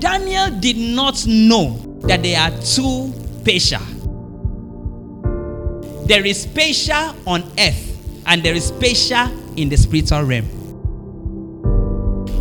Daniel 0.00 0.50
did 0.60 0.78
not 0.78 1.26
know 1.26 1.76
that 2.00 2.22
there 2.22 2.40
are 2.40 2.50
two 2.62 3.12
Persia. 3.44 3.80
There 6.06 6.24
is 6.24 6.46
Persia 6.46 7.14
on 7.26 7.42
earth, 7.58 8.22
and 8.26 8.42
there 8.42 8.54
is 8.54 8.72
Persia 8.72 9.30
in 9.56 9.68
the 9.68 9.76
spiritual 9.76 10.22
realm. 10.22 10.48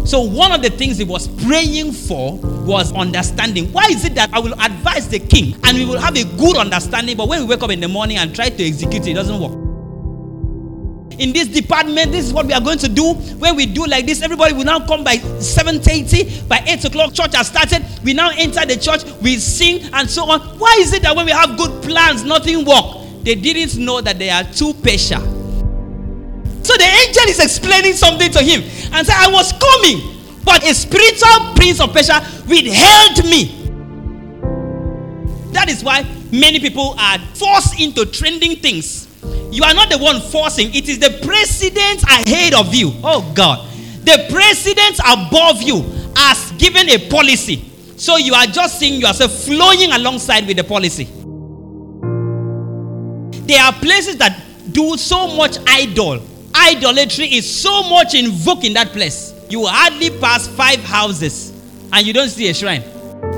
So, 0.06 0.22
one 0.22 0.52
of 0.52 0.64
the 0.64 0.72
things 0.72 0.98
he 0.98 1.04
was 1.04 1.28
praying 1.46 1.92
for 1.92 2.38
was 2.66 2.94
understanding. 2.94 3.72
Why 3.74 3.88
is 3.92 4.06
it 4.06 4.16
that 4.16 4.34
I 4.34 4.40
will 4.40 4.60
advise 4.60 5.08
the 5.08 5.20
king 5.20 5.56
and 5.66 5.78
we 5.78 5.86
will 5.86 6.00
have 6.00 6.16
a 6.16 6.24
good 6.24 6.58
understanding, 6.58 7.18
but 7.18 7.28
when 7.28 7.42
we 7.42 7.46
wake 7.46 7.62
up 7.62 7.70
in 7.70 7.80
the 7.80 7.90
morning 7.90 8.18
and 8.18 8.34
try 8.34 8.50
to 8.50 8.64
execute 8.68 9.06
it, 9.06 9.12
it 9.12 9.14
doesn't 9.14 9.40
work? 9.40 9.69
In 11.20 11.34
this 11.34 11.50
department, 11.50 12.14
this 12.14 12.28
is 12.28 12.34
what 12.34 12.46
we 12.46 12.54
are 12.54 12.62
going 12.62 12.78
to 12.78 12.88
do. 12.88 13.14
When 13.14 13.58
we 13.58 13.66
do 13.66 13.86
like 13.86 14.06
this, 14.06 14.22
everybody 14.22 14.54
will 14.54 14.64
now 14.64 14.80
come 14.80 15.04
by 15.04 15.18
7:30. 15.18 16.48
By 16.48 16.64
8 16.66 16.86
o'clock, 16.86 17.14
church 17.14 17.36
has 17.36 17.48
started. 17.48 17.86
We 18.06 18.14
now 18.14 18.32
enter 18.38 18.66
the 18.66 18.78
church, 18.78 19.04
we 19.22 19.36
sing, 19.36 19.82
and 19.94 20.10
so 20.10 20.24
on. 20.30 20.40
Why 20.58 20.78
is 20.80 20.94
it 20.94 21.02
that 21.04 21.14
when 21.14 21.26
we 21.26 21.34
have 21.34 21.58
good 21.58 21.84
plans, 21.84 22.24
nothing 22.24 22.64
work? 22.64 23.04
They 23.24 23.36
didn't 23.36 23.78
know 23.78 24.00
that 24.00 24.18
there 24.18 24.34
are 24.34 24.46
two 24.46 24.74
Persia. 24.76 25.20
So 26.64 26.78
the 26.78 26.86
angel 26.86 27.24
is 27.28 27.40
explaining 27.44 27.94
something 27.94 28.32
to 28.32 28.40
him 28.40 28.62
and 28.94 29.06
said, 29.06 29.16
I 29.18 29.30
was 29.30 29.52
coming, 29.52 30.24
but 30.46 30.64
a 30.64 30.74
spiritual 30.74 31.54
prince 31.56 31.82
of 31.82 31.92
Persia 31.92 32.24
withheld 32.48 33.26
me. 33.26 33.56
That 35.52 35.68
is 35.68 35.84
why 35.84 36.06
many 36.32 36.60
people 36.60 36.96
are 36.98 37.20
forced 37.36 37.78
into 37.82 38.06
trending 38.06 38.56
things 38.58 39.09
you 39.52 39.64
are 39.64 39.74
not 39.74 39.90
the 39.90 39.98
one 39.98 40.22
forcing, 40.22 40.74
it 40.76 40.88
is 40.88 41.00
the 41.00 41.20
president 41.26 42.04
ahead 42.04 42.54
of 42.54 42.74
you. 42.74 42.92
Oh 43.04 43.32
God. 43.36 43.68
The 44.06 44.28
president 44.32 45.00
above 45.00 45.62
you 45.62 45.82
has 46.16 46.52
given 46.54 46.88
a 46.90 47.10
policy. 47.10 47.66
So 47.98 48.18
you 48.18 48.34
are 48.34 48.46
just 48.46 48.80
seeing 48.80 49.02
yourself 49.02 49.32
flowing 49.44 49.92
alongside 49.92 50.48
with 50.48 50.58
the 50.58 50.64
policy. 50.64 51.06
There 53.46 53.62
are 53.62 53.74
places 53.74 54.18
that 54.18 54.40
do 54.72 54.96
so 54.98 55.36
much 55.36 55.58
idol. 55.68 56.22
Idolatry 56.56 57.26
is 57.26 57.62
so 57.62 57.84
much 57.90 58.14
invoked 58.14 58.64
in 58.64 58.74
that 58.74 58.90
place. 58.90 59.34
You 59.50 59.66
hardly 59.66 60.12
pass 60.20 60.48
five 60.48 60.80
houses 60.84 61.52
and 61.92 62.06
you 62.06 62.14
don't 62.14 62.30
see 62.30 62.50
a 62.50 62.54
shrine. 62.54 62.84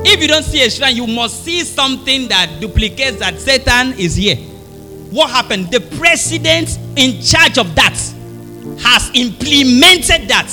If 0.04 0.22
you 0.22 0.28
don't 0.28 0.44
see 0.44 0.64
a 0.64 0.70
shrine, 0.70 0.96
you 0.96 1.08
must 1.08 1.44
see 1.46 1.64
something 1.64 2.28
that 2.28 2.60
duplicates 2.60 3.20
that 3.20 3.40
Satan 3.40 3.94
is 3.98 4.16
here 4.16 4.51
what 5.12 5.30
happened? 5.30 5.70
The 5.72 5.82
president 5.98 6.80
in 6.96 7.22
charge 7.22 7.58
of 7.58 7.76
that 7.76 7.94
has 8.80 9.12
implemented 9.14 10.28
that. 10.30 10.50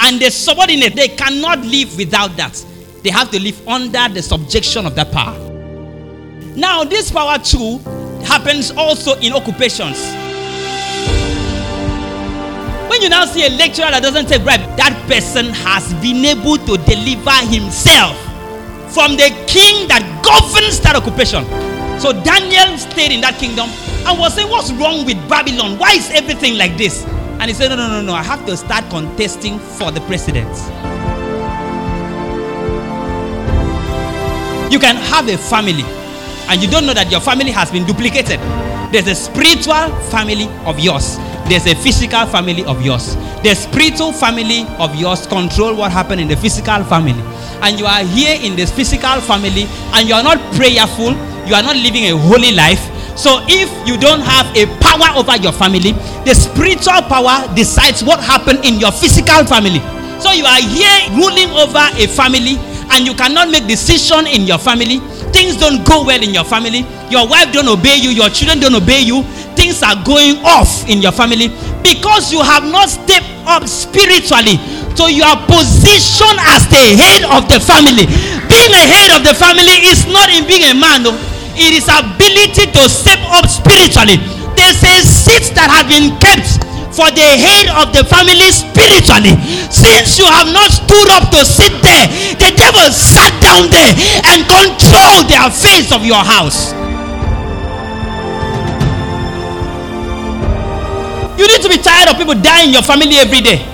And 0.00 0.20
the 0.20 0.30
subordinate, 0.30 0.96
they 0.96 1.08
cannot 1.08 1.60
live 1.60 1.96
without 1.96 2.36
that. 2.36 2.64
They 3.04 3.10
have 3.10 3.30
to 3.30 3.40
live 3.40 3.66
under 3.68 4.08
the 4.08 4.22
subjection 4.22 4.86
of 4.86 4.94
that 4.96 5.12
power. 5.12 5.38
Now, 6.56 6.84
this 6.84 7.10
power 7.10 7.38
too 7.38 7.78
happens 8.24 8.70
also 8.72 9.18
in 9.20 9.32
occupations. 9.32 10.00
When 12.88 13.00
you 13.02 13.08
now 13.08 13.24
see 13.26 13.46
a 13.46 13.50
lecturer 13.50 13.90
that 13.90 14.02
doesn't 14.02 14.26
take 14.26 14.42
bribe, 14.42 14.60
that 14.76 14.92
person 15.06 15.46
has 15.46 15.92
been 15.94 16.24
able 16.24 16.56
to 16.56 16.76
deliver 16.84 17.36
himself 17.48 18.16
from 18.92 19.16
the 19.16 19.28
king 19.46 19.88
that 19.88 20.02
governs 20.24 20.80
that 20.80 20.96
occupation. 20.96 21.71
So 22.02 22.12
Daniel 22.12 22.76
stayed 22.78 23.12
in 23.12 23.20
that 23.20 23.38
kingdom 23.38 23.70
and 23.70 24.18
was 24.18 24.34
saying, 24.34 24.50
What's 24.50 24.72
wrong 24.72 25.06
with 25.06 25.16
Babylon? 25.28 25.78
Why 25.78 25.92
is 25.92 26.10
everything 26.10 26.58
like 26.58 26.76
this? 26.76 27.06
And 27.38 27.44
he 27.44 27.54
said, 27.54 27.68
No, 27.68 27.76
no, 27.76 27.86
no, 27.86 28.02
no. 28.02 28.12
I 28.12 28.24
have 28.24 28.44
to 28.46 28.56
start 28.56 28.90
contesting 28.90 29.60
for 29.60 29.92
the 29.92 30.00
president. 30.10 30.50
You 34.72 34.80
can 34.80 34.96
have 34.96 35.28
a 35.28 35.38
family 35.38 35.84
and 36.50 36.60
you 36.60 36.68
don't 36.68 36.86
know 36.86 36.94
that 36.94 37.08
your 37.08 37.20
family 37.20 37.52
has 37.52 37.70
been 37.70 37.86
duplicated. 37.86 38.40
There's 38.90 39.06
a 39.06 39.14
spiritual 39.14 39.94
family 40.10 40.50
of 40.66 40.80
yours. 40.80 41.18
There's 41.46 41.68
a 41.68 41.76
physical 41.76 42.26
family 42.26 42.64
of 42.64 42.82
yours. 42.82 43.14
The 43.46 43.54
spiritual 43.54 44.12
family 44.12 44.66
of 44.80 44.96
yours 44.96 45.24
control 45.28 45.76
what 45.76 45.92
happened 45.92 46.20
in 46.20 46.26
the 46.26 46.36
physical 46.36 46.82
family. 46.82 47.22
And 47.62 47.78
you 47.78 47.86
are 47.86 48.02
here 48.02 48.36
in 48.42 48.56
this 48.56 48.72
physical 48.72 49.20
family 49.20 49.70
and 49.94 50.08
you 50.08 50.16
are 50.16 50.22
not 50.24 50.38
prayerful 50.56 51.14
you 51.52 51.58
are 51.60 51.62
not 51.62 51.76
living 51.76 52.08
a 52.08 52.16
holy 52.16 52.56
life. 52.56 52.80
So 53.12 53.44
if 53.44 53.68
you 53.84 54.00
don't 54.00 54.24
have 54.24 54.48
a 54.56 54.64
power 54.80 55.12
over 55.20 55.36
your 55.36 55.52
family, 55.52 55.92
the 56.24 56.32
spiritual 56.32 57.04
power 57.12 57.44
decides 57.52 58.00
what 58.02 58.24
happened 58.24 58.64
in 58.64 58.80
your 58.80 58.88
physical 58.90 59.44
family. 59.44 59.84
So 60.16 60.32
you 60.32 60.48
are 60.48 60.64
here 60.64 61.12
ruling 61.12 61.52
over 61.52 61.84
a 62.00 62.08
family 62.08 62.56
and 62.96 63.04
you 63.04 63.12
cannot 63.12 63.52
make 63.52 63.68
decision 63.68 64.24
in 64.24 64.48
your 64.48 64.56
family. 64.56 65.04
Things 65.36 65.60
don't 65.60 65.84
go 65.84 66.08
well 66.08 66.24
in 66.24 66.32
your 66.32 66.48
family. 66.48 66.88
Your 67.12 67.28
wife 67.28 67.52
don't 67.52 67.68
obey 67.68 68.00
you, 68.00 68.08
your 68.16 68.32
children 68.32 68.56
don't 68.56 68.74
obey 68.74 69.04
you. 69.04 69.20
Things 69.52 69.84
are 69.84 70.00
going 70.08 70.40
off 70.48 70.88
in 70.88 71.04
your 71.04 71.12
family 71.12 71.52
because 71.84 72.32
you 72.32 72.40
have 72.40 72.64
not 72.64 72.88
stepped 72.88 73.28
up 73.44 73.68
spiritually 73.68 74.56
to 74.96 75.04
your 75.12 75.36
position 75.44 76.32
as 76.48 76.64
the 76.72 76.96
head 76.96 77.28
of 77.28 77.44
the 77.52 77.60
family. 77.60 78.08
Being 78.48 78.72
a 78.72 78.84
head 78.88 79.12
of 79.12 79.20
the 79.20 79.36
family 79.36 79.84
is 79.92 80.08
not 80.08 80.32
in 80.32 80.48
being 80.48 80.64
a 80.64 80.72
man. 80.72 81.04
No 81.04 81.12
it 81.56 81.72
is 81.76 81.88
ability 81.88 82.70
to 82.72 82.88
step 82.88 83.20
up 83.32 83.48
spiritually. 83.48 84.20
There's 84.56 84.80
a 84.84 85.00
seat 85.04 85.54
that 85.56 85.68
have 85.72 85.88
been 85.88 86.16
kept 86.20 86.60
for 86.92 87.08
the 87.08 87.24
head 87.24 87.72
of 87.72 87.92
the 87.96 88.04
family 88.04 88.52
spiritually. 88.52 89.32
Since 89.72 90.20
you 90.20 90.28
have 90.28 90.52
not 90.52 90.68
stood 90.68 91.08
up 91.08 91.32
to 91.32 91.40
sit 91.44 91.72
there, 91.80 92.06
the 92.36 92.52
devil 92.52 92.86
sat 92.92 93.32
down 93.40 93.72
there 93.72 93.92
and 94.28 94.44
controlled 94.44 95.26
the 95.28 95.40
affairs 95.40 95.88
of 95.92 96.04
your 96.04 96.20
house. 96.20 96.76
You 101.40 101.48
need 101.48 101.62
to 101.64 101.68
be 101.68 101.80
tired 101.80 102.08
of 102.12 102.16
people 102.16 102.36
dying 102.36 102.68
in 102.68 102.74
your 102.74 102.84
family 102.84 103.16
every 103.16 103.40
day 103.40 103.64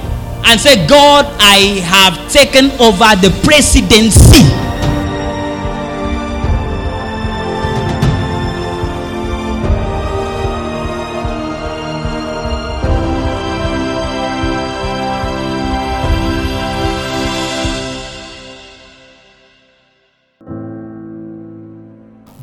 and 0.46 0.58
say, 0.58 0.86
God, 0.86 1.26
I 1.38 1.82
have 1.84 2.16
taken 2.32 2.70
over 2.80 3.18
the 3.18 3.34
presidency 3.44 4.67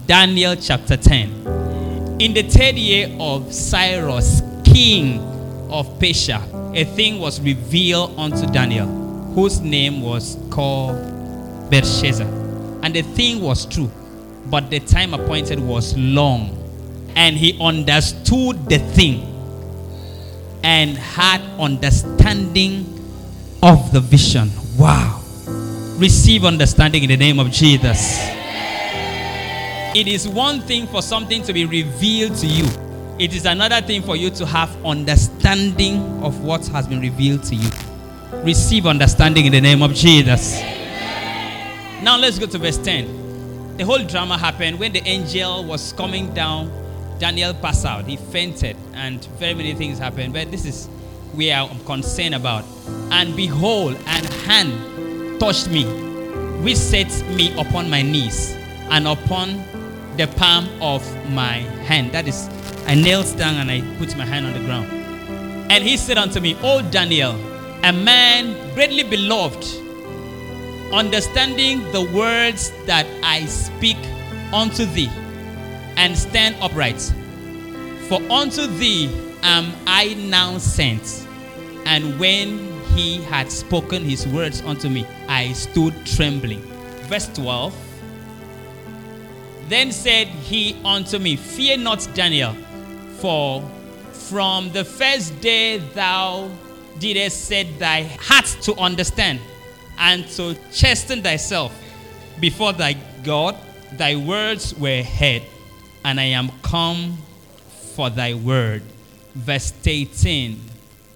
Daniel 0.08 0.56
chapter 0.56 0.98
10. 0.98 2.18
In 2.20 2.34
the 2.36 2.44
third 2.44 2.76
year 2.76 3.10
of 3.20 3.52
Cyrus, 3.52 4.44
king 4.64 5.20
of 5.72 6.00
Persia, 6.00 6.44
a 6.76 6.84
thing 6.84 7.18
was 7.18 7.42
revealed 7.42 8.14
unto 8.16 8.46
Daniel, 8.46 8.86
whose 9.34 9.62
name 9.62 10.02
was 10.02 10.38
called 10.52 10.96
Belteshazzar. 11.72 12.28
And 12.84 12.94
the 12.94 13.02
thing 13.02 13.42
was 13.42 13.66
true, 13.66 13.90
but 14.46 14.70
the 14.70 14.80
time 14.80 15.16
appointed 15.16 15.60
was 15.60 15.98
long. 15.98 16.56
And 17.16 17.36
he 17.36 17.58
understood 17.60 18.70
the 18.70 18.78
thing 18.78 19.26
and 20.64 20.98
had 20.98 21.42
understanding 21.60 22.86
of 23.64 23.92
the 23.92 24.02
vision. 24.02 24.52
Wow. 24.78 25.24
Receive 25.98 26.46
understanding 26.46 27.02
in 27.02 27.10
the 27.10 27.18
name 27.18 27.40
of 27.40 27.50
Jesus. 27.50 28.45
It 29.96 30.10
is 30.10 30.28
one 30.28 30.60
thing 30.60 30.88
for 30.88 31.02
something 31.02 31.42
to 31.44 31.54
be 31.54 31.64
revealed 31.64 32.36
to 32.40 32.48
you, 32.48 32.66
it 33.18 33.34
is 33.34 33.46
another 33.46 33.80
thing 33.80 34.02
for 34.02 34.18
you 34.18 34.30
to 34.32 34.46
have 34.46 34.70
understanding 34.86 36.22
of 36.22 36.44
what 36.44 36.68
has 36.68 36.86
been 36.86 37.00
revealed 37.00 37.44
to 37.44 37.56
you. 37.56 37.70
Receive 38.44 38.88
understanding 38.88 39.46
in 39.46 39.54
the 39.54 39.62
name 39.62 39.82
of 39.82 39.94
Jesus. 39.94 40.60
Now 42.04 42.18
let's 42.20 42.38
go 42.38 42.46
to 42.46 42.58
verse 42.58 42.78
10. 42.78 43.78
The 43.78 43.86
whole 43.86 44.04
drama 44.04 44.38
happened 44.38 44.82
when 44.82 44.92
the 44.92 45.02
angel 45.08 45.64
was 45.64 45.94
coming 45.94 46.34
down. 46.34 46.70
Daniel 47.18 47.54
passed 47.54 47.86
out. 47.86 48.04
He 48.04 48.18
fainted, 48.18 48.76
and 48.96 49.24
very 49.40 49.54
many 49.54 49.76
things 49.76 49.98
happened. 49.98 50.34
But 50.34 50.52
this 50.52 50.66
is 50.66 50.88
where 51.32 51.56
I'm 51.56 51.80
concerned 51.86 52.36
about. 52.36 52.66
And 53.12 53.34
behold, 53.34 53.96
an 54.08 54.26
hand 54.44 55.40
touched 55.40 55.70
me, 55.70 55.86
which 56.66 56.76
set 56.76 57.08
me 57.30 57.58
upon 57.58 57.90
my 57.90 58.02
knees 58.02 58.58
and 58.90 59.08
upon 59.08 59.64
the 60.18 60.28
palm 60.28 60.70
of 60.82 61.04
my 61.32 61.58
hand. 61.88 62.12
That 62.12 62.28
is, 62.28 62.50
I 62.88 62.96
knelt 62.96 63.36
down 63.38 63.56
and 63.56 63.72
I 63.72 63.82
put 63.98 64.16
my 64.18 64.26
hand 64.26 64.46
on 64.46 64.54
the 64.54 64.60
ground. 64.60 64.88
And 65.72 65.84
he 65.84 65.98
said 65.98 66.18
unto 66.18 66.40
me, 66.40 66.56
O 66.62 66.82
Daniel, 66.82 67.34
a 67.84 67.92
man 67.92 68.74
greatly 68.74 69.04
beloved, 69.04 69.64
understanding 70.94 71.80
the 71.92 72.04
words 72.14 72.72
that 72.86 73.06
I 73.24 73.46
speak 73.46 73.98
unto 74.54 74.86
thee, 74.86 75.10
and 75.98 76.18
stand 76.18 76.56
upright. 76.62 77.02
For 78.08 78.22
unto 78.32 78.68
thee 78.68 79.10
am 79.44 79.74
I 79.88 80.14
now 80.14 80.58
sent. 80.58 81.28
And 81.86 82.20
when 82.20 82.60
he 82.96 83.22
had 83.24 83.52
spoken 83.52 84.04
his 84.04 84.28
words 84.28 84.62
unto 84.62 84.90
me, 84.90 85.06
I 85.28 85.54
stood 85.54 85.94
trembling 86.06 86.62
verse 87.06 87.28
12. 87.34 87.85
Then 89.68 89.92
said 89.92 90.28
he 90.28 90.76
unto 90.86 91.18
me, 91.18 91.36
Fear 91.36 91.78
not, 91.78 92.08
Daniel, 92.14 92.54
for 93.18 93.62
from 94.12 94.72
the 94.72 94.84
first 94.84 95.40
day 95.42 95.78
thou 95.78 96.50
didst 97.00 97.46
set 97.46 97.80
thy 97.80 98.04
heart 98.04 98.46
to 98.62 98.76
understand 98.76 99.40
and 99.98 100.28
to 100.30 100.56
chasten 100.72 101.22
thyself 101.22 101.74
before 102.40 102.74
thy 102.74 102.98
God, 103.24 103.56
thy 103.94 104.16
words 104.16 104.74
were 104.76 105.04
heard, 105.04 105.44
and 106.04 106.20
I 106.20 106.26
am 106.26 106.52
come 106.62 107.18
for 107.94 108.10
thy 108.10 108.34
word. 108.34 108.84
Verse 109.34 109.74
18, 109.86 110.60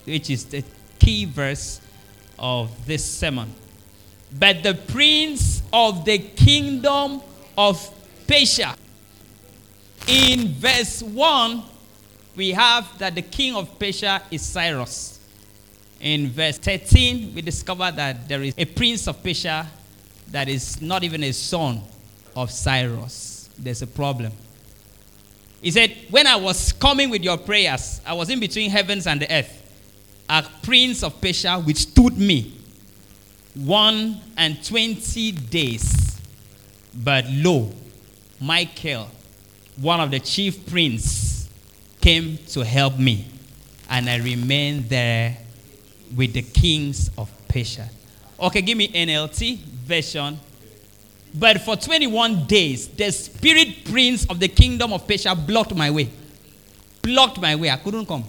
which 0.05 0.29
is 0.29 0.45
the 0.45 0.63
key 0.97 1.25
verse 1.25 1.81
of 2.37 2.85
this 2.85 3.03
sermon. 3.03 3.53
But 4.37 4.63
the 4.63 4.75
prince 4.75 5.61
of 5.73 6.05
the 6.05 6.19
kingdom 6.19 7.21
of 7.57 7.77
Persia. 8.29 8.75
In 10.07 10.49
verse 10.49 11.01
1, 11.01 11.63
we 12.35 12.51
have 12.51 12.95
that 12.99 13.15
the 13.15 13.23
king 13.23 13.55
of 13.55 13.79
Persia 13.79 14.21
is 14.29 14.43
Cyrus. 14.43 15.19
In 15.99 16.29
verse 16.29 16.59
13, 16.59 17.33
we 17.33 17.41
discover 17.41 17.89
that 17.91 18.29
there 18.29 18.43
is 18.43 18.53
a 18.55 18.65
prince 18.65 19.07
of 19.07 19.23
Persia 19.23 19.65
that 20.29 20.47
is 20.47 20.79
not 20.79 21.03
even 21.03 21.23
a 21.23 21.33
son 21.33 21.81
of 22.35 22.51
Cyrus. 22.51 23.49
There's 23.57 23.81
a 23.81 23.87
problem. 23.87 24.31
He 25.63 25.71
said, 25.71 25.97
When 26.11 26.27
I 26.27 26.35
was 26.35 26.71
coming 26.71 27.09
with 27.09 27.23
your 27.23 27.37
prayers, 27.37 27.99
I 28.05 28.13
was 28.13 28.29
in 28.29 28.39
between 28.39 28.69
heavens 28.69 29.07
and 29.07 29.19
the 29.21 29.33
earth. 29.33 29.55
A 30.29 30.45
prince 30.61 31.01
of 31.01 31.19
Persia 31.19 31.57
withstood 31.65 32.15
me 32.15 32.53
one 33.55 34.21
and 34.37 34.63
twenty 34.63 35.31
days. 35.31 36.21
But 36.93 37.25
lo, 37.27 37.73
Michael, 38.39 39.07
one 39.77 39.99
of 39.99 40.11
the 40.11 40.19
chief 40.19 40.65
princes, 40.69 41.49
came 41.99 42.37
to 42.47 42.63
help 42.63 42.97
me, 42.97 43.25
and 43.89 44.09
I 44.09 44.17
remained 44.17 44.89
there 44.89 45.37
with 46.15 46.33
the 46.33 46.41
kings 46.41 47.11
of 47.17 47.29
Persia. 47.47 47.89
Okay, 48.39 48.61
give 48.61 48.77
me 48.77 48.87
NLT 48.87 49.57
version. 49.57 50.39
But 51.33 51.61
for 51.61 51.75
21 51.75 52.45
days, 52.45 52.87
the 52.87 53.11
spirit 53.11 53.85
prince 53.85 54.25
of 54.29 54.39
the 54.39 54.47
kingdom 54.47 54.93
of 54.93 55.07
Persia 55.07 55.35
blocked 55.35 55.75
my 55.75 55.91
way. 55.91 56.09
Blocked 57.01 57.39
my 57.39 57.55
way. 57.55 57.69
I 57.69 57.77
couldn't 57.77 58.05
come. 58.05 58.23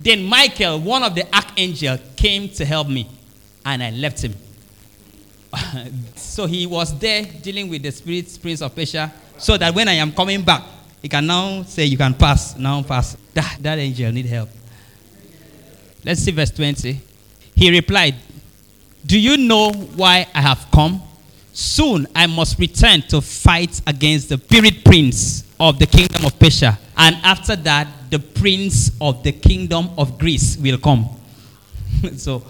Then 0.00 0.24
Michael, 0.24 0.80
one 0.80 1.02
of 1.02 1.14
the 1.14 1.26
archangels, 1.34 2.00
came 2.16 2.48
to 2.50 2.64
help 2.64 2.88
me, 2.88 3.08
and 3.66 3.82
I 3.82 3.90
left 3.90 4.22
him. 4.22 4.34
so 6.14 6.46
he 6.46 6.66
was 6.66 6.96
there 6.98 7.24
dealing 7.24 7.68
with 7.68 7.82
the 7.82 7.90
spirit 7.90 8.38
prince 8.40 8.62
of 8.62 8.74
Persia, 8.74 9.12
so 9.38 9.56
that 9.56 9.74
when 9.74 9.88
I 9.88 9.94
am 9.94 10.12
coming 10.12 10.42
back, 10.42 10.62
he 11.00 11.08
can 11.08 11.26
now 11.26 11.62
say, 11.62 11.84
You 11.84 11.96
can 11.96 12.14
pass, 12.14 12.56
now 12.56 12.82
pass. 12.82 13.16
That, 13.34 13.58
that 13.60 13.78
angel 13.78 14.12
need 14.12 14.26
help. 14.26 14.48
Let's 16.04 16.20
see 16.20 16.32
verse 16.32 16.50
20. 16.50 17.00
He 17.54 17.70
replied, 17.70 18.16
Do 19.06 19.18
you 19.18 19.36
know 19.36 19.70
why 19.72 20.26
I 20.34 20.40
have 20.40 20.66
come? 20.72 21.02
Soon 21.52 22.06
I 22.14 22.26
must 22.26 22.58
return 22.58 23.02
to 23.02 23.20
fight 23.20 23.80
against 23.86 24.28
the 24.28 24.38
spirit 24.38 24.84
prince 24.84 25.44
of 25.58 25.78
the 25.78 25.86
kingdom 25.86 26.24
of 26.24 26.38
Persia. 26.38 26.78
And 26.96 27.16
after 27.22 27.56
that, 27.56 27.88
the 28.10 28.18
prince 28.18 28.92
of 29.00 29.22
the 29.22 29.32
kingdom 29.32 29.90
of 29.98 30.18
Greece 30.18 30.56
will 30.56 30.78
come. 30.78 31.08
so, 32.16 32.44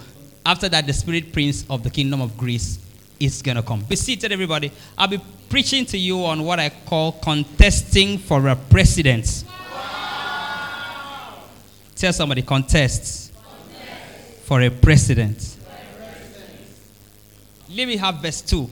after 0.45 0.69
that, 0.69 0.87
the 0.87 0.93
spirit 0.93 1.33
prince 1.33 1.65
of 1.69 1.83
the 1.83 1.91
kingdom 1.91 2.21
of 2.21 2.37
Greece 2.37 2.79
is 3.21 3.43
going 3.43 3.57
to 3.57 3.63
come. 3.63 3.81
Be 3.83 3.97
seated, 3.97 4.33
everybody. 4.33 4.71
I'll 4.97 5.09
be 5.09 5.21
preaching 5.49 5.87
to 5.87 5.99
you 5.99 6.25
on 6.25 6.43
what 6.45 6.59
I 6.59 6.71
call 6.71 7.13
contesting 7.13 8.19
for 8.19 8.49
a 8.49 8.57
president. 8.57 9.45
Wow. 9.47 11.35
Tell 11.97 12.13
somebody, 12.13 12.43
contest, 12.43 13.33
contest. 13.35 14.41
for 14.45 14.63
a 14.63 14.71
president. 14.71 15.57
Let 17.71 17.87
me 17.87 17.97
have 17.97 18.17
verse 18.17 18.41
2. 18.43 18.69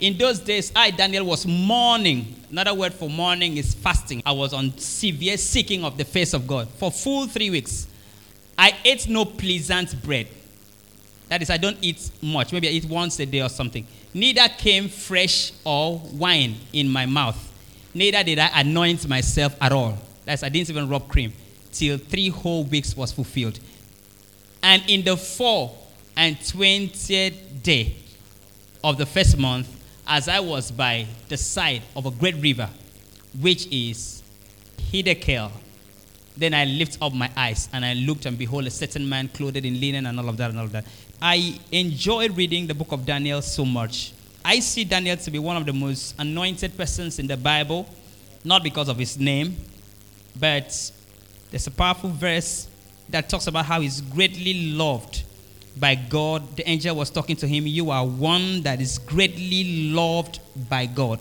In 0.00 0.18
those 0.18 0.40
days, 0.40 0.72
I, 0.74 0.90
Daniel, 0.90 1.24
was 1.24 1.46
mourning. 1.46 2.34
Another 2.50 2.74
word 2.74 2.92
for 2.94 3.08
mourning 3.08 3.56
is 3.56 3.74
fasting. 3.74 4.22
I 4.26 4.32
was 4.32 4.52
on 4.52 4.76
severe 4.78 5.36
seeking 5.36 5.84
of 5.84 5.96
the 5.96 6.04
face 6.04 6.34
of 6.34 6.46
God 6.46 6.68
for 6.68 6.90
full 6.90 7.26
three 7.26 7.50
weeks. 7.50 7.86
I 8.58 8.74
ate 8.84 9.08
no 9.08 9.24
pleasant 9.24 10.02
bread. 10.02 10.28
That 11.34 11.42
is, 11.42 11.50
I 11.50 11.56
don't 11.56 11.78
eat 11.82 12.12
much. 12.22 12.52
Maybe 12.52 12.68
I 12.68 12.70
eat 12.70 12.84
once 12.84 13.18
a 13.18 13.26
day 13.26 13.42
or 13.42 13.48
something. 13.48 13.84
Neither 14.14 14.48
came 14.56 14.88
fresh 14.88 15.50
or 15.64 15.98
wine 16.12 16.54
in 16.72 16.88
my 16.88 17.06
mouth. 17.06 17.36
Neither 17.92 18.22
did 18.22 18.38
I 18.38 18.60
anoint 18.60 19.08
myself 19.08 19.56
at 19.60 19.72
all. 19.72 19.98
That's, 20.24 20.44
I 20.44 20.48
didn't 20.48 20.70
even 20.70 20.88
rub 20.88 21.08
cream 21.08 21.32
till 21.72 21.98
three 21.98 22.28
whole 22.28 22.62
weeks 22.62 22.96
was 22.96 23.10
fulfilled. 23.10 23.58
And 24.62 24.84
in 24.86 25.02
the 25.02 25.16
four 25.16 25.76
and 26.16 26.38
twentieth 26.46 27.64
day 27.64 27.96
of 28.84 28.96
the 28.96 29.06
first 29.06 29.36
month, 29.36 29.66
as 30.06 30.28
I 30.28 30.38
was 30.38 30.70
by 30.70 31.04
the 31.28 31.36
side 31.36 31.82
of 31.96 32.06
a 32.06 32.12
great 32.12 32.36
river, 32.36 32.70
which 33.40 33.66
is 33.72 34.22
Hiddekel, 34.78 35.50
then 36.36 36.52
I 36.52 36.64
lift 36.64 36.98
up 37.00 37.12
my 37.12 37.30
eyes 37.36 37.68
and 37.72 37.84
I 37.84 37.94
looked, 37.94 38.26
and 38.26 38.36
behold, 38.36 38.66
a 38.66 38.70
certain 38.70 39.08
man 39.08 39.28
clothed 39.28 39.64
in 39.64 39.80
linen 39.80 40.06
and 40.06 40.18
all 40.18 40.28
of 40.28 40.36
that 40.36 40.50
and 40.50 40.58
all 40.58 40.64
of 40.64 40.72
that. 40.72 40.84
I 41.20 41.58
enjoy 41.72 42.28
reading 42.28 42.66
the 42.66 42.74
book 42.74 42.92
of 42.92 43.06
Daniel 43.06 43.40
so 43.42 43.64
much. 43.64 44.12
I 44.44 44.60
see 44.60 44.84
Daniel 44.84 45.16
to 45.16 45.30
be 45.30 45.38
one 45.38 45.56
of 45.56 45.64
the 45.64 45.72
most 45.72 46.14
anointed 46.18 46.76
persons 46.76 47.18
in 47.18 47.26
the 47.26 47.36
Bible, 47.36 47.88
not 48.44 48.62
because 48.62 48.88
of 48.88 48.98
his 48.98 49.18
name, 49.18 49.56
but 50.38 50.92
there's 51.50 51.66
a 51.66 51.70
powerful 51.70 52.10
verse 52.10 52.68
that 53.08 53.28
talks 53.28 53.46
about 53.46 53.64
how 53.64 53.80
he's 53.80 54.00
greatly 54.00 54.72
loved 54.72 55.22
by 55.78 55.94
God. 55.94 56.56
The 56.56 56.68
angel 56.68 56.96
was 56.96 57.10
talking 57.10 57.36
to 57.36 57.46
him, 57.46 57.66
You 57.66 57.90
are 57.90 58.06
one 58.06 58.62
that 58.62 58.80
is 58.80 58.98
greatly 58.98 59.90
loved 59.92 60.40
by 60.68 60.86
God. 60.86 61.20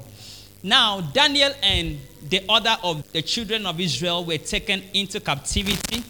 Now, 0.61 1.01
Daniel 1.01 1.51
and 1.61 1.99
the 2.29 2.41
other 2.47 2.77
of 2.83 3.11
the 3.11 3.21
children 3.21 3.65
of 3.65 3.79
Israel 3.79 4.23
were 4.23 4.37
taken 4.37 4.81
into 4.93 5.19
captivity. 5.19 6.03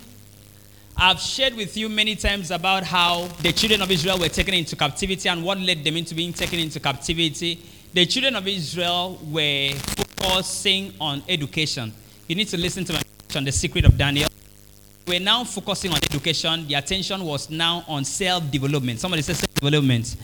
I've 0.95 1.19
shared 1.19 1.55
with 1.55 1.75
you 1.75 1.89
many 1.89 2.15
times 2.15 2.51
about 2.51 2.83
how 2.83 3.27
the 3.41 3.51
children 3.51 3.81
of 3.81 3.89
Israel 3.89 4.19
were 4.19 4.29
taken 4.29 4.53
into 4.53 4.75
captivity 4.75 5.27
and 5.27 5.43
what 5.43 5.59
led 5.59 5.83
them 5.83 5.97
into 5.97 6.13
being 6.13 6.33
taken 6.33 6.59
into 6.59 6.79
captivity. 6.79 7.59
The 7.93 8.05
children 8.05 8.35
of 8.35 8.47
Israel 8.47 9.19
were 9.31 9.71
focusing 10.17 10.93
on 11.01 11.23
education. 11.27 11.91
You 12.27 12.35
need 12.35 12.47
to 12.49 12.57
listen 12.57 12.85
to 12.85 12.93
my 12.93 13.01
on 13.35 13.43
the 13.43 13.51
secret 13.51 13.85
of 13.85 13.97
Daniel. 13.97 14.29
We're 15.07 15.19
now 15.19 15.43
focusing 15.43 15.91
on 15.91 15.97
education. 15.97 16.67
The 16.67 16.75
attention 16.75 17.23
was 17.25 17.49
now 17.49 17.83
on 17.87 18.05
self 18.05 18.49
development. 18.51 18.99
Somebody 18.99 19.23
says 19.23 19.39
self 19.39 19.53
development. 19.55 20.15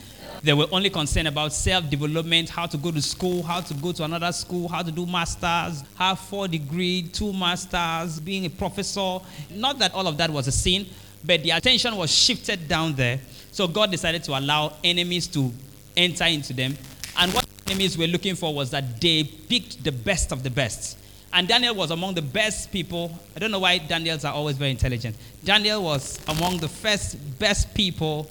They 0.42 0.54
were 0.54 0.66
only 0.72 0.88
concerned 0.88 1.28
about 1.28 1.52
self 1.52 1.88
development, 1.90 2.48
how 2.48 2.66
to 2.66 2.78
go 2.78 2.90
to 2.90 3.02
school, 3.02 3.42
how 3.42 3.60
to 3.60 3.74
go 3.74 3.92
to 3.92 4.04
another 4.04 4.32
school, 4.32 4.68
how 4.68 4.82
to 4.82 4.90
do 4.90 5.04
masters, 5.04 5.84
have 5.98 6.18
four 6.18 6.48
degree, 6.48 7.02
two 7.02 7.32
masters, 7.32 8.18
being 8.20 8.46
a 8.46 8.50
professor. 8.50 9.18
Not 9.50 9.78
that 9.80 9.92
all 9.92 10.06
of 10.06 10.16
that 10.16 10.30
was 10.30 10.46
a 10.48 10.52
sin, 10.52 10.86
but 11.24 11.42
the 11.42 11.50
attention 11.50 11.94
was 11.96 12.10
shifted 12.10 12.68
down 12.68 12.94
there. 12.94 13.20
So 13.52 13.68
God 13.68 13.90
decided 13.90 14.24
to 14.24 14.38
allow 14.38 14.72
enemies 14.82 15.26
to 15.28 15.52
enter 15.96 16.24
into 16.24 16.54
them. 16.54 16.76
And 17.18 17.32
what 17.34 17.46
enemies 17.66 17.98
were 17.98 18.06
looking 18.06 18.34
for 18.34 18.54
was 18.54 18.70
that 18.70 19.00
they 19.00 19.24
picked 19.24 19.84
the 19.84 19.92
best 19.92 20.32
of 20.32 20.42
the 20.42 20.50
best. 20.50 20.96
And 21.32 21.46
Daniel 21.46 21.74
was 21.74 21.90
among 21.90 22.14
the 22.14 22.22
best 22.22 22.72
people. 22.72 23.16
I 23.36 23.38
don't 23.38 23.50
know 23.50 23.58
why 23.58 23.78
Daniels 23.78 24.24
are 24.24 24.32
always 24.32 24.56
very 24.56 24.70
intelligent. 24.70 25.16
Daniel 25.44 25.82
was 25.82 26.18
among 26.28 26.58
the 26.58 26.68
first 26.68 27.38
best 27.38 27.72
people 27.74 28.28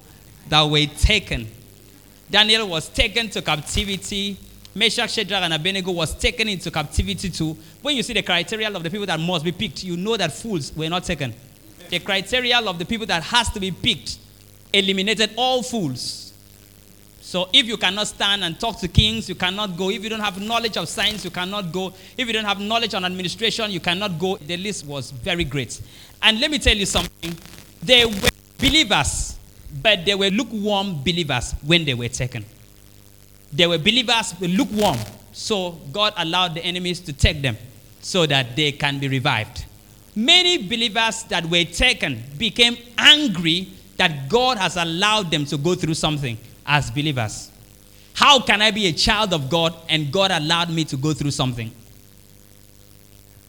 that 0.50 0.64
were 0.64 0.86
taken. 0.98 1.48
Daniel 2.30 2.68
was 2.68 2.90
taken 2.90 3.30
to 3.30 3.42
captivity. 3.42 4.38
Meshach, 4.76 5.12
Shadrach, 5.12 5.44
and 5.44 5.54
Abednego 5.54 5.92
was 5.92 6.16
taken 6.16 6.48
into 6.48 6.70
captivity 6.70 7.30
too. 7.30 7.58
When 7.82 7.96
you 7.96 8.04
see 8.04 8.14
the 8.14 8.22
criteria 8.22 8.70
of 8.70 8.84
the 8.84 8.90
people 8.90 9.08
that 9.08 9.20
must 9.20 9.44
be 9.44 9.52
picked, 9.52 9.84
you 9.84 9.98
know 9.98 10.16
that 10.16 10.32
fools 10.32 10.72
were 10.76 10.90
not 10.90 11.04
taken. 11.04 11.34
The 11.90 12.00
criteria 12.00 12.60
of 12.60 12.78
the 12.78 12.86
people 12.86 13.08
that 13.08 13.24
has 13.24 13.50
to 13.52 13.60
be 13.60 13.72
picked 13.72 14.20
eliminated 14.72 15.32
all 15.36 15.64
fools. 15.64 16.34
So 17.22 17.50
if 17.54 17.66
you 17.66 17.78
cannot 17.78 18.08
stand 18.08 18.44
and 18.44 18.60
talk 18.60 18.80
to 18.80 18.88
kings, 18.88 19.28
you 19.30 19.36
cannot 19.36 19.76
go. 19.78 19.90
If 19.90 20.04
you 20.04 20.10
don't 20.10 20.20
have 20.20 20.42
knowledge 20.42 20.78
of 20.78 20.88
science, 20.88 21.24
you 21.24 21.32
cannot 21.32 21.72
go. 21.72 21.94
If 22.18 22.28
you 22.28 22.34
don't 22.34 22.46
have 22.46 22.60
knowledge 22.60 22.94
on 22.94 23.06
administration, 23.06 23.72
you 23.72 23.80
cannot 23.80 24.18
go. 24.18 24.38
The 24.38 24.58
list 24.58 24.86
was 24.86 25.12
very 25.12 25.44
great. 25.44 25.80
And 26.22 26.40
let 26.40 26.50
me 26.50 26.60
tell 26.60 26.76
you 26.76 26.86
something. 26.86 27.36
They 27.82 28.06
were 28.06 28.30
believers, 28.58 29.38
but 29.82 30.06
they 30.06 30.16
were 30.16 30.30
lukewarm 30.30 31.04
believers 31.04 31.54
when 31.66 31.86
they 31.86 31.94
were 31.94 32.10
taken. 32.10 32.46
They 33.52 33.68
were 33.68 33.78
believers 33.78 34.34
lukewarm. 34.40 34.98
So 35.32 35.72
God 35.92 36.14
allowed 36.18 36.56
the 36.56 36.64
enemies 36.64 37.00
to 37.02 37.14
take 37.14 37.42
them 37.42 37.58
so 38.02 38.26
that 38.26 38.56
they 38.56 38.72
can 38.72 39.00
be 39.00 39.08
revived. 39.08 39.66
Many 40.16 40.58
believers 40.68 41.24
that 41.24 41.46
were 41.46 41.64
taken 41.64 42.24
became 42.38 42.78
angry 42.98 43.70
that 43.98 44.30
God 44.30 44.58
has 44.58 44.76
allowed 44.76 45.30
them 45.30 45.46
to 45.46 45.58
go 45.58 45.76
through 45.76 45.94
something 45.94 46.38
as 46.66 46.90
believers. 46.90 47.52
How 48.14 48.40
can 48.40 48.62
I 48.62 48.72
be 48.72 48.88
a 48.88 48.94
child 48.94 49.34
of 49.34 49.50
God 49.50 49.76
and 49.88 50.12
God 50.12 50.32
allowed 50.32 50.70
me 50.72 50.84
to 50.86 50.98
go 50.98 51.14
through 51.14 51.32
something? 51.32 51.72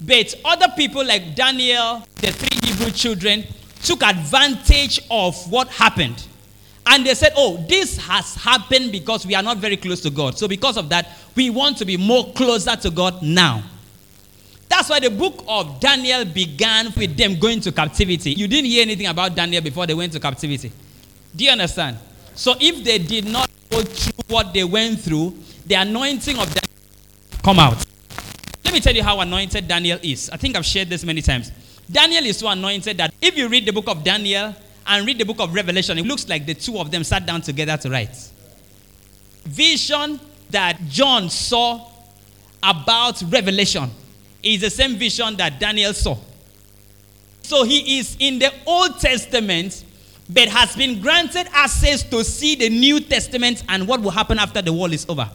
But 0.00 0.34
other 0.44 0.68
people 0.76 1.04
like 1.04 1.34
Daniel, 1.34 2.02
the 2.16 2.32
three 2.32 2.70
Hebrew 2.70 2.90
children, 2.90 3.44
took 3.82 4.02
advantage 4.02 5.00
of 5.10 5.50
what 5.50 5.68
happened. 5.68 6.26
And 6.86 7.06
they 7.06 7.14
said, 7.14 7.32
Oh, 7.36 7.64
this 7.68 7.96
has 7.98 8.34
happened 8.34 8.92
because 8.92 9.26
we 9.26 9.34
are 9.34 9.42
not 9.42 9.58
very 9.58 9.76
close 9.76 10.00
to 10.00 10.10
God. 10.10 10.38
So, 10.38 10.48
because 10.48 10.76
of 10.76 10.88
that, 10.88 11.08
we 11.36 11.50
want 11.50 11.78
to 11.78 11.84
be 11.84 11.96
more 11.96 12.32
closer 12.32 12.74
to 12.76 12.90
God 12.90 13.22
now. 13.22 13.62
That's 14.68 14.88
why 14.88 15.00
the 15.00 15.10
book 15.10 15.44
of 15.48 15.80
Daniel 15.80 16.24
began 16.24 16.92
with 16.96 17.16
them 17.16 17.38
going 17.38 17.60
to 17.62 17.72
captivity. 17.72 18.32
You 18.32 18.48
didn't 18.48 18.66
hear 18.66 18.82
anything 18.82 19.06
about 19.06 19.34
Daniel 19.34 19.62
before 19.62 19.86
they 19.86 19.94
went 19.94 20.12
to 20.12 20.20
captivity. 20.20 20.72
Do 21.34 21.44
you 21.44 21.50
understand? 21.50 21.98
So, 22.34 22.54
if 22.60 22.82
they 22.82 22.98
did 22.98 23.26
not 23.26 23.50
go 23.70 23.82
through 23.82 24.24
what 24.28 24.52
they 24.54 24.64
went 24.64 25.00
through, 25.00 25.34
the 25.66 25.74
anointing 25.74 26.38
of 26.38 26.46
Daniel 26.46 27.40
come 27.42 27.58
out. 27.58 27.84
Let 28.64 28.74
me 28.74 28.80
tell 28.80 28.94
you 28.94 29.02
how 29.02 29.20
anointed 29.20 29.68
Daniel 29.68 29.98
is. 30.02 30.30
I 30.30 30.36
think 30.36 30.56
I've 30.56 30.64
shared 30.64 30.88
this 30.88 31.04
many 31.04 31.22
times. 31.22 31.52
Daniel 31.90 32.24
is 32.24 32.38
so 32.38 32.48
anointed 32.48 32.96
that 32.98 33.12
if 33.20 33.36
you 33.36 33.48
read 33.48 33.66
the 33.66 33.72
book 33.72 33.88
of 33.88 34.04
Daniel 34.04 34.54
and 34.86 35.06
read 35.06 35.18
the 35.18 35.24
book 35.24 35.40
of 35.40 35.52
Revelation, 35.52 35.98
it 35.98 36.06
looks 36.06 36.28
like 36.28 36.46
the 36.46 36.54
two 36.54 36.78
of 36.78 36.90
them 36.90 37.02
sat 37.04 37.26
down 37.26 37.40
together 37.40 37.76
to 37.78 37.90
write. 37.90 38.16
Vision 39.44 40.20
that 40.50 40.78
John 40.88 41.28
saw 41.30 41.88
about 42.62 43.22
Revelation 43.22 43.90
is 44.42 44.60
the 44.60 44.70
same 44.70 44.96
vision 44.96 45.36
that 45.36 45.58
Daniel 45.58 45.92
saw. 45.92 46.16
So 47.42 47.64
he 47.64 47.98
is 47.98 48.16
in 48.20 48.38
the 48.38 48.52
Old 48.66 49.00
Testament, 49.00 49.84
but 50.28 50.48
has 50.48 50.76
been 50.76 51.00
granted 51.00 51.48
access 51.52 52.02
to 52.04 52.22
see 52.22 52.54
the 52.54 52.68
New 52.68 53.00
Testament 53.00 53.64
and 53.68 53.88
what 53.88 54.00
will 54.00 54.10
happen 54.10 54.38
after 54.38 54.62
the 54.62 54.72
world 54.72 54.92
is 54.92 55.06
over. 55.08 55.28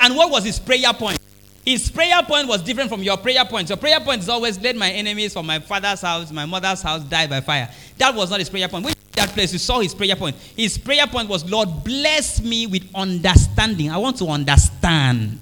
And 0.00 0.16
what 0.16 0.30
was 0.30 0.44
his 0.44 0.58
prayer 0.58 0.92
point? 0.94 1.18
His 1.66 1.90
prayer 1.90 2.22
point 2.22 2.46
was 2.46 2.62
different 2.62 2.88
from 2.88 3.02
your 3.02 3.16
prayer 3.16 3.44
point. 3.44 3.68
Your 3.68 3.76
prayer 3.76 3.98
point 3.98 4.22
is 4.22 4.28
always, 4.28 4.56
let 4.60 4.76
my 4.76 4.88
enemies 4.88 5.32
from 5.32 5.46
my 5.46 5.58
father's 5.58 6.00
house, 6.00 6.30
my 6.30 6.46
mother's 6.46 6.80
house 6.80 7.02
die 7.02 7.26
by 7.26 7.40
fire. 7.40 7.68
That 7.98 8.14
was 8.14 8.30
not 8.30 8.38
his 8.38 8.48
prayer 8.48 8.68
point. 8.68 8.84
When 8.84 8.94
that 9.14 9.30
place, 9.30 9.52
you 9.52 9.58
saw 9.58 9.80
his 9.80 9.92
prayer 9.92 10.14
point. 10.14 10.36
His 10.56 10.78
prayer 10.78 11.08
point 11.08 11.28
was, 11.28 11.44
Lord, 11.50 11.82
bless 11.82 12.40
me 12.40 12.68
with 12.68 12.88
understanding. 12.94 13.90
I 13.90 13.96
want 13.96 14.16
to 14.18 14.26
understand. 14.26 15.40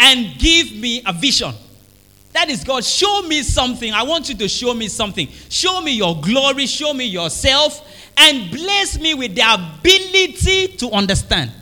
And 0.00 0.36
give 0.36 0.72
me 0.72 1.04
a 1.06 1.12
vision. 1.12 1.54
That 2.32 2.50
is 2.50 2.64
God. 2.64 2.84
Show 2.84 3.22
me 3.22 3.42
something. 3.42 3.92
I 3.92 4.02
want 4.02 4.28
you 4.28 4.34
to 4.34 4.48
show 4.48 4.74
me 4.74 4.88
something. 4.88 5.28
Show 5.48 5.80
me 5.80 5.92
your 5.92 6.20
glory. 6.20 6.66
Show 6.66 6.92
me 6.92 7.04
yourself. 7.04 7.88
And 8.16 8.50
bless 8.50 8.98
me 8.98 9.14
with 9.14 9.36
the 9.36 9.42
ability 9.42 10.76
to 10.78 10.90
understand. 10.90 11.52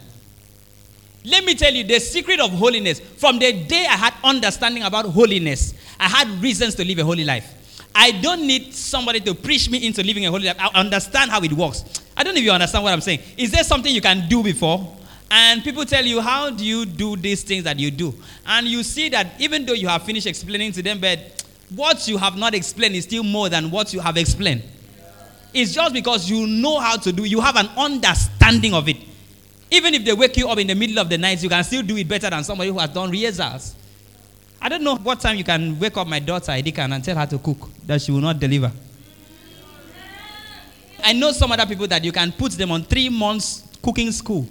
Let 1.25 1.45
me 1.45 1.55
tell 1.55 1.73
you 1.73 1.85
the 1.85 2.01
secret 2.01 2.41
of 2.41 2.51
holiness. 2.51 2.99
From 3.01 3.39
the 3.39 3.53
day 3.53 3.87
I 3.89 3.97
had 3.97 4.15
understanding 4.25 4.83
about 4.83 5.07
holiness, 5.07 5.75
I 5.99 6.09
had 6.09 6.29
reasons 6.43 6.75
to 6.77 6.85
live 6.85 6.99
a 6.99 7.05
holy 7.05 7.25
life. 7.25 7.59
I 7.95 8.11
don't 8.11 8.47
need 8.47 8.73
somebody 8.75 9.21
to 9.21 9.35
preach 9.35 9.71
me 9.71 9.87
into 9.87 10.03
living 10.03 10.27
a 10.27 10.31
holy 10.31 10.45
life. 10.47 10.57
I 10.59 10.71
understand 10.81 11.31
how 11.31 11.41
it 11.43 11.53
works. 11.53 11.85
I 12.17 12.25
don't 12.25 12.35
know 12.35 12.39
if 12.41 12.45
you 12.45 12.51
understand 12.51 12.83
what 12.85 12.93
I'm 12.93 13.01
saying. 13.01 13.21
Is 13.37 13.51
there 13.53 13.63
something 13.63 13.95
you 13.95 14.01
can 14.01 14.29
do 14.29 14.43
before? 14.43 14.97
And 15.31 15.63
people 15.63 15.85
tell 15.85 16.05
you, 16.05 16.21
How 16.21 16.51
do 16.51 16.65
you 16.65 16.85
do 16.85 17.17
these 17.17 17.43
things 17.43 17.65
that 17.65 17.79
you 17.79 17.91
do? 17.91 18.15
And 18.47 18.67
you 18.67 18.83
see 18.83 19.09
that 19.11 19.41
even 19.41 19.65
though 19.65 19.73
you 19.73 19.89
have 19.89 20.03
finished 20.03 20.27
explaining 20.27 20.73
to 20.73 20.83
them, 20.83 21.01
but 21.01 21.45
what 21.75 22.07
you 22.09 22.19
have 22.19 22.37
not 22.37 22.55
explained 22.55 22.97
is 22.97 23.05
still 23.05 23.23
more 23.23 23.49
than 23.49 23.71
what 23.71 23.95
you 23.95 24.01
have 24.01 24.17
explained. 24.17 24.63
It's 25.55 25.73
just 25.75 25.95
because 25.95 26.29
you 26.29 26.47
know 26.47 26.79
how 26.81 26.97
to 26.97 27.13
do, 27.13 27.25
you 27.25 27.41
have 27.41 27.57
an 27.57 27.69
understanding 27.77 28.75
of 28.75 28.89
it. 28.89 28.97
Even 29.73 29.95
if 29.95 30.05
they 30.05 30.13
wake 30.13 30.37
you 30.37 30.47
up 30.51 30.59
in 30.59 30.67
the 30.67 30.75
middle 30.75 30.99
of 30.99 31.09
the 31.09 31.17
night, 31.17 31.43
you 31.43 31.49
can 31.49 31.65
still 31.65 31.81
do 31.83 31.97
it 31.97 32.07
better 32.07 32.29
than 32.29 32.45
somebody 32.45 32.69
who 32.69 32.79
has 32.79 32.91
done 32.91 33.11
rehearsals. 33.11 33.75
I 34.61 34.69
don't 34.69 34.85
know 34.85 34.97
what 34.97 35.19
time 35.19 35.39
you 35.39 35.45
can 35.45 35.81
wake 35.81 35.97
up 35.97 36.07
my 36.07 36.19
daughter, 36.19 36.53
Edikan, 36.53 36.95
and 36.95 37.03
tell 37.03 37.17
her 37.17 37.25
to 37.27 37.39
cook, 37.39 37.71
that 37.87 38.03
she 38.03 38.13
will 38.13 38.21
not 38.21 38.39
deliver. 38.39 38.71
I 41.03 41.15
know 41.15 41.33
some 41.33 41.51
other 41.53 41.65
people 41.65 41.87
that 41.87 42.05
you 42.05 42.13
can 42.13 42.33
put 42.33 42.53
them 42.53 42.71
on 42.71 42.83
three 42.85 43.09
months 43.09 43.67
cooking 43.83 44.13
school. 44.13 44.47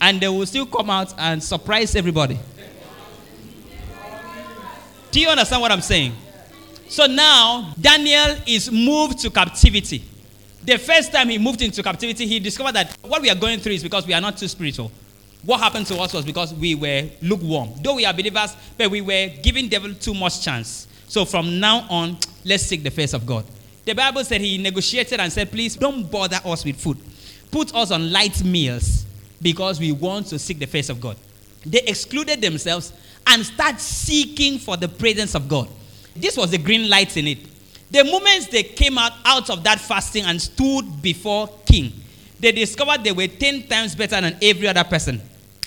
And 0.00 0.20
they 0.20 0.28
will 0.28 0.44
still 0.44 0.66
come 0.66 0.90
out 0.90 1.14
and 1.16 1.40
surprise 1.40 1.94
everybody. 1.94 2.40
Do 5.12 5.20
you 5.20 5.28
understand 5.28 5.62
what 5.62 5.70
I'm 5.70 5.80
saying? 5.82 6.14
So 6.88 7.06
now, 7.06 7.72
Daniel 7.80 8.38
is 8.44 8.72
moved 8.72 9.20
to 9.20 9.30
captivity. 9.30 10.02
The 10.66 10.78
first 10.78 11.12
time 11.12 11.28
he 11.28 11.38
moved 11.38 11.62
into 11.62 11.80
captivity, 11.80 12.26
he 12.26 12.40
discovered 12.40 12.72
that 12.72 12.98
what 13.02 13.22
we 13.22 13.30
are 13.30 13.36
going 13.36 13.60
through 13.60 13.74
is 13.74 13.84
because 13.84 14.04
we 14.04 14.12
are 14.12 14.20
not 14.20 14.36
too 14.36 14.48
spiritual. 14.48 14.90
What 15.44 15.60
happened 15.60 15.86
to 15.86 15.96
us 16.00 16.12
was 16.12 16.24
because 16.24 16.52
we 16.52 16.74
were 16.74 17.08
lukewarm. 17.22 17.70
Though 17.80 17.94
we 17.94 18.04
are 18.04 18.12
believers, 18.12 18.56
but 18.76 18.90
we 18.90 19.00
were 19.00 19.28
giving 19.44 19.68
devil 19.68 19.94
too 19.94 20.12
much 20.12 20.42
chance. 20.42 20.88
So 21.06 21.24
from 21.24 21.60
now 21.60 21.86
on, 21.88 22.18
let's 22.44 22.64
seek 22.64 22.82
the 22.82 22.90
face 22.90 23.14
of 23.14 23.24
God. 23.24 23.44
The 23.84 23.92
Bible 23.94 24.24
said 24.24 24.40
he 24.40 24.58
negotiated 24.58 25.20
and 25.20 25.32
said, 25.32 25.52
please 25.52 25.76
don't 25.76 26.10
bother 26.10 26.40
us 26.44 26.64
with 26.64 26.80
food. 26.80 26.98
Put 27.52 27.72
us 27.72 27.92
on 27.92 28.10
light 28.10 28.42
meals 28.42 29.06
because 29.40 29.78
we 29.78 29.92
want 29.92 30.26
to 30.28 30.38
seek 30.40 30.58
the 30.58 30.66
face 30.66 30.88
of 30.88 31.00
God. 31.00 31.16
They 31.64 31.82
excluded 31.82 32.40
themselves 32.40 32.92
and 33.24 33.46
start 33.46 33.78
seeking 33.78 34.58
for 34.58 34.76
the 34.76 34.88
presence 34.88 35.36
of 35.36 35.48
God. 35.48 35.68
This 36.16 36.36
was 36.36 36.50
the 36.50 36.58
green 36.58 36.90
light 36.90 37.16
in 37.16 37.28
it. 37.28 37.38
The 37.90 38.04
moment 38.04 38.50
they 38.50 38.62
came 38.64 38.98
out, 38.98 39.12
out 39.24 39.48
of 39.50 39.62
that 39.64 39.78
fasting 39.80 40.24
and 40.24 40.40
stood 40.40 41.00
before 41.02 41.48
king, 41.64 41.92
they 42.40 42.52
discovered 42.52 43.04
they 43.04 43.12
were 43.12 43.28
10 43.28 43.68
times 43.68 43.94
better 43.94 44.20
than 44.20 44.36
every 44.42 44.66
other 44.66 44.84
person. 44.84 45.20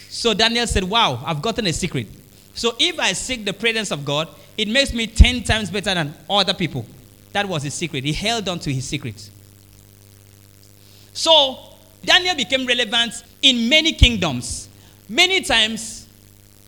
So 0.09 0.33
Daniel 0.33 0.67
said, 0.67 0.83
Wow, 0.83 1.23
I've 1.25 1.41
gotten 1.41 1.65
a 1.67 1.73
secret. 1.73 2.07
So 2.53 2.75
if 2.77 2.99
I 2.99 3.13
seek 3.13 3.45
the 3.45 3.53
presence 3.53 3.91
of 3.91 4.03
God, 4.03 4.27
it 4.57 4.67
makes 4.67 4.93
me 4.93 5.07
10 5.07 5.43
times 5.43 5.71
better 5.71 5.93
than 5.93 6.13
other 6.29 6.53
people. 6.53 6.85
That 7.31 7.47
was 7.47 7.63
his 7.63 7.73
secret. 7.73 8.03
He 8.03 8.11
held 8.11 8.49
on 8.49 8.59
to 8.59 8.73
his 8.73 8.85
secret. 8.85 9.29
So 11.13 11.57
Daniel 12.03 12.35
became 12.35 12.65
relevant 12.65 13.23
in 13.41 13.69
many 13.69 13.93
kingdoms. 13.93 14.67
Many 15.07 15.41
times, 15.41 16.07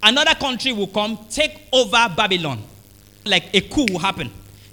another 0.01 0.34
country 0.36 0.72
will 0.72 0.88
come, 0.88 1.17
take 1.29 1.67
over 1.74 2.08
Babylon. 2.15 2.63
Like 3.25 3.53
a 3.53 3.62
coup 3.62 3.86
will 3.91 4.00
happen 4.00 4.31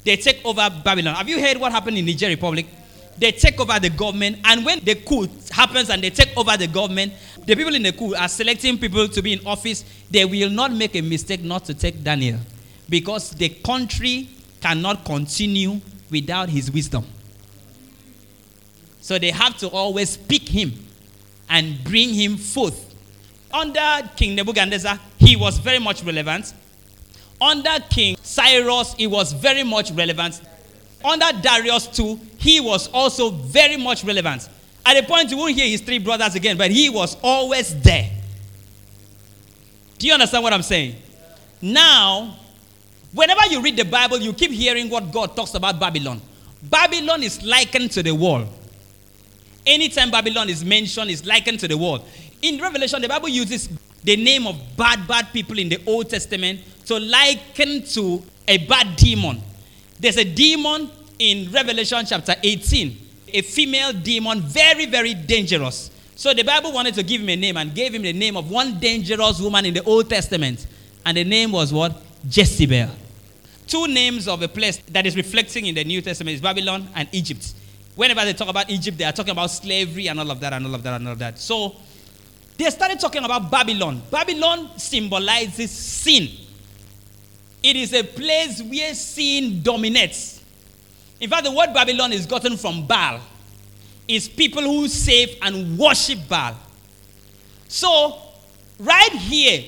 they 0.09 0.17
take 0.17 0.41
over 0.43 0.71
Babylon. 0.83 1.15
Have 1.17 1.29
you 1.29 1.39
heard 1.39 1.59
what 1.59 1.71
happened 1.71 1.99
in 1.99 2.07
Niger 2.07 2.29
Republic? 2.29 2.65
They 3.19 3.31
take 3.31 3.61
over 3.61 3.79
the 3.79 3.91
government, 3.91 4.39
and 4.43 4.65
when 4.65 4.81
the 4.81 4.95
coup 4.95 5.29
happens 5.51 5.91
and 5.91 6.03
they 6.03 6.09
take 6.09 6.35
over 6.35 6.57
the 6.57 6.67
government, 6.67 7.13
the 7.45 7.55
people 7.55 7.75
in 7.75 7.83
the 7.83 7.93
coup 7.93 8.15
are 8.15 8.27
selecting 8.29 8.79
people 8.79 9.07
to 9.07 9.21
be 9.21 9.35
in 9.35 9.47
office. 9.47 9.85
They 10.11 10.25
will 10.25 10.49
not 10.49 10.73
make 10.73 10.97
a 10.97 11.03
mistake 11.03 11.43
not 11.43 11.67
to 11.67 11.75
take 11.75 12.03
Daniel 12.03 12.39
because 12.89 13.33
the 13.33 13.51
country 13.51 14.31
cannot 14.63 15.05
continue 15.05 15.79
without 16.11 16.49
his 16.49 16.71
wisdom. 16.71 17.05
So 19.03 19.19
they 19.19 19.31
have 19.31 19.59
to 19.59 19.69
always 19.69 20.17
pick 20.17 20.49
him 20.49 20.73
and 21.51 21.85
bring 21.85 22.15
him 22.15 22.39
forth. 22.39 22.95
Under 23.53 24.09
King 24.17 24.37
Nebuchadnezzar, 24.37 24.99
he 25.19 25.37
was 25.37 25.59
very 25.59 25.79
much 25.81 26.03
relevant. 26.03 26.55
Under 27.43 27.77
King 27.91 28.17
Cyrus, 28.39 28.95
it 28.99 29.09
was 29.09 29.33
very 29.33 29.65
much 29.65 29.91
relevant. 29.91 30.41
Under 31.05 31.27
Darius 31.43 31.89
too, 31.89 32.21
he 32.37 32.61
was 32.61 32.87
also 32.89 33.31
very 33.31 33.77
much 33.77 34.05
relevant. 34.05 34.49
At 34.87 34.97
a 34.97 35.03
point, 35.03 35.31
you 35.33 35.37
won't 35.37 35.57
hear 35.57 35.67
his 35.67 35.81
three 35.81 35.99
brothers 35.99 36.37
again, 36.37 36.57
but 36.57 36.71
he 36.71 36.89
was 36.89 37.17
always 37.21 37.75
there. 37.83 38.09
Do 39.99 40.07
you 40.07 40.13
understand 40.13 40.45
what 40.45 40.53
I'm 40.53 40.63
saying? 40.63 40.95
Now, 41.61 42.37
whenever 43.13 43.45
you 43.51 43.61
read 43.61 43.77
the 43.77 43.85
Bible, 43.85 44.19
you 44.19 44.33
keep 44.33 44.53
hearing 44.53 44.89
what 44.89 45.11
God 45.11 45.35
talks 45.35 45.55
about 45.55 45.81
Babylon. 45.81 46.21
Babylon 46.63 47.25
is 47.25 47.45
likened 47.45 47.91
to 47.93 48.05
the 48.05 48.15
world. 48.15 48.47
Anytime 49.67 50.13
Babylon 50.13 50.49
is 50.49 50.65
mentioned, 50.65 51.11
is 51.11 51.27
likened 51.27 51.59
to 51.59 51.67
the 51.67 51.77
world. 51.77 52.05
In 52.43 52.61
Revelation, 52.61 53.03
the 53.03 53.09
Bible 53.09 53.29
uses 53.29 53.69
the 54.05 54.15
name 54.15 54.47
of 54.47 54.57
bad, 54.77 55.09
bad 55.09 55.33
people 55.33 55.59
in 55.59 55.69
the 55.69 55.83
Old 55.87 56.09
Testament 56.09 56.61
to 56.89 56.99
liken 56.99 57.83
to 57.85 58.23
a 58.49 58.59
bad 58.67 58.97
demon. 58.97 59.41
There's 60.01 60.17
a 60.17 60.25
demon 60.25 60.91
in 61.19 61.51
Revelation 61.53 62.05
chapter 62.07 62.35
18, 62.43 62.97
a 63.35 63.43
female 63.43 63.93
demon, 63.93 64.41
very, 64.41 64.87
very 64.87 65.13
dangerous. 65.15 65.91
So 66.17 66.33
the 66.33 66.43
Bible 66.43 66.73
wanted 66.73 66.95
to 66.95 67.03
give 67.03 67.21
him 67.21 67.29
a 67.29 67.37
name 67.37 67.57
and 67.59 67.75
gave 67.75 67.95
him 67.95 68.03
the 68.03 68.13
name 68.13 68.37
of 68.37 68.51
one 68.51 68.81
dangerous 68.81 69.39
woman 69.41 69.67
in 69.67 69.75
the 69.75 69.85
Old 69.85 70.09
Testament. 70.09 70.67
And 71.05 71.17
the 71.17 71.25
name 71.25 71.53
was 71.53 71.73
what? 71.73 71.95
Jezebel. 72.29 72.91
Two 73.67 73.87
names 73.87 74.27
of 74.27 74.41
a 74.43 74.49
place 74.49 74.79
that 74.89 75.07
is 75.07 75.15
reflecting 75.15 75.67
in 75.67 75.75
the 75.75 75.85
New 75.85 76.01
Testament 76.01 76.37
is 76.37 76.41
Babylon 76.41 76.89
and 76.95 77.07
Egypt. 77.13 77.53
Whenever 77.97 78.25
they 78.25 78.33
talk 78.33 78.49
about 78.49 78.71
Egypt, 78.71 78.97
they 78.97 79.05
are 79.05 79.13
talking 79.13 79.33
about 79.33 79.51
slavery 79.51 80.07
and 80.09 80.19
all 80.19 80.31
of 80.31 80.41
that 80.41 80.55
and 80.55 80.65
all 80.65 80.75
of 80.75 80.83
that 80.83 80.95
and 80.95 81.07
all 81.07 81.13
of 81.13 81.19
that. 81.19 81.39
So 81.39 81.77
they 82.57 82.71
started 82.71 82.99
talking 82.99 83.25
about 83.25 83.51
Babylon. 83.51 84.01
Babylon 84.11 84.71
symbolizes 84.79 85.71
sin. 85.71 86.47
It 87.63 87.77
is 87.77 87.93
a 87.93 88.03
place 88.03 88.63
where 88.63 88.95
sin 88.95 89.63
dominates. 89.63 90.43
In 91.21 91.29
fact, 91.29 91.45
the 91.45 91.53
word 91.53 91.73
Babylon 91.75 92.13
is 92.13 92.27
gotten 92.27 92.57
from 92.57 92.87
Baal. 92.87 93.21
is 94.07 94.29
people 94.29 94.63
who 94.63 94.89
save 94.89 95.37
and 95.43 95.79
worship 95.79 96.19
Baal. 96.29 96.55
So, 97.69 98.17
right 98.79 99.13
here, 99.13 99.65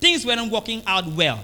things 0.00 0.26
weren't 0.26 0.50
working 0.50 0.82
out 0.86 1.06
well. 1.06 1.38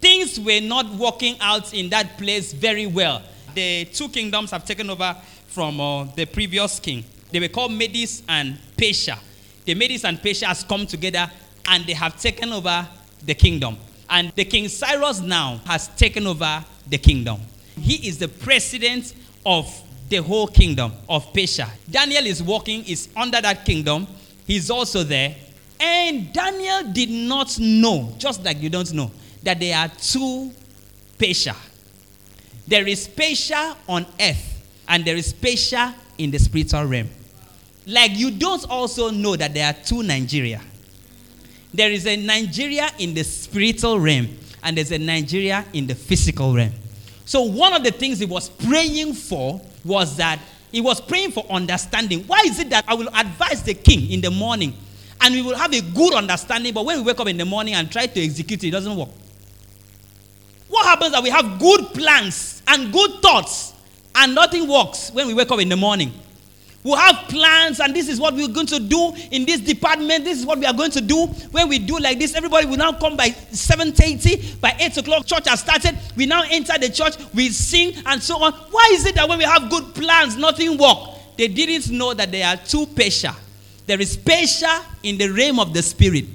Things 0.00 0.38
were 0.38 0.60
not 0.60 0.90
working 0.94 1.36
out 1.40 1.74
in 1.74 1.90
that 1.90 2.16
place 2.16 2.52
very 2.52 2.86
well. 2.86 3.22
The 3.54 3.86
two 3.86 4.08
kingdoms 4.08 4.50
have 4.50 4.64
taken 4.64 4.88
over 4.90 5.16
from 5.48 5.80
uh, 5.80 6.04
the 6.04 6.24
previous 6.26 6.80
king. 6.80 7.04
They 7.30 7.40
were 7.40 7.48
called 7.48 7.72
Medes 7.72 8.22
and 8.28 8.58
Persia. 8.76 9.18
The 9.64 9.74
Medes 9.74 10.04
and 10.04 10.22
Persia 10.22 10.46
has 10.46 10.62
come 10.62 10.86
together 10.86 11.30
and 11.66 11.84
they 11.84 11.94
have 11.94 12.20
taken 12.20 12.52
over 12.52 12.86
the 13.24 13.34
kingdom. 13.34 13.76
And 14.14 14.30
the 14.36 14.44
King 14.44 14.68
Cyrus 14.68 15.20
now 15.20 15.60
has 15.66 15.88
taken 15.88 16.28
over 16.28 16.64
the 16.88 16.98
kingdom. 16.98 17.40
He 17.80 18.06
is 18.06 18.16
the 18.16 18.28
president 18.28 19.12
of 19.44 19.66
the 20.08 20.18
whole 20.18 20.46
kingdom 20.46 20.92
of 21.08 21.32
Persia. 21.34 21.68
Daniel 21.90 22.24
is 22.24 22.40
walking, 22.40 22.84
is 22.84 23.08
under 23.16 23.40
that 23.40 23.64
kingdom. 23.64 24.06
He's 24.46 24.70
also 24.70 25.02
there. 25.02 25.34
And 25.80 26.32
Daniel 26.32 26.92
did 26.92 27.10
not 27.10 27.58
know, 27.58 28.14
just 28.16 28.44
like 28.44 28.62
you 28.62 28.70
don't 28.70 28.92
know, 28.92 29.10
that 29.42 29.58
there 29.58 29.76
are 29.76 29.88
two 29.88 30.52
Persia. 31.18 31.56
There 32.68 32.86
is 32.86 33.08
Persia 33.08 33.76
on 33.88 34.06
earth, 34.20 34.64
and 34.86 35.04
there 35.04 35.16
is 35.16 35.32
Persia 35.32 35.92
in 36.18 36.30
the 36.30 36.38
spiritual 36.38 36.84
realm. 36.84 37.08
Like 37.88 38.12
you 38.14 38.30
don't 38.30 38.64
also 38.70 39.10
know 39.10 39.34
that 39.34 39.52
there 39.52 39.66
are 39.66 39.72
two 39.84 40.04
Nigeria. 40.04 40.60
There 41.74 41.90
is 41.90 42.06
a 42.06 42.16
Nigeria 42.16 42.88
in 43.00 43.14
the 43.14 43.24
spiritual 43.24 43.98
realm, 43.98 44.28
and 44.62 44.76
there's 44.76 44.92
a 44.92 44.98
Nigeria 44.98 45.64
in 45.72 45.88
the 45.88 45.96
physical 45.96 46.54
realm. 46.54 46.70
So, 47.24 47.42
one 47.42 47.72
of 47.72 47.82
the 47.82 47.90
things 47.90 48.20
he 48.20 48.26
was 48.26 48.48
praying 48.48 49.14
for 49.14 49.60
was 49.84 50.16
that 50.18 50.38
he 50.70 50.80
was 50.80 51.00
praying 51.00 51.32
for 51.32 51.44
understanding. 51.50 52.22
Why 52.28 52.42
is 52.46 52.60
it 52.60 52.70
that 52.70 52.84
I 52.86 52.94
will 52.94 53.08
advise 53.12 53.64
the 53.64 53.74
king 53.74 54.08
in 54.12 54.20
the 54.20 54.30
morning 54.30 54.72
and 55.20 55.34
we 55.34 55.42
will 55.42 55.56
have 55.56 55.72
a 55.72 55.80
good 55.80 56.14
understanding, 56.14 56.72
but 56.72 56.84
when 56.84 56.98
we 56.98 57.02
wake 57.04 57.18
up 57.18 57.26
in 57.26 57.36
the 57.38 57.44
morning 57.44 57.74
and 57.74 57.90
try 57.90 58.06
to 58.06 58.20
execute 58.24 58.62
it, 58.62 58.68
it 58.68 58.70
doesn't 58.70 58.94
work? 58.94 59.08
What 60.68 60.86
happens 60.86 61.10
that 61.10 61.24
we 61.24 61.30
have 61.30 61.58
good 61.58 61.86
plans 61.92 62.62
and 62.68 62.92
good 62.92 63.20
thoughts 63.20 63.72
and 64.14 64.32
nothing 64.32 64.68
works 64.68 65.10
when 65.10 65.26
we 65.26 65.34
wake 65.34 65.50
up 65.50 65.58
in 65.58 65.68
the 65.68 65.76
morning? 65.76 66.12
We'll 66.84 66.96
have 66.96 67.28
plans, 67.28 67.80
and 67.80 67.96
this 67.96 68.10
is 68.10 68.20
what 68.20 68.34
we're 68.34 68.46
going 68.46 68.66
to 68.66 68.78
do 68.78 69.14
in 69.30 69.46
this 69.46 69.60
department. 69.60 70.22
This 70.22 70.38
is 70.38 70.44
what 70.44 70.58
we 70.58 70.66
are 70.66 70.74
going 70.74 70.90
to 70.90 71.00
do. 71.00 71.26
When 71.50 71.70
we 71.70 71.78
do 71.78 71.98
like 71.98 72.18
this, 72.18 72.34
everybody 72.34 72.66
will 72.66 72.76
now 72.76 72.92
come 72.92 73.16
by 73.16 73.30
7:30. 73.30 74.60
By 74.60 74.76
8 74.78 74.98
o'clock, 74.98 75.24
church 75.24 75.48
has 75.48 75.60
started. 75.60 75.96
We 76.14 76.26
now 76.26 76.42
enter 76.50 76.78
the 76.78 76.90
church, 76.90 77.14
we 77.32 77.48
sing, 77.48 77.94
and 78.04 78.22
so 78.22 78.36
on. 78.36 78.52
Why 78.70 78.90
is 78.92 79.06
it 79.06 79.14
that 79.14 79.26
when 79.26 79.38
we 79.38 79.44
have 79.44 79.70
good 79.70 79.94
plans, 79.94 80.36
nothing 80.36 80.76
work? 80.76 80.98
They 81.38 81.48
didn't 81.48 81.90
know 81.90 82.12
that 82.12 82.30
there 82.30 82.46
are 82.46 82.58
two 82.58 82.84
Persia. 82.86 83.34
There 83.86 83.98
is 83.98 84.18
Persia 84.18 84.82
in 85.02 85.16
the 85.16 85.28
realm 85.28 85.58
of 85.60 85.72
the 85.72 85.82
spirit, 85.82 86.26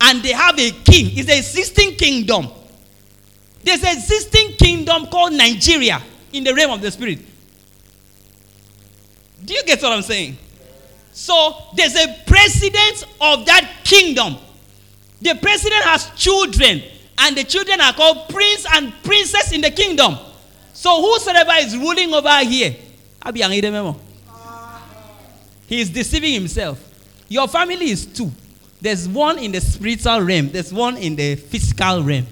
and 0.00 0.22
they 0.22 0.32
have 0.32 0.60
a 0.60 0.70
king. 0.70 1.10
It's 1.18 1.28
an 1.28 1.38
existing 1.38 1.96
kingdom. 1.96 2.46
There's 3.64 3.82
an 3.82 3.96
existing 3.96 4.52
kingdom 4.52 5.06
called 5.06 5.32
Nigeria 5.32 6.00
in 6.32 6.44
the 6.44 6.54
realm 6.54 6.70
of 6.70 6.82
the 6.82 6.90
spirit. 6.92 7.18
Do 9.44 9.54
you 9.54 9.62
get 9.64 9.82
what 9.82 9.92
I'm 9.92 10.02
saying? 10.02 10.36
So 11.12 11.54
there's 11.74 11.96
a 11.96 12.16
president 12.26 13.04
of 13.20 13.46
that 13.46 13.80
kingdom. 13.84 14.36
The 15.20 15.34
president 15.34 15.82
has 15.84 16.10
children, 16.16 16.82
and 17.18 17.36
the 17.36 17.44
children 17.44 17.80
are 17.80 17.92
called 17.92 18.28
prince 18.28 18.66
and 18.72 18.92
princess 19.02 19.52
in 19.52 19.60
the 19.60 19.70
kingdom. 19.70 20.16
So 20.72 21.02
whosoever 21.02 21.52
is 21.56 21.76
ruling 21.76 22.14
over 22.14 22.38
here, 22.44 22.76
he 25.66 25.80
is 25.80 25.90
deceiving 25.90 26.34
himself. 26.34 26.84
Your 27.28 27.48
family 27.48 27.90
is 27.90 28.06
two. 28.06 28.30
There's 28.80 29.08
one 29.08 29.38
in 29.38 29.50
the 29.50 29.60
spiritual 29.60 30.20
realm, 30.20 30.50
there's 30.50 30.72
one 30.72 30.96
in 30.96 31.16
the 31.16 31.34
physical 31.34 32.02
realm. 32.02 32.26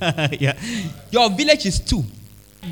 yeah. 0.32 0.58
Your 1.10 1.30
village 1.30 1.66
is 1.66 1.78
two. 1.78 2.02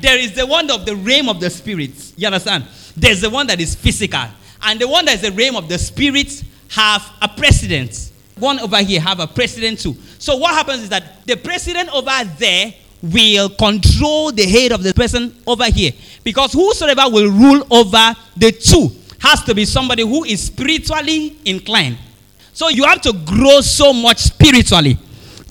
There 0.01 0.17
is 0.17 0.33
the 0.33 0.45
one 0.45 0.69
of 0.71 0.85
the 0.85 0.95
realm 0.95 1.29
of 1.29 1.39
the 1.39 1.49
spirits. 1.49 2.13
You 2.17 2.27
understand? 2.27 2.65
There's 2.99 3.21
the 3.21 3.29
one 3.29 3.47
that 3.47 3.59
is 3.61 3.75
physical. 3.75 4.25
And 4.61 4.79
the 4.79 4.87
one 4.87 5.05
that 5.05 5.15
is 5.15 5.21
the 5.21 5.31
realm 5.31 5.55
of 5.55 5.69
the 5.69 5.77
spirits 5.77 6.43
have 6.69 7.01
a 7.21 7.27
president. 7.27 8.11
One 8.37 8.59
over 8.59 8.77
here 8.77 8.99
have 9.01 9.19
a 9.19 9.27
president 9.27 9.79
too. 9.79 9.95
So 10.17 10.35
what 10.35 10.53
happens 10.53 10.83
is 10.83 10.89
that 10.89 11.25
the 11.25 11.37
president 11.37 11.89
over 11.93 12.11
there 12.37 12.73
will 13.01 13.49
control 13.49 14.31
the 14.31 14.43
head 14.43 14.73
of 14.73 14.83
the 14.83 14.93
person 14.93 15.33
over 15.47 15.65
here. 15.65 15.93
Because 16.23 16.51
whosoever 16.51 17.03
will 17.09 17.31
rule 17.31 17.65
over 17.71 18.15
the 18.35 18.51
two 18.51 18.91
has 19.19 19.43
to 19.45 19.55
be 19.55 19.65
somebody 19.65 20.03
who 20.03 20.25
is 20.25 20.43
spiritually 20.43 21.37
inclined. 21.45 21.97
So 22.53 22.67
you 22.67 22.83
have 22.83 23.01
to 23.01 23.13
grow 23.13 23.61
so 23.61 23.93
much 23.93 24.17
spiritually 24.19 24.97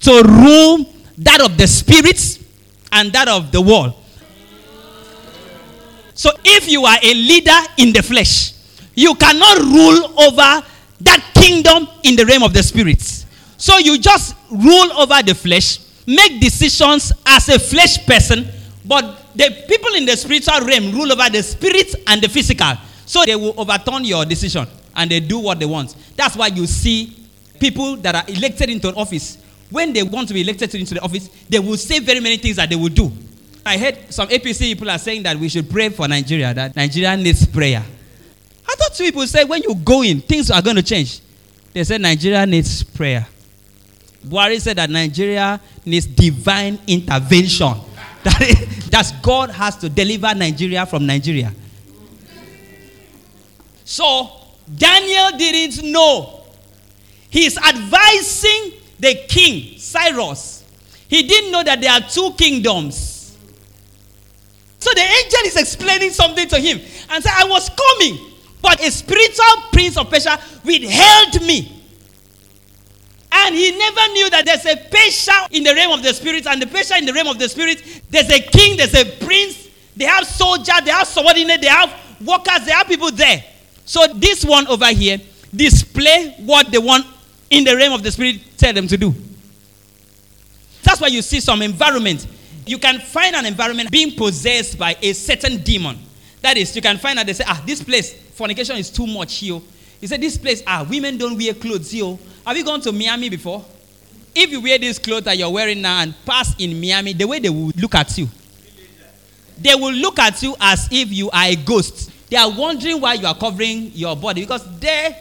to 0.00 0.22
rule 0.22 0.92
that 1.18 1.40
of 1.40 1.56
the 1.56 1.66
spirits 1.66 2.44
and 2.92 3.12
that 3.12 3.28
of 3.28 3.50
the 3.50 3.60
world. 3.60 3.94
So 6.18 6.30
if 6.44 6.68
you 6.68 6.84
are 6.84 6.98
a 7.00 7.14
leader 7.14 7.56
in 7.76 7.92
the 7.92 8.02
flesh, 8.02 8.52
you 8.96 9.14
cannot 9.14 9.58
rule 9.58 10.18
over 10.18 10.66
that 11.02 11.30
kingdom 11.32 11.86
in 12.02 12.16
the 12.16 12.26
realm 12.26 12.42
of 12.42 12.52
the 12.52 12.60
spirits. 12.60 13.24
So 13.56 13.78
you 13.78 14.00
just 14.00 14.34
rule 14.50 14.92
over 14.98 15.22
the 15.22 15.36
flesh, 15.36 15.78
make 16.08 16.40
decisions 16.40 17.12
as 17.24 17.48
a 17.48 17.60
flesh 17.60 18.04
person, 18.04 18.48
but 18.84 19.32
the 19.36 19.64
people 19.68 19.94
in 19.94 20.06
the 20.06 20.16
spiritual 20.16 20.58
realm 20.66 20.90
rule 20.90 21.12
over 21.12 21.30
the 21.30 21.40
spirit 21.40 21.94
and 22.08 22.20
the 22.20 22.28
physical. 22.28 22.72
So 23.06 23.24
they 23.24 23.36
will 23.36 23.54
overturn 23.56 24.04
your 24.04 24.24
decision 24.24 24.66
and 24.96 25.08
they 25.08 25.20
do 25.20 25.38
what 25.38 25.60
they 25.60 25.66
want. 25.66 25.94
That's 26.16 26.34
why 26.34 26.48
you 26.48 26.66
see 26.66 27.16
people 27.60 27.94
that 27.98 28.16
are 28.16 28.24
elected 28.26 28.70
into 28.70 28.92
office. 28.96 29.38
When 29.70 29.92
they 29.92 30.02
want 30.02 30.26
to 30.28 30.34
be 30.34 30.40
elected 30.40 30.74
into 30.74 30.94
the 30.94 31.00
office, 31.00 31.28
they 31.48 31.60
will 31.60 31.76
say 31.76 32.00
very 32.00 32.18
many 32.18 32.38
things 32.38 32.56
that 32.56 32.70
they 32.70 32.76
will 32.76 32.88
do. 32.88 33.12
I 33.68 33.76
heard 33.76 33.98
some 34.08 34.28
APC 34.28 34.60
people 34.60 34.88
are 34.88 34.98
saying 34.98 35.24
that 35.24 35.36
we 35.36 35.46
should 35.50 35.68
pray 35.68 35.90
for 35.90 36.08
Nigeria, 36.08 36.54
that 36.54 36.74
Nigeria 36.74 37.14
needs 37.18 37.44
prayer. 37.44 37.84
I 38.66 38.74
thought 38.76 38.94
two 38.94 39.04
people 39.04 39.26
said 39.26 39.46
when 39.46 39.62
you 39.62 39.74
go 39.74 40.02
in, 40.02 40.22
things 40.22 40.50
are 40.50 40.62
going 40.62 40.76
to 40.76 40.82
change. 40.82 41.20
They 41.74 41.84
said 41.84 42.00
Nigeria 42.00 42.46
needs 42.46 42.82
prayer. 42.82 43.26
Buhari 44.26 44.58
said 44.58 44.78
that 44.78 44.88
Nigeria 44.88 45.60
needs 45.84 46.06
divine 46.06 46.78
intervention. 46.86 47.74
That 48.24 48.40
is, 48.40 48.90
that 48.90 49.12
God 49.22 49.50
has 49.50 49.76
to 49.76 49.88
deliver 49.88 50.34
Nigeria 50.34 50.84
from 50.86 51.06
Nigeria. 51.06 51.52
So 53.84 54.28
Daniel 54.76 55.38
didn't 55.38 55.92
know. 55.92 56.40
He's 57.30 57.56
advising 57.56 58.72
the 58.98 59.14
king, 59.28 59.78
Cyrus. 59.78 60.64
He 61.06 61.22
didn't 61.22 61.52
know 61.52 61.62
that 61.62 61.80
there 61.80 61.92
are 61.92 62.00
two 62.00 62.32
kingdoms. 62.36 63.17
So 64.78 64.90
the 64.94 65.00
angel 65.00 65.40
is 65.46 65.56
explaining 65.56 66.10
something 66.10 66.48
to 66.48 66.58
him 66.58 66.78
and 67.10 67.22
said, 67.22 67.32
I 67.36 67.44
was 67.48 67.68
coming, 67.68 68.32
but 68.62 68.80
a 68.80 68.90
spiritual 68.90 69.62
prince 69.72 69.96
of 69.96 70.10
Persia 70.10 70.38
withheld 70.64 71.42
me. 71.46 71.74
And 73.30 73.54
he 73.54 73.76
never 73.76 74.12
knew 74.12 74.30
that 74.30 74.44
there's 74.46 74.66
a 74.66 74.76
Persia 74.76 75.48
in 75.50 75.64
the 75.64 75.74
realm 75.74 75.92
of 75.92 76.02
the 76.02 76.14
spirit, 76.14 76.46
and 76.46 76.62
the 76.62 76.66
Persia 76.66 76.96
in 76.96 77.04
the 77.04 77.12
realm 77.12 77.28
of 77.28 77.38
the 77.38 77.48
spirit, 77.48 78.02
there's 78.08 78.30
a 78.30 78.40
king, 78.40 78.76
there's 78.76 78.94
a 78.94 79.04
prince, 79.04 79.68
they 79.96 80.04
have 80.04 80.26
soldiers, 80.26 80.80
they 80.84 80.90
have 80.90 81.06
subordinates, 81.06 81.60
they 81.60 81.68
have 81.68 81.92
workers, 82.24 82.64
they 82.64 82.72
have 82.72 82.86
people 82.86 83.10
there. 83.10 83.44
So 83.84 84.06
this 84.14 84.44
one 84.44 84.66
over 84.68 84.86
here 84.92 85.18
display 85.54 86.34
what 86.38 86.70
the 86.70 86.80
one 86.80 87.02
in 87.50 87.64
the 87.64 87.74
realm 87.76 87.94
of 87.94 88.02
the 88.02 88.10
spirit 88.10 88.40
tell 88.56 88.72
them 88.72 88.86
to 88.86 88.96
do. 88.96 89.14
That's 90.82 91.00
why 91.00 91.08
you 91.08 91.22
see 91.22 91.40
some 91.40 91.62
environment 91.62 92.26
you 92.68 92.78
can 92.78 92.98
find 93.00 93.34
an 93.34 93.46
environment 93.46 93.90
being 93.90 94.12
possessed 94.14 94.78
by 94.78 94.96
a 95.00 95.12
certain 95.12 95.58
demon. 95.62 95.98
That 96.40 96.56
is, 96.56 96.74
you 96.76 96.82
can 96.82 96.98
find 96.98 97.18
that 97.18 97.26
they 97.26 97.32
say, 97.32 97.44
ah, 97.46 97.62
this 97.66 97.82
place, 97.82 98.12
fornication 98.12 98.76
is 98.76 98.90
too 98.90 99.06
much 99.06 99.36
here. 99.38 99.60
He 100.00 100.06
said, 100.06 100.20
this 100.20 100.36
place, 100.38 100.62
ah, 100.66 100.86
women 100.88 101.18
don't 101.18 101.36
wear 101.36 101.54
clothes 101.54 101.90
here. 101.90 102.16
Have 102.46 102.56
you 102.56 102.64
gone 102.64 102.80
to 102.82 102.92
Miami 102.92 103.28
before? 103.28 103.64
If 104.34 104.50
you 104.52 104.60
wear 104.60 104.78
this 104.78 104.98
clothes 104.98 105.24
that 105.24 105.36
you're 105.36 105.50
wearing 105.50 105.80
now 105.82 106.00
and 106.00 106.14
pass 106.24 106.54
in 106.58 106.80
Miami, 106.80 107.12
the 107.12 107.26
way 107.26 107.40
they 107.40 107.48
will 107.48 107.72
look 107.76 107.94
at 107.94 108.16
you, 108.16 108.28
they 109.58 109.74
will 109.74 109.92
look 109.92 110.18
at 110.20 110.40
you 110.42 110.54
as 110.60 110.88
if 110.92 111.10
you 111.10 111.28
are 111.30 111.46
a 111.46 111.56
ghost. 111.56 112.10
They 112.30 112.36
are 112.36 112.50
wondering 112.50 113.00
why 113.00 113.14
you 113.14 113.26
are 113.26 113.34
covering 113.34 113.90
your 113.94 114.14
body 114.14 114.42
because 114.42 114.78
they 114.78 115.16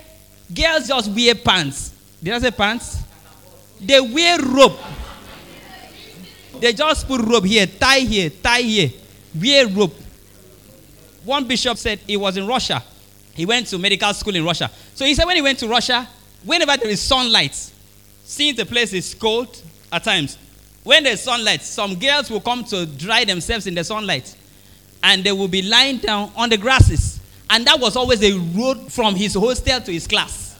girls 0.54 0.88
just 0.88 1.10
wear 1.12 1.34
pants. 1.34 1.94
Did 2.22 2.34
I 2.34 2.40
say 2.40 2.52
pants? 2.52 3.02
They 3.82 4.00
wear 4.00 4.40
rope. 4.42 4.80
They 6.60 6.74
just 6.74 7.08
put 7.08 7.22
rope 7.22 7.46
here, 7.46 7.66
tie 7.68 8.00
here, 8.00 8.30
tie 8.30 8.62
here, 8.62 8.90
wear 9.40 9.68
rope. 9.68 9.96
One 11.24 11.48
bishop 11.48 11.78
said 11.78 12.00
he 12.00 12.18
was 12.18 12.38
in 12.38 12.48
Russia. 12.48 12.84
He 13.34 13.46
went 13.46 13.68
to 13.68 13.78
medical 13.78 14.14
school 14.14 14.36
in 14.36 14.44
Russia. 14.44 14.72
So 14.96 15.06
he 15.06 15.14
said 15.14 15.26
when 15.26 15.36
he 15.36 15.42
went 15.42 15.60
to 15.60 15.68
Russia, 15.68 16.08
whenever 16.44 16.76
there 16.78 16.90
is 16.90 17.02
sunlight, 17.02 17.54
since 18.24 18.58
the 18.58 18.66
place 18.66 18.94
is 18.94 19.14
cold 19.14 19.62
at 19.92 20.04
times, 20.04 20.38
when 20.84 21.04
there's 21.04 21.22
sunlight, 21.22 21.62
some 21.62 21.96
girls 22.00 22.32
will 22.32 22.40
come 22.40 22.64
to 22.66 22.86
dry 22.86 23.26
themselves 23.26 23.68
in 23.68 23.76
the 23.76 23.84
sunlight. 23.84 24.36
And 25.04 25.24
they 25.24 25.34
will 25.34 25.50
be 25.50 25.62
lying 25.62 25.98
down 25.98 26.32
on 26.36 26.50
the 26.50 26.58
grasses. 26.58 27.20
And 27.50 27.66
that 27.68 27.80
was 27.80 27.96
always 27.96 28.24
a 28.24 28.38
road 28.58 28.92
from 28.92 29.16
his 29.16 29.34
hostel 29.34 29.82
to 29.82 29.92
his 29.92 30.08
class. 30.08 30.58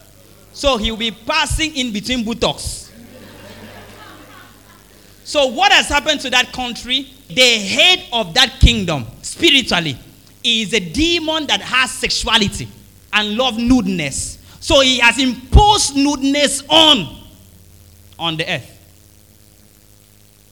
So 0.52 0.76
he 0.76 0.90
will 0.90 0.98
be 0.98 1.10
passing 1.10 1.74
in 1.74 1.92
between 1.92 2.24
buttocks. 2.24 2.87
So, 5.28 5.48
what 5.48 5.70
has 5.72 5.90
happened 5.90 6.22
to 6.22 6.30
that 6.30 6.54
country? 6.54 7.12
The 7.28 7.58
head 7.58 8.06
of 8.14 8.32
that 8.32 8.60
kingdom, 8.60 9.04
spiritually, 9.20 9.98
is 10.42 10.72
a 10.72 10.80
demon 10.80 11.46
that 11.48 11.60
has 11.60 11.90
sexuality 11.90 12.66
and 13.12 13.36
love 13.36 13.56
nudeness. 13.56 14.38
So, 14.62 14.80
he 14.80 15.00
has 15.00 15.18
imposed 15.18 15.96
nudeness 15.96 16.64
on 16.70 17.14
on 18.18 18.38
the 18.38 18.50
earth. 18.50 18.74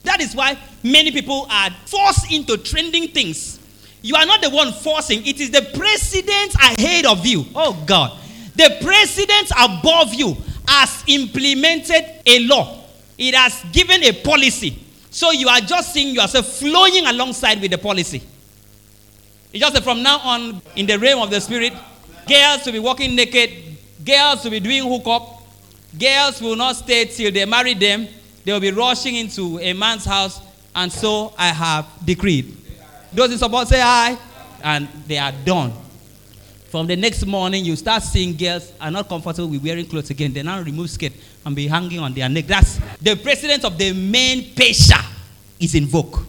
That 0.03 0.21
is 0.21 0.35
why 0.35 0.55
many 0.83 1.09
people 1.09 1.47
are 1.49 1.71
forced 1.87 2.31
into 2.31 2.55
trending 2.57 3.07
things. 3.07 3.59
You 4.03 4.15
are 4.15 4.27
not 4.27 4.43
the 4.43 4.51
one 4.51 4.71
forcing, 4.73 5.25
it 5.25 5.39
is 5.39 5.49
the 5.49 5.71
president 5.75 6.53
ahead 6.53 7.07
of 7.07 7.25
you. 7.25 7.45
Oh 7.55 7.83
God. 7.87 8.15
The 8.55 8.77
president 8.79 9.51
above 9.57 10.13
you 10.13 10.37
has 10.67 11.03
implemented 11.07 12.21
a 12.27 12.39
law, 12.45 12.83
it 13.17 13.33
has 13.35 13.63
given 13.71 14.03
a 14.03 14.11
policy. 14.11 14.77
So 15.09 15.31
you 15.31 15.47
are 15.47 15.61
just 15.61 15.93
seeing 15.93 16.13
yourself 16.13 16.45
flowing 16.45 17.05
alongside 17.05 17.59
with 17.61 17.71
the 17.71 17.77
policy. 17.77 18.21
It's 19.51 19.59
just 19.61 19.73
that 19.73 19.83
from 19.83 20.03
now 20.03 20.19
on, 20.19 20.61
in 20.75 20.85
the 20.85 20.99
realm 20.99 21.21
of 21.21 21.31
the 21.31 21.41
spirit, 21.41 21.73
girls 22.27 22.65
will 22.65 22.73
be 22.73 22.79
walking 22.79 23.15
naked, 23.15 23.49
girls 24.05 24.43
will 24.43 24.51
be 24.51 24.59
doing 24.59 24.83
hookup, 24.83 25.41
girls 25.97 26.41
will 26.41 26.55
not 26.55 26.75
stay 26.75 27.05
till 27.05 27.31
they 27.31 27.45
marry 27.45 27.73
them, 27.73 28.07
they 28.43 28.51
will 28.53 28.59
be 28.59 28.71
rushing 28.71 29.15
into 29.15 29.59
a 29.59 29.73
man's 29.73 30.05
house, 30.05 30.39
and 30.75 30.91
so 30.91 31.33
I 31.37 31.47
have 31.47 31.87
decreed. 32.05 32.55
Those 33.11 33.31
in 33.31 33.37
support 33.37 33.67
say 33.67 33.79
hi, 33.79 34.17
and 34.61 34.87
they 35.07 35.17
are 35.17 35.31
done. 35.45 35.73
From 36.69 36.85
the 36.85 36.97
next 36.97 37.25
morning, 37.25 37.63
you 37.63 37.75
start 37.77 38.03
seeing 38.03 38.35
girls 38.35 38.73
are 38.79 38.91
not 38.91 39.07
comfortable 39.07 39.47
with 39.47 39.63
wearing 39.63 39.87
clothes 39.87 40.09
again. 40.09 40.33
They 40.33 40.43
now 40.43 40.61
remove 40.61 40.89
skirt 40.89 41.13
and 41.47 41.55
be 41.55 41.65
hanging 41.65 41.99
on 41.99 42.13
their 42.13 42.27
neck. 42.27 42.45
That's 42.45 42.77
the 43.01 43.15
president 43.15 43.63
of 43.63 43.77
the 43.77 43.93
main 43.93 44.53
Persia 44.53 45.01
is 45.59 45.73
invoked. 45.75 46.19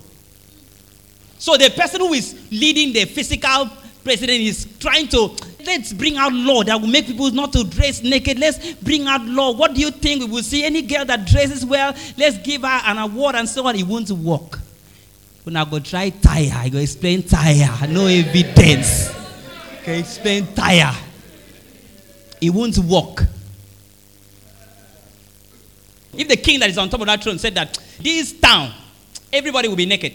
So 1.39 1.57
the 1.57 1.71
person 1.71 2.01
who 2.01 2.13
is 2.15 2.35
leading 2.51 2.93
the 2.93 3.05
physical 3.05 3.69
president 4.05 4.41
is 4.41 4.67
trying 4.79 5.09
to 5.09 5.37
let's 5.67 5.93
bring 5.93 6.17
out 6.17 6.33
law 6.33 6.63
that 6.63 6.81
will 6.81 6.89
make 6.89 7.07
people 7.07 7.31
not 7.33 7.53
to 7.53 7.65
dress 7.65 8.03
naked. 8.03 8.39
Let's 8.39 8.75
bring 8.75 9.07
out 9.07 9.25
law. 9.27 9.53
What 9.53 9.75
do 9.75 9.81
you 9.81 9.91
think? 9.91 10.23
We 10.23 10.31
will 10.31 10.43
see 10.43 10.65
any 10.65 10.83
girl 10.83 11.05
that 11.05 11.27
dresses 11.27 11.67
well, 11.67 11.95
let's 12.17 12.39
give 12.39 12.63
her 12.63 12.81
an 12.85 12.99
award 12.99 13.35
and 13.35 13.49
so 13.49 13.67
on. 13.67 13.75
It 13.75 13.87
won't 13.87 14.11
work. 14.11 14.61
When 15.43 15.57
I 15.57 15.65
go 15.65 15.81
try 15.81 16.11
tire, 16.11 16.53
I 16.55 16.69
go 16.69 16.79
explain 16.79 17.25
tire. 17.25 17.89
No 17.89 18.07
evidence. 18.07 19.13
Okay, 19.81 20.01
explain 20.01 20.47
tire. 20.55 20.95
It 22.41 22.51
won't 22.51 22.79
work. 22.79 23.25
If 26.19 26.29
the 26.29 26.37
king 26.37 26.59
that 26.61 26.69
is 26.69 26.77
on 26.77 26.91
top 26.91 27.01
of 27.01 27.07
that 27.07 27.23
throne 27.23 27.39
said 27.39 27.55
that 27.55 27.79
this 28.01 28.33
town, 28.39 28.73
everybody 29.33 29.69
will 29.69 29.77
be 29.77 29.87
naked. 29.87 30.13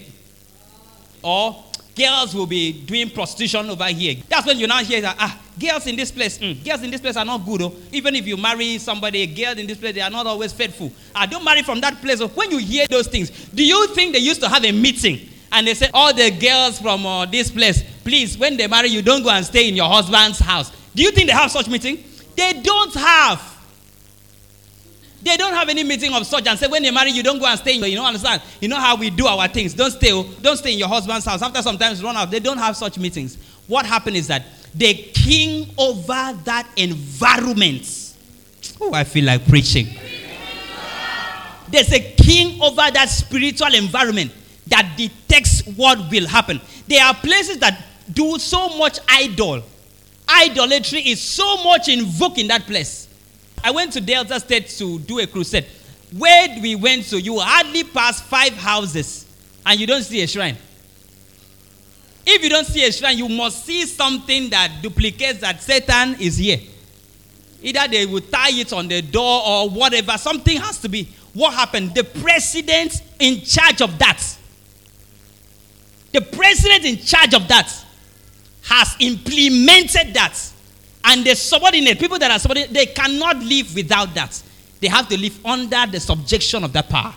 Or 1.23 1.63
girls 1.95 2.35
will 2.35 2.45
be 2.45 2.73
doing 2.73 3.09
prostitution 3.09 3.69
over 3.69 3.85
here. 3.85 4.21
That's 4.27 4.45
when 4.45 4.59
you 4.59 4.67
now 4.67 4.79
hear 4.79 4.99
that, 5.01 5.15
ah, 5.17 5.39
girls 5.57 5.87
in 5.87 5.95
this 5.95 6.11
place, 6.11 6.37
mm, 6.37 6.63
girls 6.65 6.83
in 6.83 6.91
this 6.91 6.99
place 6.99 7.15
are 7.15 7.23
not 7.23 7.45
good. 7.45 7.61
Oh. 7.61 7.73
Even 7.91 8.15
if 8.15 8.27
you 8.27 8.35
marry 8.35 8.77
somebody, 8.79 9.21
a 9.21 9.27
girl 9.27 9.57
in 9.57 9.65
this 9.65 9.77
place, 9.77 9.95
they 9.95 10.01
are 10.01 10.09
not 10.09 10.27
always 10.27 10.51
faithful. 10.51 10.91
Ah, 11.15 11.25
don't 11.25 11.43
marry 11.43 11.61
from 11.63 11.79
that 11.81 12.01
place. 12.01 12.19
Oh. 12.19 12.27
When 12.27 12.51
you 12.51 12.57
hear 12.57 12.85
those 12.89 13.07
things, 13.07 13.29
do 13.49 13.63
you 13.63 13.87
think 13.87 14.13
they 14.13 14.19
used 14.19 14.41
to 14.41 14.49
have 14.49 14.65
a 14.65 14.71
meeting 14.71 15.29
and 15.53 15.67
they 15.67 15.75
said, 15.75 15.91
all 15.93 16.13
the 16.13 16.31
girls 16.31 16.79
from 16.79 17.05
uh, 17.05 17.27
this 17.27 17.51
place, 17.51 17.83
please, 18.03 18.37
when 18.37 18.57
they 18.57 18.67
marry 18.67 18.89
you, 18.89 19.03
don't 19.03 19.21
go 19.23 19.29
and 19.29 19.45
stay 19.45 19.69
in 19.69 19.75
your 19.75 19.87
husband's 19.87 20.39
house. 20.39 20.71
Do 20.95 21.03
you 21.03 21.11
think 21.11 21.27
they 21.27 21.33
have 21.33 21.51
such 21.51 21.67
meeting? 21.69 22.03
They 22.35 22.59
don't 22.61 22.93
have. 22.95 23.52
They 25.23 25.37
don't 25.37 25.53
have 25.53 25.69
any 25.69 25.83
meeting 25.83 26.13
of 26.13 26.25
such 26.25 26.47
and 26.47 26.59
say 26.59 26.67
when 26.67 26.83
they 26.83 26.91
marry 26.91 27.11
you 27.11 27.23
don't 27.23 27.39
go 27.39 27.45
and 27.45 27.57
stay 27.57 27.73
you 27.73 27.95
know 27.95 28.05
understand? 28.05 28.41
You 28.59 28.67
know 28.67 28.79
how 28.79 28.97
we 28.97 29.09
do 29.09 29.25
our 29.25 29.47
things. 29.47 29.73
Don't 29.73 29.91
stay 29.91 30.09
don't 30.41 30.57
stay 30.57 30.73
in 30.73 30.79
your 30.79 30.89
husband's 30.89 31.25
house. 31.25 31.41
After 31.41 31.61
sometimes 31.61 32.03
run 32.03 32.17
out. 32.17 32.29
They 32.29 32.41
don't 32.41 32.57
have 32.57 32.75
such 32.75 32.97
meetings. 32.97 33.37
What 33.67 33.85
happened 33.85 34.17
is 34.17 34.27
that 34.27 34.43
the 34.75 34.93
king 34.93 35.69
over 35.77 36.37
that 36.43 36.67
environment. 36.75 38.15
Oh 38.81 38.93
I 38.93 39.05
feel 39.05 39.25
like 39.25 39.47
preaching. 39.47 39.87
There's 41.69 41.91
a 41.93 42.01
king 42.15 42.61
over 42.61 42.91
that 42.91 43.07
spiritual 43.09 43.73
environment 43.73 44.31
that 44.67 44.93
detects 44.97 45.65
what 45.75 46.11
will 46.11 46.27
happen. 46.27 46.59
There 46.87 47.03
are 47.03 47.13
places 47.13 47.59
that 47.59 47.81
do 48.11 48.37
so 48.37 48.77
much 48.77 48.99
idol. 49.07 49.63
Idolatry 50.27 50.99
is 50.99 51.21
so 51.21 51.63
much 51.63 51.87
invoked 51.87 52.37
in 52.37 52.47
that 52.47 52.65
place 52.65 53.07
I 53.63 53.71
went 53.71 53.93
to 53.93 54.01
Delta 54.01 54.39
State 54.39 54.67
to 54.77 54.99
do 54.99 55.19
a 55.19 55.27
crusade. 55.27 55.65
Where 56.17 56.59
we 56.61 56.75
went 56.75 57.05
to, 57.05 57.19
you 57.19 57.39
hardly 57.39 57.83
pass 57.83 58.21
five 58.21 58.53
houses 58.53 59.25
and 59.65 59.79
you 59.79 59.87
don't 59.87 60.03
see 60.03 60.21
a 60.21 60.27
shrine. 60.27 60.57
If 62.25 62.43
you 62.43 62.49
don't 62.49 62.65
see 62.67 62.85
a 62.85 62.91
shrine, 62.91 63.17
you 63.17 63.29
must 63.29 63.65
see 63.65 63.85
something 63.85 64.49
that 64.49 64.79
duplicates 64.81 65.39
that 65.39 65.61
Satan 65.61 66.15
is 66.19 66.37
here. 66.37 66.59
Either 67.61 67.87
they 67.89 68.05
will 68.05 68.21
tie 68.21 68.51
it 68.51 68.73
on 68.73 68.87
the 68.87 69.01
door 69.01 69.41
or 69.45 69.69
whatever. 69.69 70.17
Something 70.17 70.57
has 70.57 70.79
to 70.79 70.89
be. 70.89 71.07
What 71.33 71.53
happened? 71.53 71.95
The 71.95 72.03
president 72.03 73.01
in 73.19 73.41
charge 73.41 73.81
of 73.81 73.97
that, 73.99 74.21
the 76.11 76.21
president 76.21 76.85
in 76.85 76.97
charge 76.97 77.33
of 77.33 77.47
that 77.47 77.85
has 78.63 78.95
implemented 78.99 80.13
that 80.13 80.37
and 81.03 81.25
the 81.25 81.35
subordinate, 81.35 81.99
people 81.99 82.17
that 82.19 82.31
are 82.31 82.39
subordinate, 82.39 82.73
they 82.73 82.85
cannot 82.87 83.37
live 83.37 83.75
without 83.75 84.13
that. 84.15 84.41
They 84.79 84.87
have 84.87 85.07
to 85.09 85.17
live 85.19 85.45
under 85.45 85.85
the 85.91 85.99
subjection 85.99 86.63
of 86.63 86.73
that 86.73 86.89
power. 86.89 87.13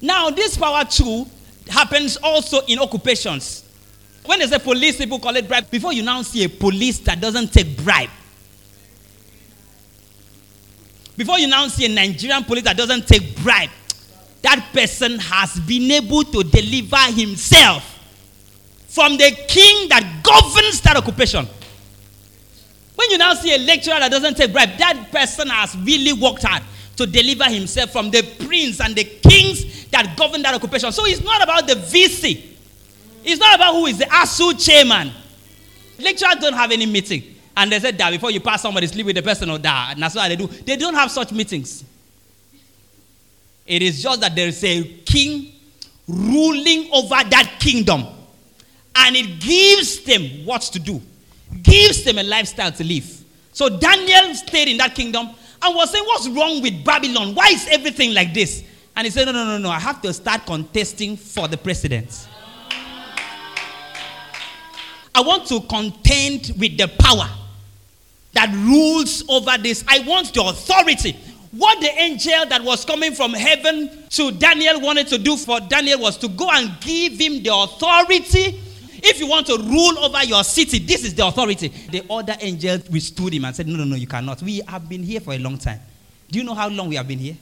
Now, 0.00 0.30
this 0.30 0.56
power 0.56 0.84
too 0.84 1.26
happens 1.68 2.16
also 2.18 2.60
in 2.66 2.78
occupations. 2.78 3.64
When 4.24 4.38
they 4.38 4.46
say 4.46 4.58
police, 4.58 4.96
people 4.96 5.18
call 5.18 5.36
it 5.36 5.46
bribe. 5.46 5.70
Before 5.70 5.92
you 5.92 6.02
now 6.02 6.22
see 6.22 6.44
a 6.44 6.48
police 6.48 6.98
that 7.00 7.20
doesn't 7.20 7.52
take 7.52 7.76
bribe, 7.82 8.10
before 11.16 11.38
you 11.38 11.46
now 11.46 11.68
see 11.68 11.86
a 11.86 11.88
Nigerian 11.88 12.42
police 12.44 12.64
that 12.64 12.76
doesn't 12.76 13.06
take 13.06 13.36
bribe, 13.42 13.70
that 14.42 14.68
person 14.72 15.18
has 15.18 15.58
been 15.60 15.90
able 15.90 16.22
to 16.24 16.42
deliver 16.42 16.96
himself 17.12 17.90
from 18.88 19.16
the 19.16 19.30
king 19.48 19.88
that 19.88 20.20
governs 20.22 20.80
that 20.82 20.96
occupation. 20.96 21.46
When 22.94 23.10
you 23.10 23.18
now 23.18 23.34
see 23.34 23.54
a 23.54 23.58
lecturer 23.58 23.98
that 23.98 24.10
doesn't 24.10 24.36
take 24.36 24.52
bribe, 24.52 24.76
that 24.78 25.08
person 25.10 25.48
has 25.48 25.76
really 25.78 26.12
worked 26.12 26.44
hard 26.44 26.62
to 26.96 27.06
deliver 27.06 27.44
himself 27.44 27.90
from 27.90 28.10
the 28.10 28.22
prince 28.46 28.80
and 28.80 28.94
the 28.94 29.04
kings 29.04 29.86
that 29.86 30.16
govern 30.16 30.42
that 30.42 30.54
occupation. 30.54 30.92
So 30.92 31.04
it's 31.06 31.22
not 31.22 31.42
about 31.42 31.66
the 31.66 31.74
VC. 31.74 32.42
It's 33.24 33.40
not 33.40 33.56
about 33.56 33.74
who 33.74 33.86
is 33.86 33.98
the 33.98 34.04
ASUU 34.04 34.64
chairman. 34.64 35.12
Lecturers 35.98 36.36
don't 36.40 36.54
have 36.54 36.70
any 36.70 36.86
meeting. 36.86 37.22
And 37.56 37.70
they 37.70 37.80
said 37.80 37.96
that 37.98 38.10
before 38.10 38.30
you 38.30 38.40
pass 38.40 38.62
somebody, 38.62 38.86
sleep 38.86 39.06
with 39.06 39.16
the 39.16 39.22
person 39.22 39.50
or 39.50 39.58
that. 39.58 39.90
And 39.92 40.02
that's 40.02 40.14
what 40.14 40.28
they 40.28 40.36
do. 40.36 40.46
They 40.46 40.76
don't 40.76 40.94
have 40.94 41.10
such 41.10 41.32
meetings. 41.32 41.84
It 43.66 43.82
is 43.82 44.02
just 44.02 44.20
that 44.20 44.34
there 44.36 44.48
is 44.48 44.62
a 44.62 44.82
king 45.04 45.52
ruling 46.06 46.90
over 46.92 47.14
that 47.14 47.56
kingdom. 47.60 48.04
And 48.96 49.16
it 49.16 49.40
gives 49.40 50.04
them 50.04 50.44
what 50.44 50.62
to 50.62 50.78
do 50.78 51.00
gives 51.62 52.04
them 52.04 52.18
a 52.18 52.22
lifestyle 52.22 52.72
to 52.72 52.84
live. 52.84 53.24
So 53.52 53.68
Daniel 53.68 54.34
stayed 54.34 54.68
in 54.68 54.76
that 54.78 54.94
kingdom 54.94 55.30
and 55.62 55.74
was 55.74 55.90
saying, 55.90 56.04
What's 56.04 56.28
wrong 56.28 56.60
with 56.60 56.84
Babylon? 56.84 57.34
Why 57.34 57.48
is 57.48 57.66
everything 57.70 58.12
like 58.14 58.34
this? 58.34 58.64
And 58.96 59.06
he 59.06 59.10
said, 59.10 59.26
No, 59.26 59.32
no, 59.32 59.44
no, 59.44 59.58
no. 59.58 59.70
I 59.70 59.78
have 59.78 60.02
to 60.02 60.12
start 60.12 60.44
contesting 60.46 61.16
for 61.16 61.48
the 61.48 61.56
president. 61.56 62.28
I 65.14 65.20
want 65.20 65.46
to 65.46 65.60
contend 65.60 66.52
with 66.58 66.76
the 66.76 66.88
power 66.98 67.28
that 68.32 68.52
rules 68.52 69.22
over 69.28 69.56
this. 69.56 69.84
I 69.86 70.00
want 70.00 70.34
the 70.34 70.42
authority. 70.42 71.16
What 71.52 71.80
the 71.80 71.90
angel 72.00 72.46
that 72.46 72.64
was 72.64 72.84
coming 72.84 73.12
from 73.14 73.32
heaven 73.32 73.88
to 74.10 74.32
Daniel 74.32 74.80
wanted 74.80 75.06
to 75.08 75.18
do 75.18 75.36
for 75.36 75.60
Daniel 75.60 76.00
was 76.00 76.18
to 76.18 76.28
go 76.28 76.50
and 76.50 76.72
give 76.80 77.12
him 77.12 77.44
the 77.44 77.54
authority 77.54 78.60
if 79.04 79.20
you 79.20 79.26
want 79.26 79.46
to 79.46 79.56
rule 79.58 79.98
over 79.98 80.24
your 80.24 80.42
city, 80.44 80.78
this 80.78 81.04
is 81.04 81.14
the 81.14 81.26
authority. 81.26 81.68
The 81.68 82.04
other 82.08 82.36
angel 82.40 82.78
withstood 82.90 83.34
him 83.34 83.44
and 83.44 83.54
said, 83.54 83.66
No, 83.68 83.76
no, 83.76 83.84
no, 83.84 83.96
you 83.96 84.06
cannot. 84.06 84.42
We 84.42 84.62
have 84.66 84.88
been 84.88 85.02
here 85.02 85.20
for 85.20 85.34
a 85.34 85.38
long 85.38 85.58
time. 85.58 85.80
Do 86.30 86.38
you 86.38 86.44
know 86.44 86.54
how 86.54 86.68
long 86.68 86.88
we 86.88 86.96
have 86.96 87.06
been 87.06 87.18
here? 87.18 87.36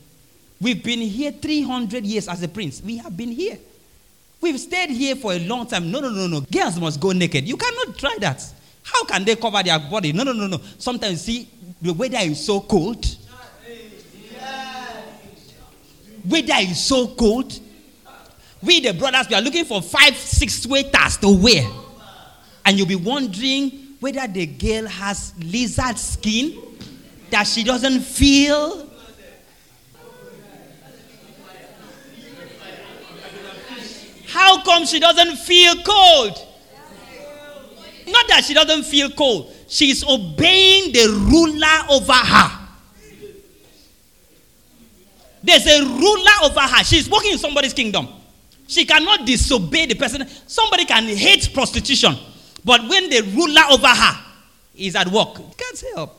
We've 0.60 0.82
been 0.82 1.00
here 1.00 1.32
300 1.32 2.04
years 2.04 2.28
as 2.28 2.42
a 2.42 2.48
prince. 2.48 2.82
We 2.82 2.96
have 2.98 3.16
been 3.16 3.30
here. 3.30 3.58
We've 4.40 4.58
stayed 4.58 4.90
here 4.90 5.14
for 5.16 5.32
a 5.32 5.38
long 5.38 5.66
time. 5.66 5.90
No, 5.90 6.00
no, 6.00 6.10
no, 6.10 6.26
no. 6.26 6.40
Girls 6.40 6.78
must 6.78 7.00
go 7.00 7.12
naked. 7.12 7.46
You 7.48 7.56
cannot 7.56 7.96
try 7.96 8.16
that. 8.20 8.44
How 8.82 9.04
can 9.04 9.24
they 9.24 9.36
cover 9.36 9.62
their 9.62 9.78
body? 9.78 10.12
No, 10.12 10.24
no, 10.24 10.32
no, 10.32 10.48
no. 10.48 10.60
Sometimes, 10.78 11.22
see, 11.22 11.48
the 11.80 11.92
weather 11.92 12.18
is 12.20 12.44
so 12.44 12.60
cold. 12.60 13.04
Weather 16.28 16.54
is 16.58 16.84
so 16.84 17.08
cold. 17.08 17.58
We, 18.62 18.80
the 18.80 18.94
brothers, 18.94 19.28
we 19.28 19.34
are 19.34 19.42
looking 19.42 19.64
for 19.64 19.82
five, 19.82 20.16
six 20.16 20.62
sweaters 20.62 21.16
to 21.18 21.28
wear. 21.28 21.68
And 22.64 22.78
you'll 22.78 22.86
be 22.86 22.94
wondering 22.94 23.96
whether 23.98 24.26
the 24.26 24.46
girl 24.46 24.86
has 24.86 25.34
lizard 25.38 25.98
skin 25.98 26.60
that 27.30 27.46
she 27.46 27.64
doesn't 27.64 28.00
feel. 28.00 28.88
How 34.28 34.62
come 34.62 34.86
she 34.86 35.00
doesn't 35.00 35.36
feel 35.38 35.74
cold? 35.82 36.48
Not 38.06 38.28
that 38.28 38.44
she 38.44 38.54
doesn't 38.54 38.84
feel 38.84 39.10
cold, 39.10 39.54
she's 39.68 40.04
obeying 40.04 40.92
the 40.92 41.08
ruler 41.30 41.90
over 41.90 42.12
her. 42.12 42.58
There's 45.42 45.66
a 45.66 45.84
ruler 45.84 46.30
over 46.44 46.60
her. 46.60 46.84
She's 46.84 47.10
working 47.10 47.32
in 47.32 47.38
somebody's 47.38 47.72
kingdom. 47.72 48.08
She 48.72 48.86
cannot 48.86 49.26
disobey 49.26 49.84
the 49.84 49.94
person. 49.94 50.26
Somebody 50.46 50.86
can 50.86 51.04
hate 51.04 51.52
prostitution, 51.52 52.16
but 52.64 52.80
when 52.88 53.10
the 53.10 53.20
ruler 53.20 53.60
over 53.70 53.86
her 53.86 54.24
is 54.74 54.96
at 54.96 55.08
work, 55.08 55.34
can't 55.58 55.84
help. 55.94 56.18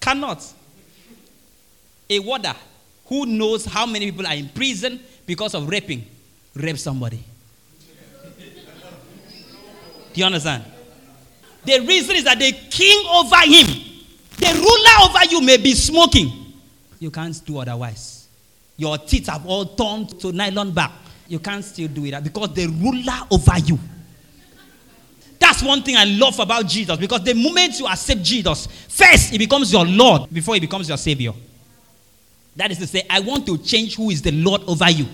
Cannot. 0.00 0.44
A 2.08 2.18
warder 2.18 2.56
who 3.06 3.26
knows 3.26 3.64
how 3.64 3.86
many 3.86 4.10
people 4.10 4.26
are 4.26 4.34
in 4.34 4.48
prison 4.48 4.98
because 5.24 5.54
of 5.54 5.68
raping, 5.68 6.04
rape 6.56 6.78
somebody. 6.78 7.22
Do 10.12 10.20
you 10.20 10.24
understand? 10.24 10.64
The 11.64 11.78
reason 11.78 12.16
is 12.16 12.24
that 12.24 12.40
the 12.40 12.50
king 12.50 13.06
over 13.08 13.36
him, 13.44 13.66
the 14.36 14.52
ruler 14.52 15.08
over 15.08 15.24
you 15.30 15.40
may 15.42 15.58
be 15.58 15.74
smoking. 15.74 16.32
You 16.98 17.12
can't 17.12 17.40
do 17.46 17.58
otherwise. 17.58 18.19
Your 18.80 18.96
teeth 18.96 19.26
have 19.26 19.44
all 19.46 19.66
turned 19.66 20.18
to 20.20 20.32
nylon 20.32 20.72
back. 20.72 20.90
You 21.28 21.38
can't 21.38 21.62
still 21.62 21.86
do 21.88 22.06
it 22.06 22.24
because 22.24 22.54
the 22.54 22.66
ruler 22.66 23.26
over 23.30 23.58
you. 23.58 23.78
That's 25.38 25.62
one 25.62 25.82
thing 25.82 25.96
I 25.98 26.04
love 26.04 26.38
about 26.38 26.66
Jesus 26.66 26.96
because 26.96 27.22
the 27.22 27.34
moment 27.34 27.78
you 27.78 27.86
accept 27.86 28.22
Jesus, 28.22 28.66
first 28.88 29.32
he 29.32 29.36
becomes 29.36 29.70
your 29.70 29.84
Lord 29.84 30.32
before 30.32 30.54
he 30.54 30.60
becomes 30.60 30.88
your 30.88 30.96
Savior. 30.96 31.34
That 32.56 32.70
is 32.70 32.78
to 32.78 32.86
say, 32.86 33.04
I 33.10 33.20
want 33.20 33.44
to 33.48 33.58
change 33.58 33.96
who 33.96 34.08
is 34.08 34.22
the 34.22 34.32
Lord 34.32 34.62
over 34.66 34.88
you. 34.90 35.04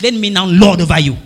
Let 0.00 0.14
me 0.14 0.30
now 0.30 0.46
Lord 0.46 0.80
over 0.80 1.00
you. 1.00 1.16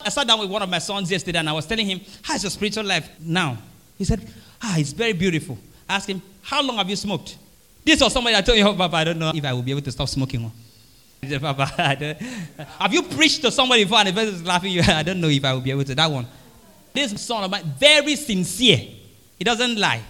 I 0.00 0.10
sat 0.10 0.28
down 0.28 0.38
with 0.38 0.48
one 0.48 0.62
of 0.62 0.68
my 0.68 0.78
sons 0.78 1.10
yesterday 1.10 1.40
and 1.40 1.48
I 1.48 1.52
was 1.54 1.66
telling 1.66 1.86
him, 1.86 2.00
How's 2.22 2.44
your 2.44 2.50
spiritual 2.50 2.84
life 2.84 3.10
now? 3.18 3.58
He 3.98 4.04
said, 4.04 4.24
Ah, 4.62 4.78
it's 4.78 4.92
very 4.92 5.12
beautiful. 5.12 5.58
I 5.88 5.96
asked 5.96 6.08
him, 6.08 6.22
How 6.40 6.62
long 6.62 6.76
have 6.76 6.88
you 6.88 6.94
smoked? 6.94 7.36
This 7.86 8.00
was 8.00 8.12
somebody 8.12 8.34
I 8.34 8.40
told 8.40 8.58
you, 8.58 8.64
oh, 8.66 8.74
Papa, 8.74 8.96
I 8.96 9.04
don't 9.04 9.18
know 9.20 9.30
if 9.32 9.44
I 9.44 9.52
will 9.52 9.62
be 9.62 9.70
able 9.70 9.80
to 9.82 9.92
stop 9.92 10.08
smoking. 10.08 10.50
Papa, 11.40 11.66
have 12.80 12.92
you 12.92 13.04
preached 13.04 13.42
to 13.42 13.50
somebody 13.52 13.84
before 13.84 13.98
and 14.00 14.08
the 14.08 14.12
person 14.12 14.34
is 14.34 14.42
laughing? 14.44 14.72
You, 14.72 14.82
I 14.88 15.04
don't 15.04 15.20
know 15.20 15.28
if 15.28 15.44
I 15.44 15.52
will 15.52 15.60
be 15.60 15.70
able 15.70 15.84
to. 15.84 15.94
That 15.94 16.10
one. 16.10 16.26
This 16.92 17.22
son 17.22 17.44
of 17.44 17.50
mine, 17.52 17.62
very 17.78 18.16
sincere. 18.16 18.78
He 19.38 19.44
doesn't 19.44 19.78
lie. 19.78 20.02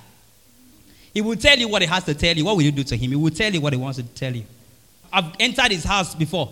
He 1.13 1.21
will 1.21 1.37
tell 1.37 1.59
you 1.59 1.69
what 1.69 1.83
he 1.83 1.89
has 1.89 2.03
to 2.05 2.15
tell 2.15 2.35
you. 2.35 2.47
What 2.47 2.57
will 2.57 2.63
you 2.63 2.73
do 2.73 2.83
to 2.83 2.97
him? 2.97 3.11
He 3.11 3.17
will 3.17 3.31
tell 3.31 3.53
you 3.53 3.61
what 3.61 3.75
he 3.75 3.79
wants 3.79 3.99
to 3.99 4.05
tell 4.05 4.35
you. 4.35 4.45
I've 5.13 5.35
entered 5.39 5.71
his 5.71 5.85
house 5.85 6.15
before, 6.15 6.51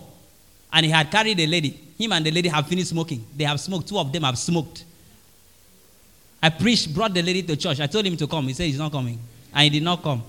and 0.75 0.85
he 0.85 0.93
had 0.93 1.11
carried 1.11 1.41
a 1.41 1.47
lady. 1.47 1.81
Him 1.97 2.13
and 2.13 2.27
the 2.27 2.33
lady 2.33 2.51
have 2.51 2.67
finished 2.67 2.91
smoking. 2.91 3.25
They 3.35 3.45
have 3.45 3.59
smoked. 3.61 3.89
Two 3.89 3.99
of 3.99 4.13
them 4.13 4.25
have 4.25 4.37
smoked. 4.37 4.85
I 6.43 6.51
preached, 6.51 6.93
brought 6.95 7.15
the 7.15 7.23
lady 7.23 7.43
to 7.45 7.57
church. 7.57 7.81
I 7.81 7.87
told 7.87 8.05
him 8.05 8.19
to 8.19 8.27
come. 8.27 8.47
He 8.47 8.53
said 8.53 8.65
he's 8.65 8.79
not 8.79 8.93
coming. 8.93 9.19
And 9.55 9.65
he 9.65 9.71
did 9.71 9.83
not 9.83 10.03
come. 10.03 10.23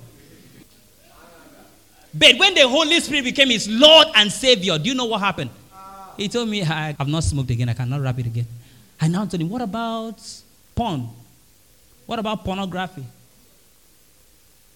But 2.17 2.37
when 2.39 2.53
the 2.53 2.67
Holy 2.67 2.99
Spirit 3.01 3.25
became 3.25 3.49
his 3.49 3.67
Lord 3.67 4.07
and 4.15 4.31
Savior, 4.31 4.77
do 4.77 4.87
you 4.89 4.95
know 4.95 5.05
what 5.05 5.19
happened? 5.19 5.49
Ah. 5.73 6.13
He 6.15 6.29
told 6.29 6.47
me, 6.47 6.61
I 6.63 6.95
have 6.97 7.07
not 7.09 7.23
smoked 7.25 7.51
again. 7.51 7.67
I 7.67 7.73
cannot 7.73 7.99
rap 8.01 8.17
it 8.19 8.25
again. 8.27 8.47
I 9.01 9.09
now 9.09 9.25
told 9.25 9.41
him, 9.41 9.49
What 9.49 9.61
about 9.61 10.15
porn? 10.73 11.09
What 12.05 12.19
about 12.19 12.45
pornography? 12.45 13.03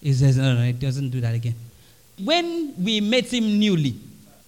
He 0.01 0.13
says, 0.13 0.37
No, 0.37 0.53
no, 0.53 0.63
it 0.63 0.79
doesn't 0.79 1.09
do 1.09 1.21
that 1.21 1.33
again. 1.33 1.55
When 2.21 2.73
we 2.83 2.99
met 2.99 3.33
him 3.33 3.57
newly, 3.57 3.95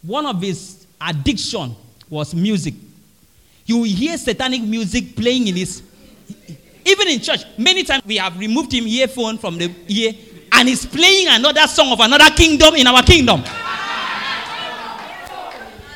one 0.01 0.25
of 0.25 0.41
his 0.41 0.86
addiction 0.99 1.73
was 2.10 2.36
music. 2.36 2.73
You 3.65 3.84
hear 3.84 4.17
satanic 4.17 4.63
music 4.63 5.15
playing 5.15 5.47
in 5.47 5.56
his 5.56 5.82
even 6.84 7.08
in 7.08 7.19
church, 7.21 7.41
many 7.58 7.84
times 7.84 8.04
we 8.06 8.17
have 8.17 8.38
removed 8.39 8.73
him 8.73 8.86
earphone 8.88 9.38
from 9.38 9.58
the 9.58 9.71
ear 9.88 10.13
and 10.62 10.69
he's 10.69 10.86
playing 10.86 11.26
another 11.28 11.65
song 11.65 11.91
of 11.91 12.00
another 12.02 12.30
kingdom 12.36 12.76
in 12.76 12.86
our 12.86 13.02
kingdom. 13.02 13.41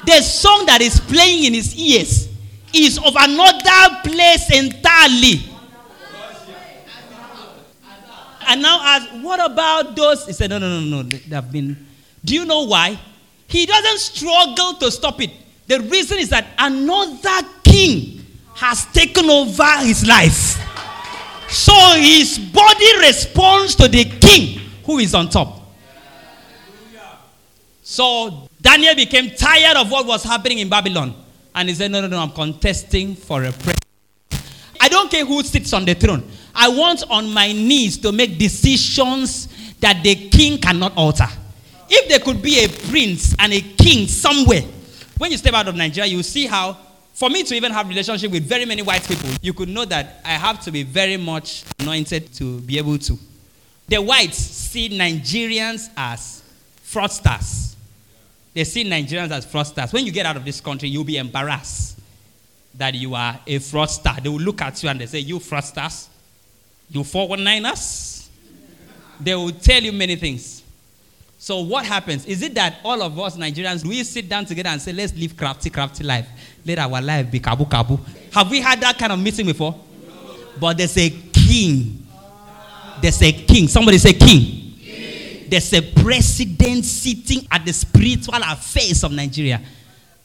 The 0.07 0.21
song 0.23 0.65
that 0.65 0.79
is 0.81 0.99
playing 0.99 1.43
in 1.43 1.53
his 1.53 1.75
ears 1.75 2.27
is 2.73 2.97
of 2.97 3.13
another 3.15 4.01
place 4.03 4.49
entirely. 4.51 5.43
And 8.47 8.63
now 8.63 8.79
ask, 8.81 9.07
what 9.23 9.39
about 9.39 9.95
those? 9.95 10.25
He 10.25 10.33
said, 10.33 10.49
no, 10.49 10.57
no, 10.57 10.79
no, 10.79 11.03
no. 11.03 11.03
They 11.03 11.35
have 11.35 11.51
been. 11.51 11.85
Do 12.23 12.33
you 12.33 12.45
know 12.45 12.63
why? 12.63 12.99
He 13.45 13.67
doesn't 13.67 13.99
struggle 13.99 14.73
to 14.79 14.89
stop 14.89 15.21
it. 15.21 15.29
The 15.67 15.79
reason 15.81 16.17
is 16.17 16.29
that 16.29 16.47
another 16.57 17.47
king 17.63 18.25
has 18.55 18.87
taken 18.87 19.29
over 19.29 19.77
his 19.81 20.07
life. 20.07 20.64
So 21.55 21.73
his 21.95 22.37
body 22.37 22.99
responds 22.99 23.75
to 23.75 23.87
the 23.87 24.03
king 24.03 24.59
who 24.83 24.99
is 24.99 25.15
on 25.15 25.29
top. 25.29 25.61
So 27.81 28.49
Daniel 28.61 28.93
became 28.93 29.29
tired 29.29 29.77
of 29.77 29.89
what 29.89 30.05
was 30.05 30.21
happening 30.21 30.59
in 30.59 30.67
Babylon. 30.67 31.15
And 31.55 31.69
he 31.69 31.75
said, 31.75 31.91
No, 31.91 32.01
no, 32.01 32.07
no, 32.07 32.19
I'm 32.19 32.31
contesting 32.31 33.15
for 33.15 33.45
a 33.45 33.53
president. 33.53 33.85
I 34.81 34.89
don't 34.89 35.09
care 35.09 35.23
who 35.25 35.41
sits 35.43 35.71
on 35.71 35.85
the 35.85 35.93
throne. 35.93 36.29
I 36.53 36.67
want 36.67 37.09
on 37.09 37.33
my 37.33 37.53
knees 37.53 37.97
to 37.99 38.11
make 38.11 38.37
decisions 38.37 39.47
that 39.79 40.03
the 40.03 40.27
king 40.29 40.59
cannot 40.59 40.91
alter. 40.97 41.27
If 41.89 42.09
there 42.09 42.19
could 42.19 42.41
be 42.41 42.65
a 42.65 42.67
prince 42.89 43.33
and 43.39 43.53
a 43.53 43.61
king 43.61 44.07
somewhere, 44.07 44.63
when 45.17 45.31
you 45.31 45.37
step 45.37 45.53
out 45.53 45.69
of 45.69 45.75
Nigeria, 45.75 46.11
you 46.11 46.21
see 46.21 46.47
how, 46.47 46.77
for 47.15 47.29
me 47.29 47.43
to 47.43 47.55
even 47.55 47.71
have 47.71 47.87
relationship 47.87 48.29
with 48.29 48.43
very 48.43 48.65
many 48.65 48.81
white 48.81 49.03
people, 49.07 49.29
you 49.41 49.53
could 49.53 49.69
know 49.69 49.85
that 49.85 50.19
I 50.25 50.33
have 50.33 50.59
to 50.65 50.71
be 50.71 50.83
very 50.83 51.15
much 51.15 51.63
anointed 51.79 52.33
to 52.35 52.59
be 52.59 52.77
able 52.77 52.97
to. 52.99 53.17
The 53.87 54.01
whites 54.01 54.37
see 54.37 54.89
Nigerians 54.89 55.89
as 55.95 56.43
fraudsters. 56.85 57.75
They 58.53 58.65
see 58.65 58.83
Nigerians 58.83 59.31
as 59.31 59.45
fraudsters. 59.45 59.93
When 59.93 60.05
you 60.05 60.11
get 60.11 60.25
out 60.25 60.35
of 60.35 60.43
this 60.43 60.59
country, 60.59 60.89
you'll 60.89 61.05
be 61.05 61.17
embarrassed 61.17 61.97
that 62.77 62.93
you 62.93 63.15
are 63.15 63.39
a 63.47 63.59
fraudster. 63.59 64.21
They 64.21 64.27
will 64.29 64.39
look 64.39 64.61
at 64.61 64.83
you 64.83 64.89
and 64.89 64.99
they 64.99 65.05
say, 65.05 65.19
You 65.19 65.39
fraudsters, 65.39 66.07
you 66.89 67.01
419ers. 67.01 68.27
They 69.21 69.35
will 69.35 69.51
tell 69.51 69.81
you 69.81 69.93
many 69.93 70.17
things. 70.17 70.54
So, 71.45 71.61
what 71.61 71.85
happens? 71.85 72.25
Is 72.25 72.41
it 72.41 72.55
that 72.55 72.77
all 72.83 73.03
of 73.03 73.19
us 73.19 73.37
Nigerians, 73.37 73.85
we 73.85 74.03
sit 74.03 74.27
down 74.27 74.45
together 74.45 74.69
and 74.69 74.81
say, 74.81 74.91
Let's 74.93 75.13
live 75.13 75.37
crafty, 75.37 75.69
crafty 75.69 76.03
life? 76.03 76.27
Let 76.65 76.79
our 76.79 76.99
life 77.01 77.29
be 77.29 77.39
kabu 77.39 77.69
kabu. 77.69 77.99
Have 78.33 78.49
we 78.49 78.61
had 78.61 78.81
that 78.81 78.97
kind 78.97 79.11
of 79.11 79.19
meeting 79.19 79.45
before? 79.45 79.75
But 80.59 80.77
there's 80.77 80.97
a 80.97 81.09
king 81.31 82.05
there's 83.01 83.21
a 83.21 83.31
king. 83.31 83.67
Somebody 83.67 83.97
say 83.97 84.13
king. 84.13 84.73
king. 84.79 85.45
There's 85.49 85.71
a 85.73 85.81
president 85.81 86.85
sitting 86.85 87.47
at 87.51 87.65
the 87.65 87.73
spiritual 87.73 88.35
affairs 88.41 89.03
of 89.03 89.11
Nigeria 89.11 89.61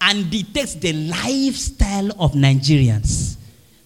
and 0.00 0.30
dictates 0.30 0.74
the 0.76 0.92
lifestyle 0.92 2.10
of 2.18 2.32
Nigerians. 2.32 3.36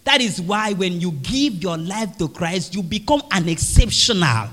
That 0.05 0.21
is 0.21 0.41
why 0.41 0.75
when 0.75 1.01
you 1.01 1.11
give 1.13 1.63
your 1.63 1.79
life 1.79 2.17
to 2.19 2.29
Christ, 2.29 2.75
you 2.75 2.83
become 2.83 3.23
an 3.33 3.49
exceptional. 3.49 4.49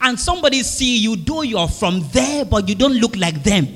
And 0.00 0.18
somebody 0.18 0.62
see 0.62 0.98
you, 0.98 1.16
though 1.16 1.42
you're 1.42 1.68
from 1.68 2.06
there, 2.12 2.44
but 2.44 2.68
you 2.68 2.74
don't 2.74 2.94
look 2.94 3.16
like 3.16 3.42
them. 3.42 3.66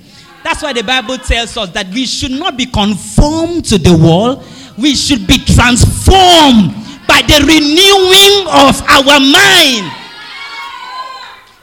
That's 0.42 0.62
why 0.62 0.72
the 0.72 0.82
Bible 0.82 1.18
tells 1.18 1.56
us 1.56 1.70
that 1.70 1.88
we 1.88 2.06
should 2.06 2.30
not 2.30 2.56
be 2.56 2.66
conformed 2.66 3.64
to 3.66 3.78
the 3.78 3.96
world, 3.96 4.44
we 4.78 4.94
should 4.94 5.26
be 5.26 5.38
transformed 5.38 6.72
by 7.06 7.22
the 7.22 7.40
renewing 7.44 8.46
of 8.48 8.80
our 8.88 9.20
mind. 9.20 9.90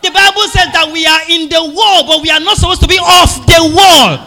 The 0.04 0.12
Bible 0.12 0.44
says 0.54 0.72
that 0.74 0.90
we 0.94 1.06
are 1.06 1.22
in 1.30 1.50
the 1.50 1.64
world, 1.64 2.08
but 2.08 2.22
we 2.22 2.30
are 2.30 2.40
not 2.40 2.58
supposed 2.58 2.82
to 2.82 2.88
be 2.88 3.00
off 3.00 3.46
the 3.46 3.64
world. 3.76 4.20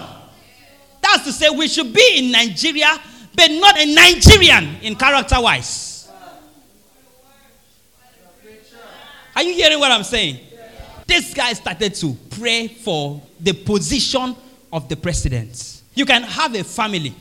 That's 1.01 1.25
to 1.25 1.33
say, 1.33 1.49
we 1.51 1.69
should 1.69 1.93
be 1.93 2.19
in 2.19 2.33
Nigeria, 2.33 2.99
but 3.35 3.51
not 3.51 3.79
a 3.79 3.87
Nigerian 3.87 4.77
in 4.83 4.97
character 4.97 5.37
wise. 5.40 5.89
Are 9.40 9.42
you 9.42 9.55
hearing 9.55 9.81
what 9.81 9.90
I'm 9.90 10.05
saying? 10.05 10.38
This 11.07 11.33
guy 11.33 11.55
started 11.55 11.94
to 11.94 12.14
pray 12.29 12.68
for 12.68 13.22
the 13.40 13.55
position 13.55 14.37
of 14.70 14.87
the 14.87 14.96
president. 14.96 15.81
You 15.94 16.05
can 16.05 16.24
have 16.24 16.55
a 16.55 16.62
family, 16.62 17.14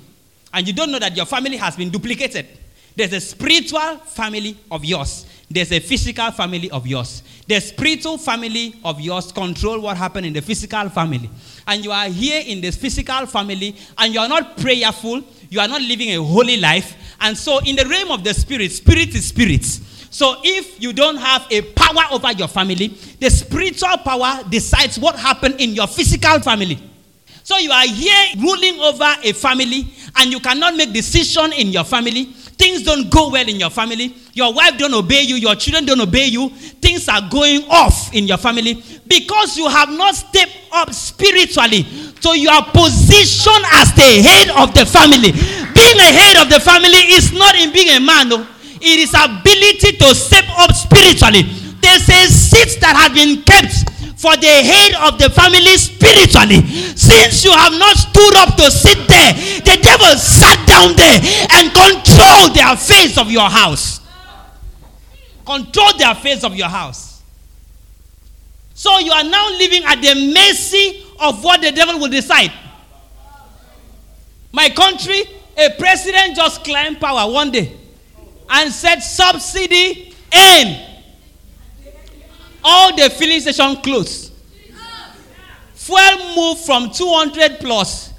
and 0.54 0.68
you 0.68 0.74
don't 0.74 0.92
know 0.92 1.00
that 1.00 1.16
your 1.16 1.26
family 1.26 1.56
has 1.56 1.78
been 1.78 1.90
duplicated. 1.90 2.46
There's 2.94 3.14
a 3.14 3.22
spiritual 3.22 4.00
family 4.00 4.58
of 4.70 4.84
yours. 4.84 5.28
There's 5.50 5.72
a 5.72 5.80
physical 5.80 6.30
family 6.32 6.70
of 6.72 6.86
yours. 6.86 7.24
The 7.48 7.58
spiritual 7.62 8.18
family 8.18 8.76
of 8.84 9.00
yours 9.00 9.32
control 9.32 9.80
what 9.80 9.96
happened 9.96 10.26
in 10.26 10.34
the 10.34 10.42
physical 10.42 10.90
family. 10.90 11.30
And 11.66 11.86
you 11.86 11.94
are 11.94 12.10
here 12.10 12.44
in 12.46 12.60
this 12.60 12.76
physical 12.76 13.28
family 13.28 13.78
and 13.98 14.14
you 14.14 14.20
are 14.20 14.28
not 14.28 14.58
prayerful, 14.58 15.24
you 15.50 15.62
are 15.62 15.70
not 15.70 15.82
living 15.82 16.10
a 16.10 16.22
holy 16.22 16.58
life, 16.58 16.98
And 17.22 17.38
so, 17.38 17.60
in 17.60 17.76
the 17.76 17.86
realm 17.86 18.12
of 18.12 18.24
the 18.24 18.34
spirit, 18.34 18.72
spirit 18.72 19.10
is 19.10 19.28
spirit. 19.28 19.66
So, 20.12 20.38
if 20.44 20.82
you 20.82 20.92
don't 20.94 21.18
have 21.18 21.46
a 21.52 21.62
power 21.62 22.04
over 22.12 22.32
your 22.32 22.48
family, 22.48 22.88
the 23.20 23.30
spiritual 23.30 23.98
power 24.04 24.42
decides 24.50 24.98
what 24.98 25.16
happened 25.16 25.56
in 25.60 25.72
your 25.72 25.88
physical 25.88 26.40
family. 26.40 26.80
So, 27.44 27.58
you 27.58 27.72
are 27.72 27.88
here 27.88 28.36
ruling 28.40 28.80
over 28.80 29.12
a 29.24 29.34
family, 29.34 29.88
and 30.18 30.32
you 30.32 30.40
cannot 30.40 30.76
make 30.76 30.94
decision 30.94 31.54
in 31.54 31.68
your 31.68 31.84
family. 31.84 32.26
Things 32.60 32.84
don't 32.84 33.10
go 33.10 33.30
well 33.30 33.48
in 33.48 33.56
your 33.56 33.70
family. 33.70 34.14
Your 34.34 34.54
wife 34.54 34.78
don't 34.78 34.94
obey 34.94 35.22
you. 35.22 35.36
Your 35.38 35.56
children 35.56 35.86
don't 35.86 36.02
obey 36.02 36.26
you. 36.26 36.50
Things 36.50 37.08
are 37.08 37.22
going 37.30 37.64
off 37.70 38.14
in 38.14 38.28
your 38.28 38.38
family 38.38 38.84
because 39.08 39.56
you 39.56 39.70
have 39.70 39.90
not 39.90 40.14
stepped 40.14 40.58
up 40.74 40.92
spiritually 40.94 41.84
to 42.20 42.38
your 42.38 42.62
position 42.74 43.56
as 43.80 43.94
the 43.96 44.22
head 44.22 44.50
of 44.60 44.74
the 44.74 44.86
family. 44.86 45.32
Being 45.32 46.00
a 46.04 46.12
head 46.12 46.36
of 46.44 46.50
the 46.52 46.60
family 46.60 47.16
is 47.16 47.32
not 47.32 47.56
in 47.56 47.72
being 47.72 47.96
a 47.96 48.00
man. 48.02 48.28
No. 48.28 48.46
It 48.82 49.00
is 49.04 49.14
ability 49.14 49.98
to 49.98 50.16
step 50.16 50.46
up 50.58 50.72
spiritually. 50.74 51.44
There's 51.82 52.08
a 52.08 52.28
seat 52.28 52.80
that 52.82 52.96
has 52.96 53.12
been 53.12 53.44
kept 53.44 53.72
for 54.20 54.36
the 54.36 54.48
head 54.48 54.96
of 55.08 55.20
the 55.20 55.30
family 55.30 55.76
spiritually. 55.80 56.64
Since 56.96 57.44
you 57.44 57.52
have 57.52 57.74
not 57.74 57.96
stood 57.96 58.36
up 58.36 58.56
to 58.56 58.70
sit 58.72 59.08
there, 59.08 59.34
the 59.64 59.80
devil 59.82 60.16
sat 60.16 60.60
down 60.68 60.96
there 60.96 61.20
and 61.56 61.72
controlled 61.72 62.56
the 62.56 62.64
affairs 62.68 63.18
of 63.18 63.32
your 63.32 63.50
house. 63.50 64.02
Control 65.46 65.98
the 65.98 66.12
affairs 66.12 66.44
of 66.44 66.56
your 66.56 66.68
house. 66.68 67.22
So 68.74 69.00
you 69.00 69.12
are 69.12 69.24
now 69.24 69.50
living 69.58 69.84
at 69.86 70.02
the 70.02 70.32
mercy 70.34 71.06
of 71.20 71.44
what 71.44 71.62
the 71.62 71.72
devil 71.72 72.00
will 72.00 72.10
decide. 72.10 72.52
My 74.52 74.70
country, 74.70 75.24
a 75.58 75.70
president 75.78 76.36
just 76.36 76.64
climbed 76.64 77.00
power 77.00 77.32
one 77.32 77.52
day 77.52 77.79
and 78.50 78.72
said 78.72 79.00
subsidy 79.00 80.14
end. 80.32 80.86
All 82.64 82.96
the 82.96 83.10
filling 83.10 83.40
station 83.40 83.76
closed. 83.78 84.34
Fuel 85.76 86.36
moved 86.36 86.62
from 86.66 86.92
200 86.92 87.60
plus 87.60 88.14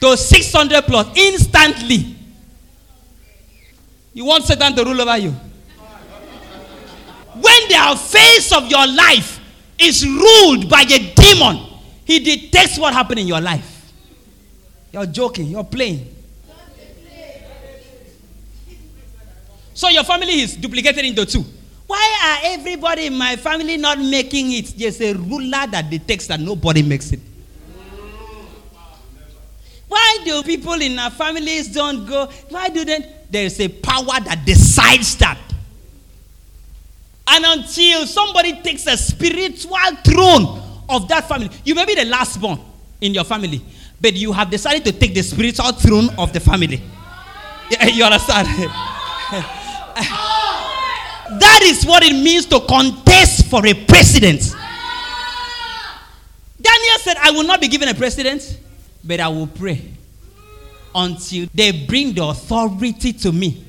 to 0.00 0.16
600 0.16 0.82
plus 0.82 1.16
instantly. 1.16 2.14
You 4.12 4.24
want 4.24 4.44
Satan 4.44 4.74
to 4.76 4.84
rule 4.84 5.00
over 5.00 5.16
you? 5.18 5.30
When 7.32 7.68
the 7.68 7.96
face 8.02 8.50
of 8.52 8.70
your 8.70 8.86
life 8.86 9.40
is 9.78 10.06
ruled 10.06 10.70
by 10.70 10.82
a 10.82 11.14
demon, 11.14 11.66
he 12.04 12.20
detects 12.20 12.78
what 12.78 12.94
happened 12.94 13.20
in 13.20 13.26
your 13.26 13.40
life. 13.40 13.92
You're 14.92 15.06
joking, 15.06 15.48
you're 15.48 15.64
playing. 15.64 16.15
So 19.76 19.90
your 19.90 20.04
family 20.04 20.40
is 20.40 20.56
duplicated 20.56 21.04
into 21.04 21.26
two. 21.26 21.44
Why 21.86 22.40
are 22.42 22.52
everybody 22.54 23.06
in 23.06 23.14
my 23.16 23.36
family 23.36 23.76
not 23.76 23.98
making 23.98 24.52
it? 24.52 24.72
There's 24.76 24.98
a 25.02 25.12
ruler 25.12 25.66
that 25.70 25.90
detects 25.90 26.26
that 26.28 26.40
nobody 26.40 26.82
makes 26.82 27.12
it. 27.12 27.20
Why 29.86 30.18
do 30.24 30.42
people 30.44 30.80
in 30.80 30.98
our 30.98 31.10
families 31.10 31.68
don't 31.68 32.06
go? 32.06 32.26
Why 32.48 32.70
do 32.70 32.86
they? 32.86 33.00
There's 33.30 33.60
a 33.60 33.68
power 33.68 34.18
that 34.24 34.44
decides 34.46 35.14
that. 35.18 35.38
And 37.28 37.44
until 37.44 38.06
somebody 38.06 38.54
takes 38.62 38.86
a 38.86 38.96
spiritual 38.96 39.76
throne 40.02 40.62
of 40.88 41.06
that 41.08 41.28
family, 41.28 41.50
you 41.64 41.74
may 41.74 41.84
be 41.84 41.94
the 41.94 42.06
last 42.06 42.40
born 42.40 42.58
in 43.02 43.12
your 43.12 43.24
family, 43.24 43.60
but 44.00 44.14
you 44.14 44.32
have 44.32 44.48
decided 44.50 44.86
to 44.86 44.92
take 44.92 45.12
the 45.12 45.22
spiritual 45.22 45.70
throne 45.72 46.08
of 46.16 46.32
the 46.32 46.40
family. 46.40 46.82
You 47.92 48.04
understand? 48.04 48.46
That 51.28 51.60
is 51.62 51.84
what 51.84 52.04
it 52.04 52.12
means 52.12 52.46
to 52.46 52.60
contest 52.60 53.46
for 53.46 53.66
a 53.66 53.74
president. 53.74 54.54
Daniel 56.60 56.98
said, 57.00 57.16
I 57.20 57.32
will 57.32 57.44
not 57.44 57.60
be 57.60 57.68
given 57.68 57.88
a 57.88 57.94
president, 57.94 58.58
but 59.02 59.18
I 59.18 59.28
will 59.28 59.48
pray 59.48 59.90
until 60.94 61.48
they 61.52 61.84
bring 61.84 62.14
the 62.14 62.24
authority 62.24 63.12
to 63.12 63.32
me. 63.32 63.64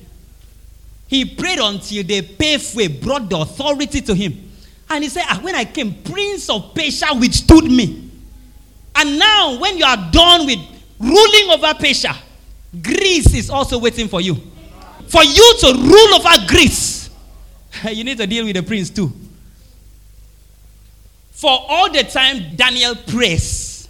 He 1.08 1.24
prayed 1.24 1.58
until 1.58 2.04
the 2.04 2.22
pathway 2.22 2.86
brought 2.88 3.28
the 3.28 3.38
authority 3.38 4.00
to 4.02 4.14
him. 4.14 4.50
And 4.90 5.02
he 5.04 5.10
said, 5.10 5.24
ah, 5.26 5.38
When 5.42 5.54
I 5.54 5.64
came, 5.64 5.94
Prince 6.02 6.48
of 6.48 6.74
Persia 6.74 7.08
withstood 7.14 7.64
me. 7.64 8.10
And 8.94 9.18
now, 9.18 9.58
when 9.58 9.78
you 9.78 9.84
are 9.84 10.10
done 10.10 10.46
with 10.46 10.58
ruling 10.98 11.50
over 11.50 11.74
Persia, 11.74 12.14
Greece 12.82 13.34
is 13.34 13.50
also 13.50 13.78
waiting 13.78 14.08
for 14.08 14.20
you. 14.20 14.36
For 15.08 15.24
you 15.24 15.54
to 15.60 15.66
rule 15.74 16.14
over 16.14 16.46
Greece, 16.46 17.10
you 17.90 18.04
need 18.04 18.18
to 18.18 18.26
deal 18.26 18.44
with 18.44 18.56
the 18.56 18.62
prince 18.62 18.90
too. 18.90 19.10
For 21.30 21.50
all 21.50 21.90
the 21.90 22.02
time 22.02 22.54
Daniel 22.56 22.94
prays, 22.94 23.88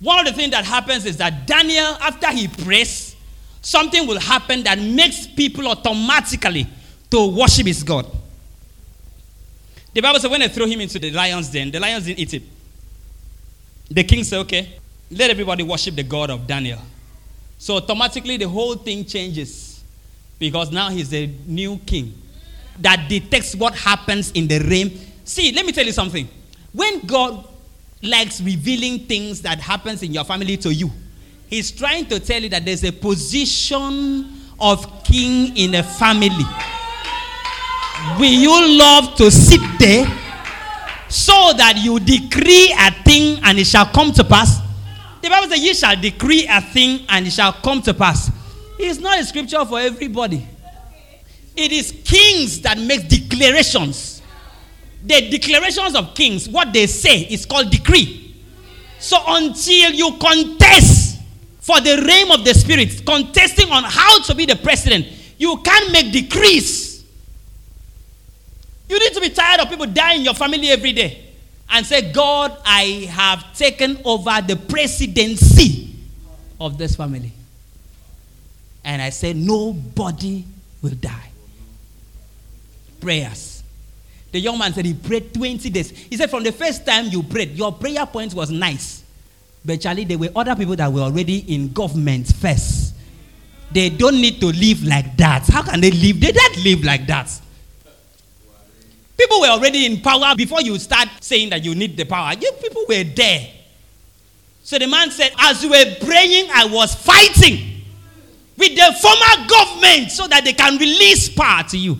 one 0.00 0.20
of 0.20 0.26
the 0.26 0.32
things 0.32 0.52
that 0.52 0.64
happens 0.64 1.04
is 1.04 1.18
that 1.18 1.46
Daniel, 1.46 1.84
after 2.00 2.32
he 2.32 2.48
prays, 2.48 3.14
something 3.60 4.06
will 4.06 4.18
happen 4.18 4.62
that 4.62 4.78
makes 4.78 5.26
people 5.26 5.68
automatically 5.68 6.66
to 7.10 7.36
worship 7.36 7.66
his 7.66 7.82
God. 7.82 8.06
The 9.92 10.00
Bible 10.00 10.20
says 10.20 10.30
when 10.30 10.40
they 10.40 10.48
throw 10.48 10.66
him 10.66 10.80
into 10.80 10.98
the 10.98 11.10
lion's 11.10 11.50
den, 11.50 11.70
the 11.70 11.80
lions 11.80 12.06
didn't 12.06 12.20
eat 12.20 12.32
him. 12.34 12.44
The 13.90 14.04
king 14.04 14.24
said, 14.24 14.38
okay, 14.38 14.78
let 15.10 15.28
everybody 15.30 15.64
worship 15.64 15.96
the 15.96 16.04
God 16.04 16.30
of 16.30 16.46
Daniel. 16.46 16.78
So 17.58 17.76
automatically 17.76 18.38
the 18.38 18.48
whole 18.48 18.76
thing 18.76 19.04
changes 19.04 19.69
because 20.40 20.72
now 20.72 20.88
he's 20.88 21.14
a 21.14 21.26
new 21.46 21.78
king 21.86 22.12
that 22.80 23.08
detects 23.08 23.54
what 23.54 23.76
happens 23.76 24.32
in 24.32 24.48
the 24.48 24.58
realm. 24.58 24.90
See, 25.24 25.52
let 25.52 25.64
me 25.64 25.70
tell 25.70 25.86
you 25.86 25.92
something. 25.92 26.28
When 26.72 27.06
God 27.06 27.46
likes 28.02 28.40
revealing 28.40 29.00
things 29.06 29.42
that 29.42 29.60
happens 29.60 30.02
in 30.02 30.12
your 30.12 30.24
family 30.24 30.56
to 30.56 30.74
you, 30.74 30.90
He's 31.50 31.72
trying 31.72 32.06
to 32.06 32.20
tell 32.20 32.40
you 32.40 32.48
that 32.50 32.64
there's 32.64 32.84
a 32.84 32.92
position 32.92 34.32
of 34.60 35.02
king 35.02 35.56
in 35.56 35.74
a 35.74 35.82
family. 35.82 36.44
Will 38.18 38.30
you 38.30 38.78
love 38.78 39.16
to 39.16 39.32
sit 39.32 39.60
there 39.80 40.06
so 41.08 41.52
that 41.56 41.74
you 41.76 41.98
decree 41.98 42.72
a 42.78 42.92
thing 43.02 43.40
and 43.42 43.58
it 43.58 43.66
shall 43.66 43.86
come 43.86 44.12
to 44.12 44.22
pass? 44.22 44.60
The 45.20 45.28
Bible 45.28 45.48
says, 45.48 45.58
You 45.58 45.74
shall 45.74 46.00
decree 46.00 46.46
a 46.48 46.60
thing 46.60 47.04
and 47.08 47.26
it 47.26 47.32
shall 47.32 47.52
come 47.52 47.82
to 47.82 47.94
pass. 47.94 48.30
It's 48.82 48.98
not 48.98 49.18
a 49.18 49.24
scripture 49.24 49.62
for 49.66 49.78
everybody. 49.78 50.46
It 51.54 51.70
is 51.70 51.92
kings 52.02 52.62
that 52.62 52.78
make 52.78 53.08
declarations. 53.08 54.22
The 55.04 55.28
declarations 55.28 55.94
of 55.94 56.14
kings, 56.14 56.48
what 56.48 56.72
they 56.72 56.86
say 56.86 57.20
is 57.20 57.44
called 57.44 57.70
decree. 57.70 58.34
So 58.98 59.18
until 59.26 59.92
you 59.92 60.16
contest 60.18 61.20
for 61.60 61.78
the 61.82 62.02
realm 62.06 62.30
of 62.30 62.44
the 62.44 62.54
spirit, 62.54 63.02
contesting 63.04 63.70
on 63.70 63.84
how 63.84 64.22
to 64.22 64.34
be 64.34 64.46
the 64.46 64.56
president, 64.56 65.06
you 65.36 65.58
can't 65.58 65.92
make 65.92 66.10
decrees. 66.10 67.04
You 68.88 68.98
need 68.98 69.12
to 69.12 69.20
be 69.20 69.28
tired 69.28 69.60
of 69.60 69.68
people 69.68 69.86
dying 69.86 70.20
in 70.20 70.24
your 70.24 70.34
family 70.34 70.68
every 70.68 70.92
day 70.92 71.22
and 71.68 71.84
say, 71.84 72.12
God, 72.12 72.56
I 72.64 73.10
have 73.10 73.54
taken 73.54 73.98
over 74.06 74.40
the 74.40 74.56
presidency 74.56 75.94
of 76.58 76.78
this 76.78 76.96
family. 76.96 77.32
And 78.84 79.02
I 79.02 79.10
said, 79.10 79.36
nobody 79.36 80.44
will 80.82 80.94
die 80.94 81.30
prayers. 83.00 83.62
The 84.32 84.38
young 84.38 84.58
man 84.58 84.72
said 84.72 84.84
he 84.84 84.94
prayed 84.94 85.34
20 85.34 85.70
days. 85.70 85.90
He 85.90 86.16
said, 86.16 86.30
From 86.30 86.44
the 86.44 86.52
first 86.52 86.86
time 86.86 87.06
you 87.06 87.22
prayed, 87.22 87.52
your 87.52 87.72
prayer 87.72 88.06
point 88.06 88.32
was 88.34 88.50
nice. 88.50 89.02
But 89.64 89.80
Charlie, 89.80 90.04
there 90.04 90.18
were 90.18 90.30
other 90.36 90.54
people 90.54 90.76
that 90.76 90.92
were 90.92 91.00
already 91.00 91.38
in 91.52 91.72
government 91.72 92.32
first. 92.34 92.94
They 93.72 93.88
don't 93.90 94.20
need 94.20 94.40
to 94.40 94.46
live 94.46 94.84
like 94.84 95.16
that. 95.16 95.46
How 95.48 95.62
can 95.62 95.80
they 95.80 95.90
live? 95.90 96.20
They 96.20 96.32
don't 96.32 96.64
live 96.64 96.84
like 96.84 97.06
that. 97.06 97.40
People 99.16 99.40
were 99.40 99.48
already 99.48 99.86
in 99.86 100.00
power 100.00 100.34
before 100.34 100.62
you 100.62 100.78
start 100.78 101.08
saying 101.20 101.50
that 101.50 101.64
you 101.64 101.74
need 101.74 101.96
the 101.96 102.04
power. 102.04 102.32
You 102.40 102.52
people 102.52 102.84
were 102.88 103.04
there. 103.04 103.48
So 104.62 104.78
the 104.78 104.86
man 104.86 105.10
said, 105.10 105.32
As 105.38 105.62
you 105.62 105.70
were 105.70 105.96
praying, 106.00 106.50
I 106.52 106.66
was 106.66 106.94
fighting 106.94 107.69
with 108.60 108.76
the 108.76 108.92
former 109.00 109.48
government 109.48 110.12
so 110.12 110.28
that 110.28 110.44
they 110.44 110.52
can 110.52 110.76
release 110.76 111.30
power 111.30 111.62
to 111.64 111.78
you. 111.78 111.98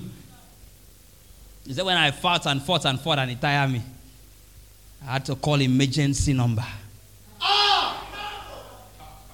He 1.67 1.73
said, 1.73 1.87
when 1.87 1.97
I 1.97 2.11
fought 2.11 2.47
and 2.47 2.63
fought 2.63 2.85
and 2.85 3.01
fought 3.01 3.19
and 3.19 3.31
it 3.31 3.41
tired 3.41 3.71
me, 3.71 3.81
I 5.07 5.13
had 5.13 5.25
to 5.27 5.37
call 5.37 5.59
emergency 5.59 6.35
number. 6.35 6.65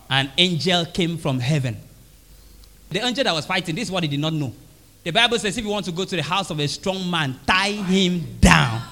An 0.08 0.30
angel 0.38 0.86
came 0.86 1.18
from 1.18 1.40
heaven. 1.40 1.76
The 2.90 3.04
angel 3.04 3.24
that 3.24 3.34
was 3.34 3.44
fighting, 3.44 3.74
this 3.74 3.88
is 3.88 3.90
what 3.90 4.04
he 4.04 4.08
did 4.08 4.20
not 4.20 4.32
know. 4.32 4.54
The 5.02 5.10
Bible 5.10 5.36
says 5.40 5.58
if 5.58 5.64
you 5.64 5.70
want 5.70 5.84
to 5.86 5.92
go 5.92 6.04
to 6.04 6.14
the 6.14 6.22
house 6.22 6.50
of 6.50 6.60
a 6.60 6.68
strong 6.68 7.10
man, 7.10 7.40
tie 7.44 7.72
him 7.72 8.38
down. 8.40 8.82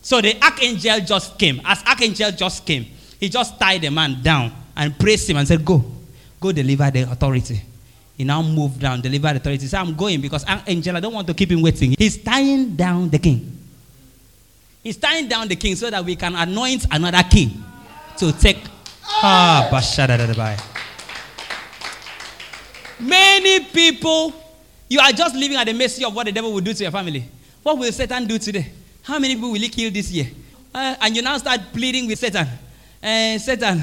So 0.00 0.20
the 0.20 0.40
archangel 0.40 1.00
just 1.00 1.36
came. 1.36 1.60
As 1.64 1.82
archangel 1.84 2.30
just 2.30 2.64
came, 2.64 2.86
he 3.18 3.28
just 3.28 3.58
tied 3.58 3.80
the 3.80 3.90
man 3.90 4.22
down 4.22 4.52
and 4.76 4.96
praised 4.96 5.28
him 5.28 5.36
and 5.38 5.48
said, 5.48 5.64
Go, 5.64 5.84
go 6.46 6.52
deliver 6.52 6.90
the 6.90 7.02
authority. 7.02 7.60
He 8.16 8.24
now 8.24 8.40
moved 8.42 8.80
down, 8.80 9.00
delivered 9.00 9.34
the 9.34 9.36
authority. 9.40 9.62
He 9.62 9.68
said, 9.68 9.80
I'm 9.80 9.94
going 9.94 10.20
because 10.20 10.44
Angel, 10.66 10.96
I 10.96 11.00
don't 11.00 11.12
want 11.12 11.26
to 11.26 11.34
keep 11.34 11.50
him 11.50 11.60
waiting. 11.62 11.94
He's 11.98 12.16
tying 12.22 12.74
down 12.76 13.10
the 13.10 13.18
king. 13.18 13.52
He's 14.82 14.96
tying 14.96 15.28
down 15.28 15.48
the 15.48 15.56
king 15.56 15.74
so 15.74 15.90
that 15.90 16.04
we 16.04 16.16
can 16.16 16.34
anoint 16.34 16.86
another 16.90 17.22
king 17.28 17.62
to 18.18 18.32
take. 18.32 18.58
Ah, 19.22 19.68
Many 22.98 23.60
people, 23.66 24.32
you 24.88 25.00
are 25.00 25.12
just 25.12 25.34
living 25.34 25.56
at 25.56 25.66
the 25.66 25.74
mercy 25.74 26.04
of 26.04 26.14
what 26.14 26.24
the 26.26 26.32
devil 26.32 26.52
will 26.52 26.60
do 26.60 26.72
to 26.72 26.82
your 26.82 26.92
family. 26.92 27.24
What 27.62 27.78
will 27.78 27.92
Satan 27.92 28.26
do 28.26 28.38
today? 28.38 28.70
How 29.02 29.18
many 29.18 29.34
people 29.34 29.50
will 29.50 29.60
he 29.60 29.68
kill 29.68 29.90
this 29.90 30.10
year? 30.10 30.28
Uh, 30.74 30.94
and 31.00 31.14
you 31.16 31.22
now 31.22 31.36
start 31.38 31.60
pleading 31.72 32.06
with 32.06 32.18
Satan. 32.18 32.46
Uh, 33.02 33.38
Satan, 33.38 33.82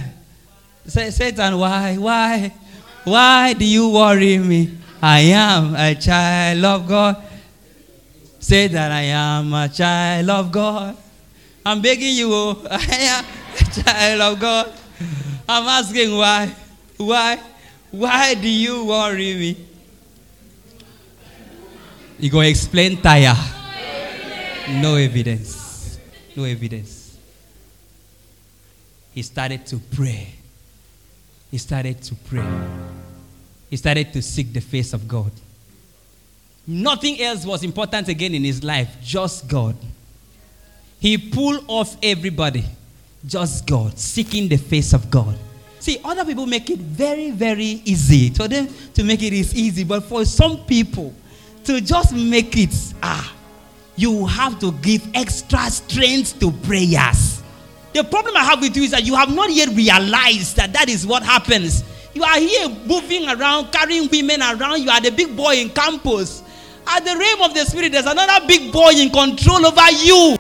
Satan, 0.86 1.58
why, 1.58 1.96
why, 1.98 2.54
why 3.04 3.54
do 3.54 3.66
you 3.66 3.90
worry 3.90 4.38
me? 4.38 4.78
I 5.02 5.20
am 5.20 5.76
a 5.76 5.96
child 5.96 6.64
of 6.64 6.88
God. 6.88 7.24
Say 8.40 8.68
that 8.68 8.92
I 8.92 9.02
am 9.02 9.54
a 9.54 9.70
child 9.70 10.30
of 10.30 10.52
God. 10.52 10.98
I'm 11.66 11.82
begging 11.82 12.16
you, 12.16 12.30
oh, 12.32 12.68
I 12.72 12.96
am 13.00 13.26
a 13.60 13.64
child 13.84 14.22
of 14.22 14.40
God. 14.40 14.74
I'm 15.48 15.68
asking 15.68 16.16
why, 16.16 16.54
why, 16.98 17.40
why 17.92 18.34
do 18.34 18.50
you 18.50 18.86
worry 18.86 19.36
me? 19.36 19.68
You 22.20 22.30
go 22.30 22.42
explain 22.42 23.02
tire. 23.02 23.36
No 24.70 24.96
evidence. 24.96 26.00
No 26.36 26.44
evidence. 26.46 27.18
He 29.14 29.22
started 29.22 29.66
to 29.68 29.80
pray. 29.80 30.33
He 31.54 31.60
started 31.60 32.01
to 32.01 32.16
pray. 32.16 32.49
He 33.70 33.78
started 33.78 34.12
to 34.14 34.24
seek 34.24 34.51
the 34.51 34.60
face 34.60 34.91
of 34.91 35.08
God. 35.08 35.32
Nothing 36.66 37.22
else 37.22 37.45
was 37.45 37.64
important 37.64 38.08
again 38.08 38.34
in 38.34 38.43
his 38.43 38.64
life, 38.64 38.89
just 39.04 39.47
God. 39.47 39.76
He 40.99 41.16
pulled 41.16 41.64
off 41.68 41.95
everybody, 42.01 42.66
just 43.28 43.68
God, 43.68 43.99
seeking 43.99 44.47
the 44.49 44.58
face 44.58 44.93
of 44.93 45.12
God. 45.12 45.38
See, 45.80 45.99
other 46.04 46.26
people 46.26 46.47
make 46.47 46.72
it 46.72 46.80
very, 46.80 47.30
very 47.30 47.84
easy. 47.86 48.32
For 48.32 48.47
them 48.47 48.68
to 48.95 49.04
make 49.04 49.22
it 49.22 49.34
is 49.34 49.54
easy, 49.54 49.84
but 49.84 50.06
for 50.06 50.26
some 50.26 50.66
people 50.66 51.14
to 51.66 51.82
just 51.82 52.16
make 52.16 52.58
it, 52.58 52.74
ah, 53.04 53.32
you 53.95 54.26
have 54.26 54.60
to 54.60 54.72
give 54.72 55.08
extra 55.14 55.70
strength 55.70 56.39
to 56.39 56.51
prayers. 56.51 57.33
The 57.94 58.04
problem 58.04 58.36
I 58.36 58.44
have 58.44 58.60
with 58.60 58.76
you 58.76 58.84
is 58.84 58.91
that 58.91 59.04
you 59.06 59.16
have 59.16 59.34
not 59.34 59.52
yet 59.52 59.70
realized 59.70 60.56
that 60.58 60.74
that 60.74 60.89
is 60.89 61.06
what 61.06 61.22
happens. 61.22 61.84
You 62.14 62.24
are 62.24 62.39
here 62.39 62.68
moving 62.86 63.28
around, 63.28 63.72
carrying 63.72 64.10
women 64.10 64.41
around. 64.41 64.82
You 64.82 64.89
are 64.89 65.02
the 65.02 65.12
big 65.12 65.36
boy 65.36 65.58
in 65.58 65.70
campus. 65.70 66.41
At 66.88 67.06
the 67.06 67.16
realm 67.16 67.41
of 67.41 67.54
the 67.54 67.66
spirit, 67.66 67.91
there's 67.91 68.06
another 68.06 68.46
big 68.48 68.72
boy 68.72 68.91
in 68.96 69.10
control 69.10 69.66
over 69.66 69.91
you. 69.91 70.36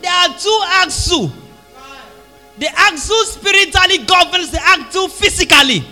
There 0.00 0.12
are 0.12 0.28
two 0.38 0.60
Aksu. 0.82 1.30
The 2.58 2.66
Aksu 2.66 3.24
spiritually 3.24 3.98
governs 4.04 4.50
the 4.50 4.58
Aksu 4.58 5.10
physically. 5.10 5.84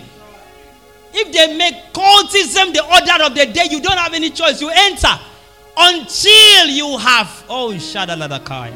If 1.13 1.31
they 1.31 1.57
make 1.57 1.93
cultism 1.93 2.73
the 2.73 2.83
order 2.83 3.23
of 3.23 3.33
the 3.33 3.45
day, 3.51 3.67
you 3.71 3.81
don't 3.81 3.97
have 3.97 4.13
any 4.13 4.29
choice. 4.29 4.61
You 4.61 4.69
enter 4.73 5.17
until 5.77 6.67
you 6.67 6.97
have. 6.97 7.45
Oh, 7.47 7.73
Shadaladakaya. 7.77 8.73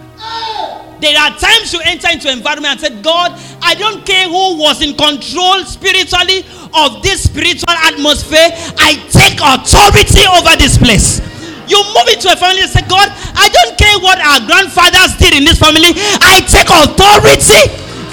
There 1.01 1.17
are 1.17 1.33
times 1.33 1.73
you 1.73 1.81
enter 1.83 2.13
into 2.13 2.29
environment 2.29 2.77
and 2.77 2.79
say, 2.79 3.01
God, 3.01 3.33
I 3.61 3.73
don't 3.73 4.05
care 4.05 4.29
who 4.29 4.61
was 4.61 4.85
in 4.85 4.93
control 4.93 5.65
spiritually 5.65 6.45
of 6.77 7.01
this 7.01 7.25
spiritual 7.25 7.73
atmosphere. 7.73 8.53
I 8.77 9.01
take 9.09 9.41
authority 9.41 10.21
over 10.29 10.53
this 10.61 10.77
place. 10.77 11.17
You 11.65 11.81
move 11.97 12.05
into 12.05 12.29
a 12.29 12.37
family 12.37 12.61
and 12.61 12.69
say, 12.69 12.85
God, 12.85 13.09
I 13.33 13.49
don't 13.49 13.73
care 13.81 13.97
what 13.97 14.21
our 14.21 14.45
grandfathers 14.45 15.17
did 15.17 15.33
in 15.33 15.41
this 15.41 15.57
family. 15.57 15.97
I 16.21 16.45
take 16.45 16.69
authority 16.69 17.65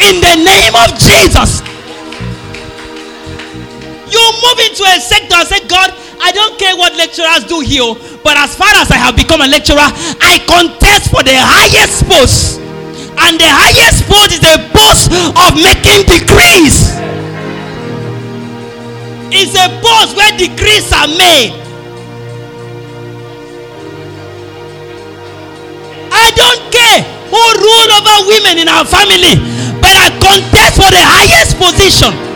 in 0.08 0.24
the 0.24 0.34
name 0.40 0.72
of 0.72 0.96
Jesus. 0.96 1.60
You 4.08 4.24
move 4.40 4.58
into 4.64 4.88
a 4.88 4.96
sector 4.96 5.36
and 5.36 5.48
say, 5.48 5.60
God, 5.68 5.92
I 6.20 6.32
don't 6.32 6.58
care 6.58 6.76
what 6.76 6.94
lecturers 6.96 7.44
do 7.44 7.60
here, 7.60 7.94
but 8.22 8.36
as 8.36 8.54
far 8.54 8.68
as 8.76 8.90
I 8.90 8.96
have 8.98 9.16
become 9.16 9.40
a 9.40 9.48
lecturer, 9.48 9.88
I 10.20 10.42
contest 10.46 11.10
for 11.10 11.22
the 11.22 11.34
highest 11.34 12.04
post. 12.06 12.60
And 13.18 13.38
the 13.38 13.50
highest 13.50 14.06
post 14.06 14.38
is 14.38 14.42
the 14.42 14.58
post 14.70 15.10
of 15.10 15.54
making 15.58 16.06
decrees. 16.06 16.94
It's 19.30 19.54
a 19.58 19.68
post 19.82 20.16
where 20.16 20.32
decrees 20.38 20.92
are 20.92 21.08
made. 21.08 21.52
I 26.10 26.30
don't 26.34 26.62
care 26.72 27.02
who 27.28 27.42
rule 27.58 27.90
over 27.98 28.16
women 28.28 28.58
in 28.58 28.68
our 28.68 28.84
family, 28.84 29.36
but 29.80 29.94
I 29.94 30.08
contest 30.20 30.76
for 30.76 30.90
the 30.90 31.02
highest 31.02 31.58
position. 31.58 32.27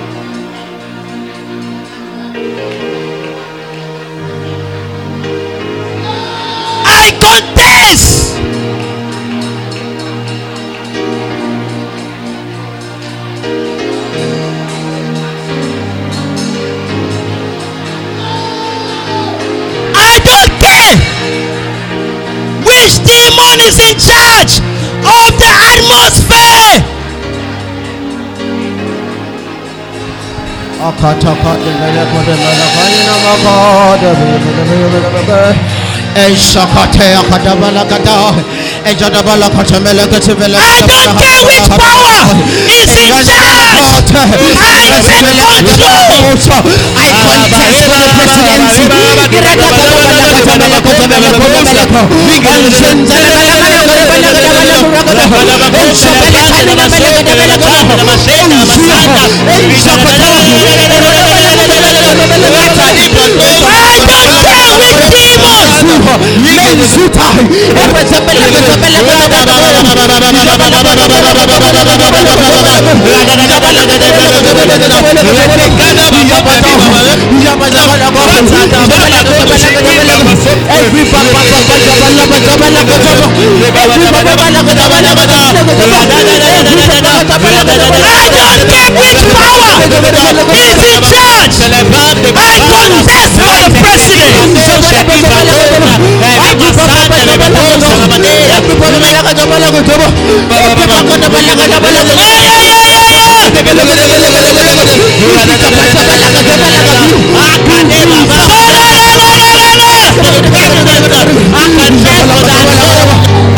I 7.05 7.11
contest. 7.18 8.38
I 19.98 20.14
don't 20.30 20.53
care 20.62 20.94
which 22.62 22.94
demon 23.03 23.59
is 23.66 23.80
in 23.80 23.98
charge 23.98 24.61
of 25.03 25.30
the 25.40 25.50
atmosphere. 25.74 26.92
Eshakate 36.16 37.14
akadabalagada. 37.20 38.34
Ejadabalakatamela 38.84 40.06
katamela. 40.06 40.58
I 40.58 40.80
don't 40.80 40.88
care 40.88 41.08
which 89.02 89.22
power 89.32 89.82
is 90.52 90.78
in 90.78 91.02
charge. 91.02 92.21
I. 92.22 92.62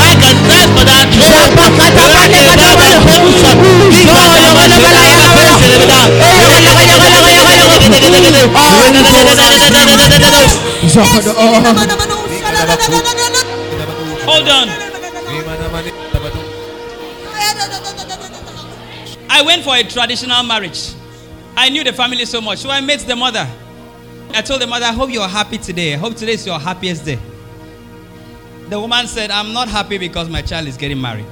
I 0.04 0.16
contest 0.20 0.70
for 0.74 0.84
the. 0.84 0.94
Which 3.90 4.06
power 4.06 4.38
is 4.40 4.56
in 4.56 4.72
charge? 4.80 5.04
I 5.04 5.34
contest 5.34 6.32
for 6.32 6.54
president. 6.54 6.83
Hold 14.26 14.48
on. 14.48 14.68
I 19.30 19.42
went 19.44 19.64
for 19.64 19.74
a 19.74 19.82
traditional 19.82 20.42
marriage. 20.44 20.92
I 21.56 21.68
knew 21.68 21.82
the 21.84 21.92
family 21.92 22.24
so 22.24 22.40
much, 22.40 22.58
so 22.58 22.70
I 22.70 22.80
met 22.80 23.00
the 23.00 23.16
mother. 23.16 23.48
I 24.32 24.42
told 24.42 24.60
the 24.62 24.66
mother, 24.66 24.86
I 24.86 24.92
hope 24.92 25.10
you're 25.10 25.28
happy 25.28 25.58
today. 25.58 25.94
I 25.94 25.96
hope 25.96 26.14
today 26.16 26.32
is 26.32 26.46
your 26.46 26.58
happiest 26.58 27.04
day. 27.04 27.18
The 28.68 28.78
woman 28.80 29.06
said, 29.06 29.30
I'm 29.30 29.52
not 29.52 29.68
happy 29.68 29.98
because 29.98 30.28
my 30.28 30.42
child 30.42 30.68
is 30.68 30.76
getting 30.76 31.00
married. 31.00 31.26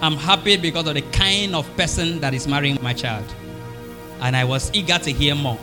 I'm 0.00 0.16
happy 0.16 0.56
because 0.56 0.86
of 0.86 0.94
the 0.94 1.02
kind 1.12 1.54
of 1.54 1.66
person 1.76 2.20
that 2.20 2.32
is 2.34 2.48
marrying 2.48 2.78
my 2.82 2.94
child. 2.94 3.24
And 4.20 4.34
I 4.34 4.44
was 4.44 4.70
eager 4.72 4.98
to 4.98 5.12
hear 5.12 5.34
more. 5.34 5.58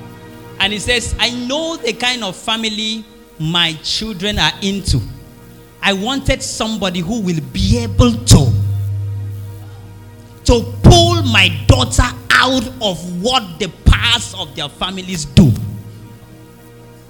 And 0.60 0.74
he 0.74 0.80
says, 0.80 1.16
I 1.20 1.30
know 1.30 1.78
the 1.78 1.94
kind 1.94 2.24
of 2.24 2.36
family 2.36 3.06
my 3.40 3.74
children 3.84 4.40
are 4.40 4.52
into. 4.62 5.00
I 5.82 5.94
wanted 5.94 6.42
somebody 6.42 7.00
who 7.00 7.22
will 7.22 7.42
be 7.54 7.78
able 7.80 8.12
to 8.14 8.52
to 10.46 10.74
pull 10.82 11.24
my 11.24 11.50
daughter 11.68 12.04
out 12.32 12.66
of 12.82 13.22
what 13.22 13.60
the 13.60 13.70
past 13.86 14.36
of 14.38 14.56
their 14.56 14.70
families 14.70 15.26
do. 15.26 15.52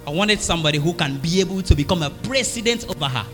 I 0.06 0.10
wanted 0.10 0.40
somebody 0.40 0.78
who 0.78 0.92
can 0.92 1.18
be 1.18 1.40
able 1.40 1.62
to 1.62 1.74
become 1.74 2.02
a 2.02 2.10
president 2.10 2.88
over 2.88 3.06
her. 3.06 3.26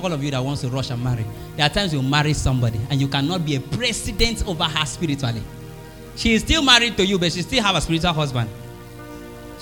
All 0.00 0.12
of 0.12 0.22
you 0.22 0.30
that 0.32 0.44
wants 0.44 0.60
to 0.60 0.68
rush 0.68 0.90
and 0.90 1.02
marry, 1.02 1.24
there 1.56 1.64
are 1.64 1.70
times 1.70 1.94
you 1.94 2.02
marry 2.02 2.34
somebody 2.34 2.78
and 2.90 3.00
you 3.00 3.08
cannot 3.08 3.46
be 3.46 3.56
a 3.56 3.60
president 3.60 4.46
over 4.46 4.64
her 4.64 4.84
spiritually. 4.84 5.42
She 6.16 6.34
is 6.34 6.42
still 6.42 6.62
married 6.62 6.96
to 6.98 7.06
you, 7.06 7.18
but 7.18 7.32
she 7.32 7.40
still 7.42 7.62
have 7.62 7.76
a 7.76 7.80
spiritual 7.80 8.12
husband. 8.12 8.50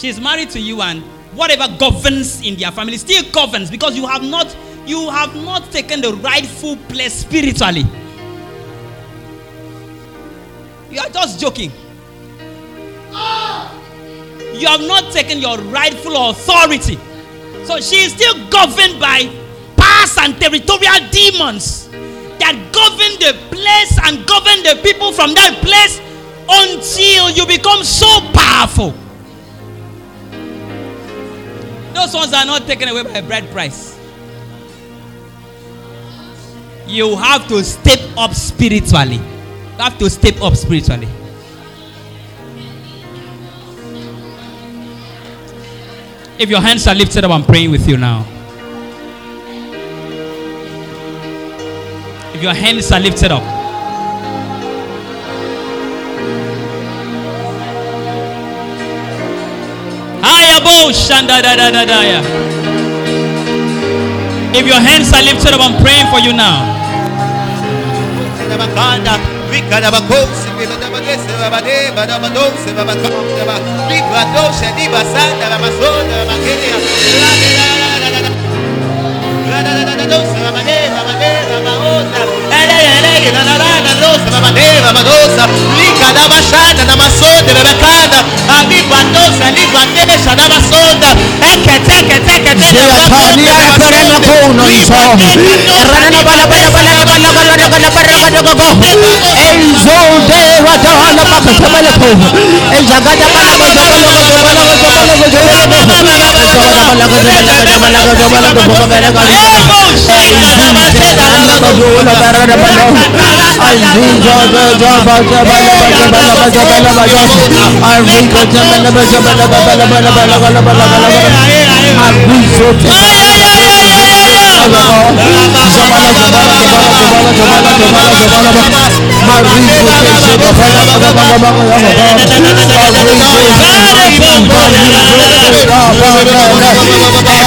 She 0.03 0.09
is 0.09 0.19
married 0.19 0.51
to 0.51 0.59
you, 0.59 0.83
and 0.83 1.01
whatever 1.33 1.73
governs 1.79 2.45
in 2.45 2.57
their 2.57 2.73
family 2.73 2.97
still 2.97 3.23
governs 3.31 3.71
because 3.71 3.97
you 3.97 4.05
have 4.05 4.25
not 4.25 4.53
you 4.85 5.09
have 5.11 5.33
not 5.37 5.71
taken 5.71 6.01
the 6.01 6.13
rightful 6.15 6.77
place 6.89 7.15
spiritually. 7.15 7.85
You 10.91 10.99
are 10.99 11.09
just 11.09 11.39
joking. 11.39 11.71
You 14.59 14.67
have 14.67 14.81
not 14.81 15.13
taken 15.13 15.39
your 15.39 15.59
rightful 15.59 16.31
authority. 16.31 16.99
So 17.65 17.79
she 17.79 18.03
is 18.03 18.13
still 18.13 18.35
governed 18.51 18.99
by 18.99 19.31
past 19.77 20.19
and 20.19 20.35
territorial 20.41 20.99
demons 21.13 21.89
that 22.41 22.59
govern 22.75 23.21
the 23.23 23.39
place 23.55 24.01
and 24.03 24.27
govern 24.27 24.65
the 24.65 24.81
people 24.83 25.13
from 25.13 25.33
that 25.35 25.61
place 25.63 26.01
until 26.51 27.31
you 27.31 27.47
become 27.47 27.85
so 27.85 28.09
powerful. 28.33 28.99
Those 31.95 32.15
ones 32.15 32.33
are 32.33 32.47
not 32.47 32.67
taken 32.67 32.89
away 32.89 33.03
by 33.03 33.21
bread 33.21 33.51
price. 33.51 33.99
You 36.87 37.17
have 37.17 37.47
to 37.49 37.63
step 37.63 38.01
up 38.17 38.35
spiritually. 38.35 39.17
You 39.17 39.79
have 39.79 39.99
to 39.99 40.11
step 40.11 40.41
up 40.43 40.55
spiritually. 40.57 41.09
If 46.39 46.51
your 46.51 46.61
hands 46.61 46.87
are 46.87 46.95
lifted 46.95 47.25
up, 47.25 47.31
I'm 47.31 47.45
praying 47.45 47.71
with 47.71 47.89
you 47.89 47.97
now. 47.97 48.27
If 52.35 52.43
your 52.43 52.55
hands 52.55 52.91
are 52.91 52.99
lifted 52.99 53.31
up, 53.31 53.43
Oh, 60.85 60.91
if 64.53 64.67
your 64.67 64.83
hands 64.83 65.13
are 65.15 65.23
lifted 65.23 65.55
up, 65.55 65.63
I'm 65.63 65.79
praying 65.81 66.11
for 66.11 66.19
you 66.19 66.33
now. 66.35 66.59
Aleluya, 83.23 83.45
la 83.45 83.55
la 83.55 83.59
la 83.63 83.81
la 83.87 83.95
rosa, 84.03 84.31
la 84.31 84.41
manera, 84.41 84.93
la 84.93 85.03
dosa, 85.03 85.47
lica, 85.79 86.13
la 86.13 86.27
bachata, 86.27 86.85
la 86.85 86.97
masonda, 86.97 87.53
la 87.55 87.63
bacana, 87.63 88.19
a 88.51 88.65
mi 88.67 88.83
bandosa, 88.91 89.51
li 89.55 89.63
bandesa, 89.71 90.35
la 90.35 90.49
masonda, 90.49 91.15
eque, 91.39 91.79
teque, 91.87 92.19
teque, 92.19 92.55
teque, 92.57 92.83
la 92.83 92.97
bacana, 92.99 93.43
la 93.47 93.79
masonda, 93.79 94.27
uno 94.51 94.69
hizo. 94.69 94.95
Rana 95.93 96.23
bala 96.25 96.47
bala 96.47 96.69
bala 96.75 97.05
bala 97.07 97.31
bala 97.31 97.69
bala 97.71 97.91
bala 97.95 98.19
bala 98.43 98.75
bala 98.75 98.99
El 99.39 99.71
show 99.79 100.09
de 100.27 100.43
Guadalajara 100.63 101.23
para 101.23 101.43
que 101.47 101.55
se 101.55 101.67
vaya 101.71 101.95
con. 101.95 102.19
El 102.75 102.85
jagada 102.91 103.27
para 103.31 103.47
que 103.47 103.71
se 103.71 103.79
vaya 103.79 104.03
con. 104.03 104.67
El 104.67 104.83
show 104.83 105.31
de 105.31 105.39
Guadalajara 105.39 106.23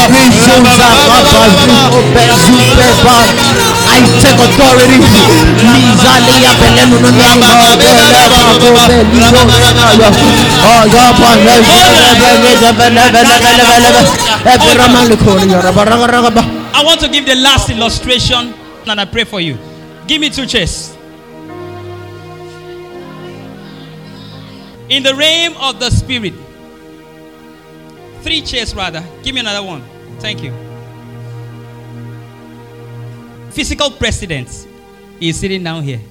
Open, 0.05 0.31
super, 0.31 0.85
bele 11.45 12.41
bele 12.49 12.71
bele 12.79 13.03
bele 13.11 13.63
bele 13.69 13.89
bele. 13.93 14.01
Ebra 14.45 14.87
maliko 14.87 15.45
ni 15.45 15.51
ya 15.51 15.61
raba 15.61 15.85
raba 15.85 16.07
raba. 16.07 16.41
I 16.73 16.83
want 16.83 16.99
to 17.01 17.07
give 17.07 17.25
the 17.25 17.35
last 17.35 17.69
illustration 17.69 18.53
and 18.87 19.01
I 19.01 19.05
pray 19.05 19.23
for 19.23 19.39
you. 19.39 19.57
Give 20.07 20.21
me 20.21 20.29
two 20.29 20.45
chairs. 20.45 20.95
In 24.89 25.01
the 25.01 25.15
realm 25.15 25.55
of 25.57 25.79
the 25.79 25.89
spirit, 25.89 26.33
three 28.21 28.41
chairs 28.41 28.75
rather. 28.75 29.03
Give 29.23 29.33
me 29.33 29.41
another 29.41 29.63
one. 29.63 29.83
Thank 30.19 30.43
you. 30.43 30.64
Physical 33.55 33.89
president 33.89 34.67
is 35.21 35.39
sitting 35.39 35.63
down 35.63 35.81
here. 35.81 36.01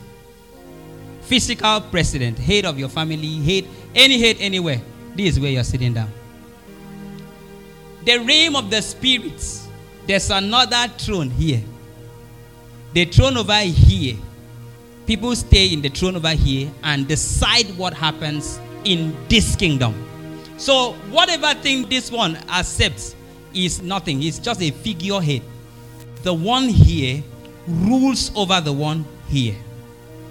Physical 1.20 1.78
president, 1.82 2.38
head 2.38 2.64
of 2.64 2.78
your 2.78 2.88
family, 2.88 3.36
head, 3.42 3.68
any 3.94 4.18
head 4.18 4.36
anywhere. 4.40 4.80
This 5.14 5.34
is 5.34 5.40
where 5.40 5.50
you're 5.50 5.62
sitting 5.62 5.92
down. 5.92 6.10
The 8.06 8.16
realm 8.20 8.56
of 8.56 8.70
the 8.70 8.80
spirits, 8.80 9.68
there's 10.06 10.30
another 10.30 10.88
throne 10.96 11.28
here. 11.28 11.60
The 12.94 13.04
throne 13.04 13.36
over 13.36 13.58
here. 13.58 14.16
People 15.06 15.36
stay 15.36 15.70
in 15.74 15.82
the 15.82 15.90
throne 15.90 16.16
over 16.16 16.30
here 16.30 16.70
and 16.82 17.06
decide 17.06 17.66
what 17.76 17.92
happens 17.92 18.58
in 18.84 19.14
this 19.28 19.54
kingdom. 19.54 19.94
So, 20.56 20.92
whatever 21.10 21.52
thing 21.60 21.90
this 21.90 22.10
one 22.10 22.36
accepts 22.48 23.14
is 23.52 23.82
nothing, 23.82 24.22
it's 24.22 24.38
just 24.38 24.62
a 24.62 24.70
figurehead. 24.70 25.42
The 26.22 26.32
one 26.32 26.70
here 26.70 27.22
rules 27.66 28.30
over 28.36 28.60
the 28.60 28.72
one 28.72 29.04
here. 29.28 29.56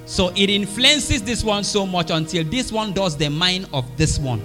So, 0.06 0.30
it 0.36 0.50
influences 0.50 1.24
this 1.24 1.44
one 1.44 1.64
so 1.64 1.86
much 1.86 2.12
until 2.12 2.44
this 2.44 2.72
one 2.72 2.94
does 2.94 3.16
the 3.16 3.30
mind 3.30 3.68
of 3.74 3.86
this 3.98 4.20
one 4.20 4.42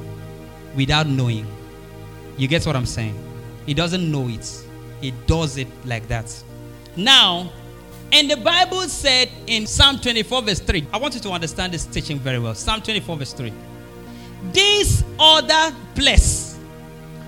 without 0.76 1.06
knowing. 1.06 1.46
You 2.36 2.46
get 2.46 2.64
what 2.64 2.76
I'm 2.76 2.86
saying? 2.86 3.18
He 3.66 3.74
doesn't 3.74 4.10
know 4.10 4.28
it, 4.28 4.64
he 5.00 5.10
does 5.26 5.56
it 5.56 5.68
like 5.84 6.06
that. 6.08 6.32
Now, 6.96 7.50
and 8.12 8.30
the 8.30 8.36
Bible 8.36 8.82
said 8.82 9.28
in 9.46 9.66
Psalm 9.66 9.98
24, 9.98 10.42
verse 10.42 10.60
3, 10.60 10.86
I 10.92 10.96
want 10.96 11.14
you 11.14 11.20
to 11.20 11.30
understand 11.30 11.74
this 11.74 11.84
teaching 11.84 12.18
very 12.18 12.38
well. 12.38 12.54
Psalm 12.54 12.80
24, 12.80 13.16
verse 13.16 13.32
3. 13.34 13.52
This 14.52 15.04
other 15.18 15.74
place 15.94 16.58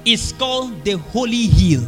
is 0.05 0.33
called 0.33 0.85
the 0.85 0.93
Holy 0.93 1.47
Hill. 1.47 1.87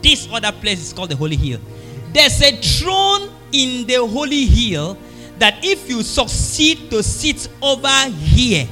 This 0.00 0.26
other 0.32 0.52
place 0.52 0.80
is 0.80 0.92
called 0.92 1.10
the 1.10 1.16
Holy 1.16 1.36
Hill. 1.36 1.60
There's 2.12 2.42
a 2.42 2.52
throne 2.60 3.30
in 3.52 3.86
the 3.86 4.06
Holy 4.06 4.46
Hill 4.46 4.98
that 5.38 5.64
if 5.64 5.88
you 5.88 6.02
succeed 6.02 6.90
to 6.90 7.02
sit 7.02 7.48
over 7.62 8.08
here, 8.10 8.68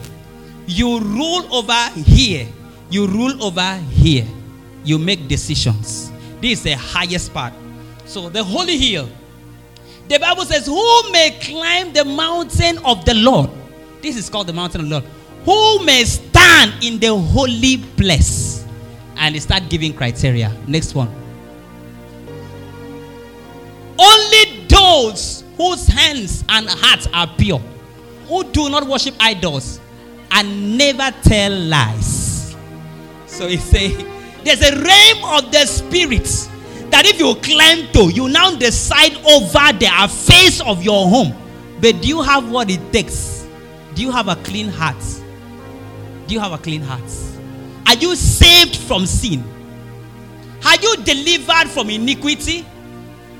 you 0.66 1.00
rule 1.00 1.52
over 1.52 1.88
here, 2.00 2.46
you 2.90 3.06
rule 3.06 3.42
over 3.42 3.76
here, 3.90 4.26
you 4.84 4.98
make 4.98 5.26
decisions. 5.26 6.12
This 6.40 6.58
is 6.58 6.62
the 6.64 6.76
highest 6.76 7.32
part. 7.34 7.52
So, 8.04 8.28
the 8.28 8.42
Holy 8.44 8.76
Hill. 8.76 9.08
The 10.08 10.18
Bible 10.18 10.44
says, 10.44 10.66
Who 10.66 11.12
may 11.12 11.38
climb 11.40 11.92
the 11.92 12.04
mountain 12.04 12.78
of 12.84 13.04
the 13.04 13.14
Lord? 13.14 13.50
This 14.02 14.16
is 14.16 14.28
called 14.28 14.48
the 14.48 14.52
mountain 14.52 14.80
of 14.82 14.88
the 14.88 15.00
Lord. 15.00 15.04
Who 15.44 15.84
may 15.84 16.04
stand 16.04 16.72
in 16.82 16.98
the 16.98 17.16
holy 17.16 17.78
place? 17.96 18.66
And 19.16 19.34
they 19.34 19.38
start 19.38 19.68
giving 19.68 19.94
criteria. 19.94 20.56
Next 20.66 20.94
one. 20.94 21.19
Whose 25.60 25.86
hands 25.86 26.42
and 26.48 26.66
hearts 26.66 27.06
are 27.12 27.26
pure, 27.36 27.60
who 28.26 28.44
do 28.44 28.70
not 28.70 28.86
worship 28.86 29.14
idols, 29.20 29.78
and 30.30 30.78
never 30.78 31.14
tell 31.22 31.52
lies. 31.52 32.56
So 33.26 33.46
he 33.46 33.58
say, 33.58 33.88
there's 34.42 34.62
a 34.62 34.74
realm 34.74 35.44
of 35.44 35.52
the 35.52 35.66
spirit 35.66 36.24
that 36.90 37.04
if 37.04 37.18
you 37.18 37.34
climb 37.42 37.92
to, 37.92 38.10
you 38.10 38.30
now 38.30 38.56
decide 38.56 39.14
over 39.16 39.78
the 39.78 39.90
affairs 39.98 40.62
of 40.62 40.82
your 40.82 41.06
home. 41.06 41.34
But 41.78 42.00
do 42.00 42.08
you 42.08 42.22
have 42.22 42.50
what 42.50 42.70
it 42.70 42.90
takes? 42.90 43.46
Do 43.94 44.00
you 44.00 44.10
have 44.12 44.28
a 44.28 44.36
clean 44.36 44.68
heart? 44.68 45.02
Do 46.26 46.32
you 46.32 46.40
have 46.40 46.52
a 46.52 46.58
clean 46.58 46.80
heart? 46.80 47.02
Are 47.86 47.96
you 47.96 48.16
saved 48.16 48.76
from 48.76 49.04
sin? 49.04 49.44
Are 50.64 50.76
you 50.76 50.96
delivered 51.04 51.68
from 51.68 51.90
iniquity? 51.90 52.64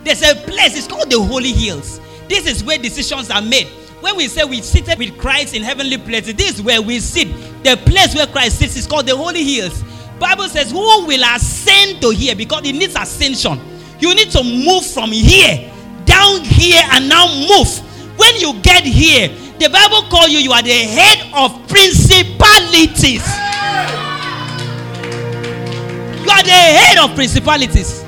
There's 0.05 0.23
a 0.23 0.35
place, 0.35 0.77
it's 0.77 0.87
called 0.87 1.11
the 1.11 1.19
Holy 1.19 1.53
Hills. 1.53 1.99
This 2.31 2.47
is 2.47 2.63
where 2.63 2.79
decisions 2.79 3.29
are 3.29 3.43
made. 3.43 3.67
When 3.99 4.17
we 4.17 4.29
say 4.29 4.45
we 4.45 4.63
seated 4.63 4.97
with 5.01 5.19
Christ 5.19 5.53
in 5.53 5.65
heavenly 5.65 5.99
places, 5.99 6.35
this 6.35 6.55
is 6.55 6.63
where 6.63 6.81
we 6.81 7.01
sit. 7.01 7.27
The 7.65 7.77
place 7.85 8.15
where 8.15 8.29
Christ 8.29 8.61
sits 8.61 8.77
is 8.77 8.87
called 8.87 9.09
the 9.09 9.17
Holy 9.17 9.43
Hills. 9.43 9.83
Bible 10.21 10.49
says, 10.49 10.71
Who 10.71 10.79
will 10.79 11.25
ascend 11.35 12.01
to 12.03 12.11
here? 12.11 12.37
Because 12.37 12.65
it 12.65 12.75
needs 12.75 12.95
ascension. 12.95 13.61
You 13.99 14.15
need 14.15 14.31
to 14.31 14.45
move 14.45 14.87
from 14.87 15.11
here 15.11 15.73
down 16.05 16.45
here 16.45 16.81
and 16.93 17.09
now 17.09 17.27
move. 17.27 17.69
When 18.17 18.37
you 18.37 18.61
get 18.63 18.85
here, 18.85 19.27
the 19.59 19.69
Bible 19.69 20.03
call 20.09 20.29
you, 20.29 20.39
you 20.39 20.53
are 20.53 20.63
the 20.63 20.71
head 20.71 21.33
of 21.35 21.69
principalities. 21.69 23.27
You 26.23 26.31
are 26.31 26.45
the 26.45 26.51
head 26.51 26.99
of 26.99 27.17
principalities. 27.17 28.05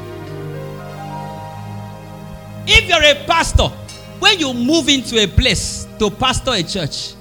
If 2.68 2.88
you're 2.88 3.02
a 3.02 3.26
pastor, 3.26 3.68
when 4.22 4.38
you 4.38 4.54
move 4.54 4.88
into 4.88 5.18
a 5.20 5.26
place 5.26 5.88
to 5.98 6.08
pastor 6.08 6.52
a 6.52 6.62
church, 6.62 7.14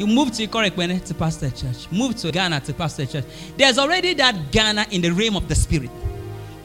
you 0.00 0.06
move 0.08 0.32
to 0.32 0.44
Ikot 0.48 0.68
Ekpene 0.68 1.04
to 1.04 1.14
pastor 1.14 1.46
a 1.46 1.50
church, 1.50 1.88
move 1.92 2.16
to 2.16 2.32
Ghana 2.32 2.58
to 2.62 2.74
pastor 2.74 3.04
a 3.04 3.06
church. 3.06 3.24
There's 3.56 3.78
already 3.78 4.14
that 4.14 4.50
Ghana 4.50 4.86
in 4.90 5.00
the 5.00 5.10
realm 5.10 5.36
of 5.36 5.46
the 5.46 5.54
spirit. 5.54 5.90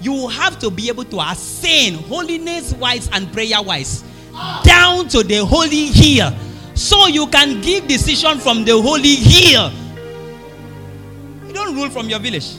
You 0.01 0.27
have 0.29 0.57
to 0.61 0.71
be 0.71 0.89
able 0.89 1.03
to 1.03 1.21
ascend 1.21 1.97
holiness 1.97 2.73
wise 2.73 3.07
and 3.13 3.31
prayer 3.31 3.61
wise 3.61 4.03
down 4.63 5.07
to 5.09 5.21
the 5.21 5.45
holy 5.45 5.86
here 5.86 6.36
so 6.73 7.05
you 7.05 7.27
can 7.27 7.61
give 7.61 7.88
decision 7.88 8.39
from 8.39 8.65
the 8.65 8.81
holy 8.81 9.15
here. 9.15 9.71
You 11.45 11.53
don't 11.53 11.75
rule 11.75 11.91
from 11.91 12.09
your 12.09 12.19
village. 12.19 12.55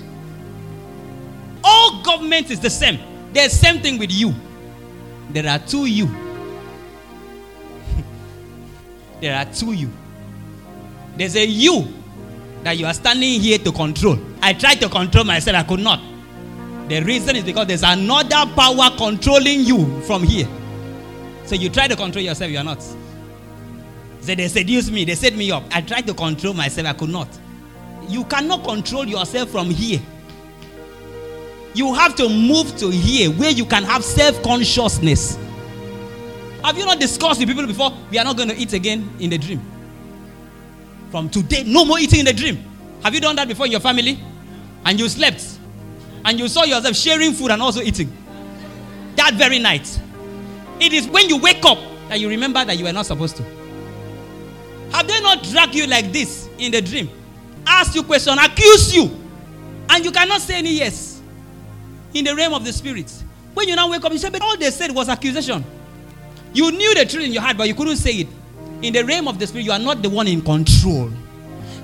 All 1.64 2.02
government 2.04 2.52
is 2.52 2.60
the 2.60 2.70
same. 2.70 3.00
There's 3.32 3.50
same 3.50 3.82
thing 3.82 3.98
with 3.98 4.12
you. 4.12 4.32
There 5.30 5.48
are 5.48 5.58
two 5.58 5.86
you. 5.86 6.25
There 9.20 9.36
are 9.36 9.44
two 9.46 9.72
you. 9.72 9.90
There's 11.16 11.36
a 11.36 11.46
you 11.46 11.88
that 12.62 12.76
you 12.76 12.86
are 12.86 12.94
standing 12.94 13.40
here 13.40 13.58
to 13.58 13.72
control. 13.72 14.18
I 14.42 14.52
tried 14.52 14.80
to 14.80 14.88
control 14.88 15.24
myself, 15.24 15.56
I 15.56 15.62
could 15.62 15.80
not. 15.80 16.00
The 16.88 17.00
reason 17.02 17.36
is 17.36 17.44
because 17.44 17.66
there's 17.66 17.82
another 17.82 18.46
power 18.54 18.90
controlling 18.96 19.60
you 19.60 20.00
from 20.02 20.22
here. 20.22 20.48
So 21.44 21.54
you 21.54 21.68
try 21.70 21.88
to 21.88 21.96
control 21.96 22.24
yourself, 22.24 22.50
you 22.50 22.58
are 22.58 22.64
not. 22.64 22.82
So 22.82 24.34
they 24.34 24.48
seduced 24.48 24.90
me, 24.92 25.04
they 25.04 25.14
set 25.14 25.34
me 25.36 25.50
up. 25.50 25.64
I 25.70 25.80
tried 25.80 26.06
to 26.08 26.14
control 26.14 26.54
myself, 26.54 26.86
I 26.86 26.92
could 26.92 27.10
not. 27.10 27.28
You 28.08 28.24
cannot 28.24 28.64
control 28.64 29.04
yourself 29.06 29.50
from 29.50 29.70
here. 29.70 30.00
You 31.74 31.92
have 31.94 32.14
to 32.16 32.28
move 32.28 32.76
to 32.78 32.90
here 32.90 33.30
where 33.30 33.50
you 33.50 33.64
can 33.64 33.84
have 33.84 34.04
self 34.04 34.42
consciousness. 34.42 35.38
Have 36.66 36.76
you 36.76 36.84
not 36.84 36.98
discussed 36.98 37.38
with 37.38 37.48
people 37.48 37.64
before? 37.64 37.92
We 38.10 38.18
are 38.18 38.24
not 38.24 38.36
going 38.36 38.48
to 38.48 38.56
eat 38.56 38.72
again 38.72 39.08
in 39.20 39.30
the 39.30 39.38
dream. 39.38 39.62
From 41.12 41.30
today, 41.30 41.62
no 41.64 41.84
more 41.84 42.00
eating 42.00 42.18
in 42.18 42.24
the 42.24 42.32
dream. 42.32 42.58
Have 43.04 43.14
you 43.14 43.20
done 43.20 43.36
that 43.36 43.46
before 43.46 43.66
in 43.66 43.70
your 43.70 43.80
family? 43.80 44.18
And 44.84 44.98
you 44.98 45.08
slept. 45.08 45.60
And 46.24 46.40
you 46.40 46.48
saw 46.48 46.64
yourself 46.64 46.96
sharing 46.96 47.34
food 47.34 47.52
and 47.52 47.62
also 47.62 47.82
eating. 47.82 48.12
That 49.14 49.34
very 49.34 49.60
night. 49.60 50.00
It 50.80 50.92
is 50.92 51.06
when 51.06 51.28
you 51.28 51.38
wake 51.38 51.64
up 51.64 51.78
that 52.08 52.18
you 52.18 52.28
remember 52.28 52.64
that 52.64 52.76
you 52.76 52.84
were 52.86 52.92
not 52.92 53.06
supposed 53.06 53.36
to. 53.36 53.44
Have 54.90 55.06
they 55.06 55.20
not 55.20 55.44
dragged 55.44 55.76
you 55.76 55.86
like 55.86 56.10
this 56.10 56.48
in 56.58 56.72
the 56.72 56.82
dream? 56.82 57.08
Ask 57.64 57.94
you 57.94 58.02
question, 58.02 58.36
accuse 58.40 58.92
you, 58.92 59.04
and 59.88 60.04
you 60.04 60.10
cannot 60.10 60.40
say 60.40 60.56
any 60.56 60.72
yes 60.72 61.22
in 62.12 62.24
the 62.24 62.34
realm 62.34 62.54
of 62.54 62.64
the 62.64 62.72
spirit. 62.72 63.12
When 63.54 63.68
you 63.68 63.76
now 63.76 63.88
wake 63.88 64.04
up, 64.04 64.10
you 64.10 64.18
say, 64.18 64.30
but 64.30 64.42
all 64.42 64.56
they 64.56 64.72
said 64.72 64.92
was 64.92 65.08
accusation. 65.08 65.64
You 66.52 66.70
knew 66.70 66.94
the 66.94 67.04
truth 67.04 67.24
in 67.24 67.32
your 67.32 67.42
heart, 67.42 67.56
but 67.56 67.68
you 67.68 67.74
couldn't 67.74 67.96
say 67.96 68.12
it. 68.12 68.28
In 68.82 68.92
the 68.92 69.04
realm 69.04 69.28
of 69.28 69.38
the 69.38 69.46
spirit, 69.46 69.64
you 69.64 69.72
are 69.72 69.78
not 69.78 70.02
the 70.02 70.10
one 70.10 70.26
in 70.28 70.42
control. 70.42 71.10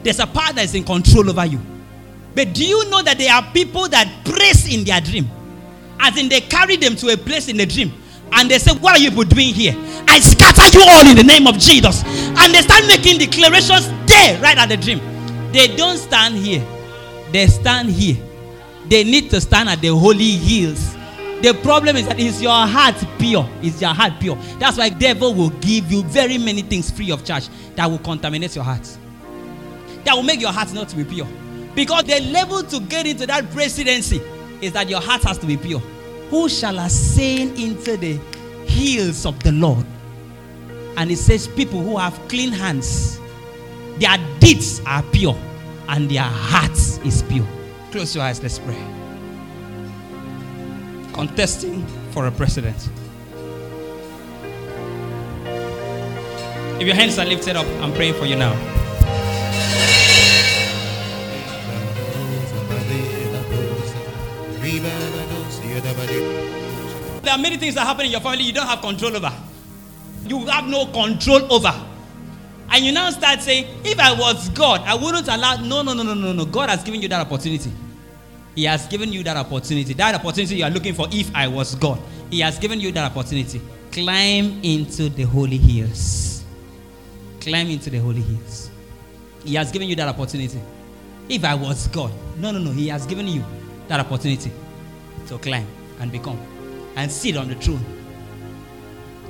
There's 0.03 0.19
a 0.19 0.27
power 0.27 0.53
that 0.53 0.65
is 0.65 0.75
in 0.75 0.85
control 0.85 1.29
over 1.29 1.47
you. 1.47 1.61
But 2.35 2.55
do 2.55 2.65
you 2.67 2.89
know 2.89 3.03
that 3.03 3.19
there 3.19 3.33
are 3.33 3.43
people 3.53 3.89
that 3.89 4.09
praise 4.25 4.73
in 4.73 4.85
their 4.85 5.01
dream? 5.01 5.29
As 6.01 6.17
in, 6.17 6.29
they 6.29 6.41
carry 6.41 6.77
them 6.77 6.97
to 6.97 7.09
a 7.09 7.17
place 7.17 7.49
in 7.49 7.57
the 7.57 7.67
dream. 7.67 7.93
And 8.33 8.51
they 8.51 8.59
say, 8.59 8.73
What 8.73 8.99
are 8.99 9.03
you 9.03 9.11
doing 9.25 9.55
here? 9.55 9.75
I 10.09 10.19
scatter 10.21 10.77
you 10.77 10.85
all 10.89 11.07
in 11.07 11.17
the 11.17 11.23
name 11.23 11.47
of 11.47 11.59
Jesus. 11.59 12.03
And 12.05 12.55
they 12.55 12.63
start 12.63 12.87
making 12.87 13.19
declarations 13.19 13.89
there, 14.07 14.41
right 14.41 14.57
at 14.57 14.69
the 14.69 14.77
dream. 14.77 15.01
They 15.53 15.77
don't 15.77 15.99
stand 15.99 16.37
here, 16.37 16.67
they 17.31 17.47
stand 17.47 17.91
here. 17.91 18.17
They 18.89 19.05
need 19.05 19.31
to 19.31 19.41
stand 19.41 19.69
at 19.69 19.81
the 19.81 19.89
holy 19.89 20.33
hills. 20.33 20.92
The 21.43 21.55
problem 21.55 21.97
is 21.97 22.07
that 22.07 22.21
is 22.21 22.41
your 22.41 22.53
heart 22.53 22.95
pure? 23.19 23.49
Is 23.63 23.81
your 23.81 23.93
heart 23.93 24.13
pure? 24.21 24.37
That's 24.61 24.79
why 24.79 24.91
devil 24.91 25.35
will 25.35 25.51
give 25.51 25.91
you 25.91 26.05
very 26.05 26.39
many 26.39 26.63
things 26.63 26.89
free 26.89 27.11
of 27.11 27.25
charge 27.25 27.49
that 27.75 27.91
will 27.91 27.99
contaminate 27.99 28.55
your 28.55 28.65
heart. 28.65 28.89
That 30.05 30.15
will 30.15 30.23
make 30.23 30.41
your 30.41 30.53
heart 30.53 30.73
not 30.73 30.89
to 30.91 30.97
be 30.97 31.05
pure. 31.05 31.27
Because 31.75 32.05
the 32.05 32.21
level 32.31 32.63
to 32.63 32.81
get 32.81 33.07
into 33.07 33.27
that 33.27 33.51
presidency 33.51 34.21
is 34.61 34.73
that 34.73 34.89
your 34.89 35.01
heart 35.01 35.25
has 35.25 35.37
to 35.39 35.47
be 35.47 35.57
pure. 35.57 35.81
Who 36.31 36.49
shall 36.49 36.79
ascend 36.79 37.59
into 37.59 37.97
the 37.97 38.19
hills 38.67 39.27
of 39.27 39.43
the 39.43 39.51
Lord? 39.51 39.85
And 40.97 41.11
it 41.11 41.17
says, 41.17 41.49
people 41.49 41.83
who 41.83 41.97
have 41.97 42.15
clean 42.29 42.53
hands, 42.53 43.19
their 43.97 44.17
deeds 44.39 44.81
are 44.87 45.03
pure, 45.03 45.37
and 45.89 46.09
their 46.09 46.23
hearts 46.23 46.99
is 46.99 47.23
pure. 47.25 47.47
Close 47.91 48.15
your 48.15 48.25
eyes, 48.25 48.43
let's 48.43 48.59
pray. 48.59 48.92
Contesting 51.13 51.87
for 52.13 52.27
a 52.27 52.31
president. 52.31 52.77
If 56.81 56.87
your 56.87 56.97
hands 56.97 57.19
are 57.19 57.25
lifted 57.25 57.55
up, 57.55 57.67
I'm 57.83 57.93
praying 57.93 58.15
for 58.15 58.27
you 58.27 58.37
now. 58.37 58.55
There 67.23 67.33
are 67.33 67.39
many 67.39 67.57
things 67.57 67.77
that 67.77 67.87
happen 67.87 68.07
in 68.07 68.11
your 68.11 68.21
family 68.21 68.43
you 68.43 68.53
don't 68.53 68.67
have 68.67 68.81
control 68.81 69.17
over. 69.17 69.33
You 70.27 70.45
have 70.47 70.67
no 70.67 70.87
control 70.87 71.53
over. 71.53 71.73
And 72.71 72.85
you 72.85 72.93
now 72.93 73.11
start 73.11 73.43
saying, 73.43 73.67
if 73.85 73.99
I 74.01 74.13
was 74.19 74.49
God, 74.49 74.81
I 74.87 74.95
wouldn't 74.95 75.29
allow. 75.29 75.57
No, 75.57 75.83
no, 75.83 75.93
no, 75.93 76.03
no, 76.03 76.15
no, 76.15 76.33
no. 76.33 76.45
God 76.47 76.71
has 76.71 76.83
given 76.83 77.01
you 77.01 77.09
that 77.09 77.21
opportunity. 77.21 77.71
He 78.55 78.65
has 78.65 78.87
given 78.87 79.13
you 79.13 79.23
that 79.23 79.37
opportunity. 79.37 79.95
That 79.95 80.15
opportunity 80.15 80.57
you 80.57 80.65
are 80.65 80.71
looking 80.71 80.95
for, 80.95 81.07
if 81.11 81.35
I 81.35 81.49
was 81.49 81.75
God. 81.75 81.99
He 82.31 82.41
has 82.41 82.59
given 82.59 82.81
you 82.81 82.93
that 82.93 83.11
opportunity. 83.11 83.61
Climb 83.91 84.61
into 84.63 85.09
the 85.09 85.25
holy 85.25 85.59
hills. 85.59 86.45
Climb 87.41 87.69
into 87.69 87.91
the 87.91 87.99
holy 87.99 88.21
hills. 88.21 88.71
He 89.45 89.55
has 89.55 89.73
given 89.73 89.89
you 89.89 89.97
that 89.97 90.09
opportunity. 90.09 90.61
If 91.29 91.45
I 91.45 91.55
was 91.55 91.89
God. 91.89 92.13
No, 92.39 92.51
no, 92.51 92.59
no. 92.59 92.71
He 92.73 92.89
has 92.89 93.07
given 93.07 93.27
you 93.27 93.45
that 93.89 94.01
opportunity 94.01 94.51
to 95.27 95.39
climb 95.39 95.67
and 96.01 96.11
become 96.11 96.39
and 96.97 97.11
sit 97.11 97.37
on 97.37 97.49
the 97.49 97.55
throne. 97.55 97.85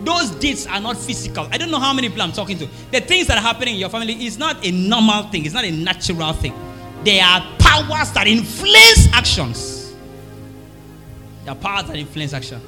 Those 0.00 0.30
deeds 0.30 0.66
are 0.66 0.80
not 0.80 0.96
physical. 0.96 1.46
I 1.52 1.58
don't 1.58 1.70
know 1.70 1.78
how 1.78 1.92
many 1.92 2.08
people 2.08 2.22
I'm 2.22 2.32
talking 2.32 2.58
to. 2.58 2.68
The 2.90 3.00
things 3.00 3.28
that 3.28 3.38
are 3.38 3.42
happening 3.42 3.74
in 3.74 3.80
your 3.80 3.88
family 3.88 4.26
is 4.26 4.38
not 4.38 4.64
a 4.66 4.70
normal 4.70 5.24
thing, 5.24 5.44
it's 5.44 5.54
not 5.54 5.64
a 5.64 5.70
natural 5.70 6.32
thing. 6.32 6.54
They 7.04 7.20
are 7.20 7.40
powers 7.72 8.12
that 8.12 8.26
influence 8.26 9.08
actions. 9.12 9.94
There 11.44 11.52
are 11.52 11.56
powers 11.56 11.86
that 11.86 11.96
influence 11.96 12.32
action. 12.32 12.60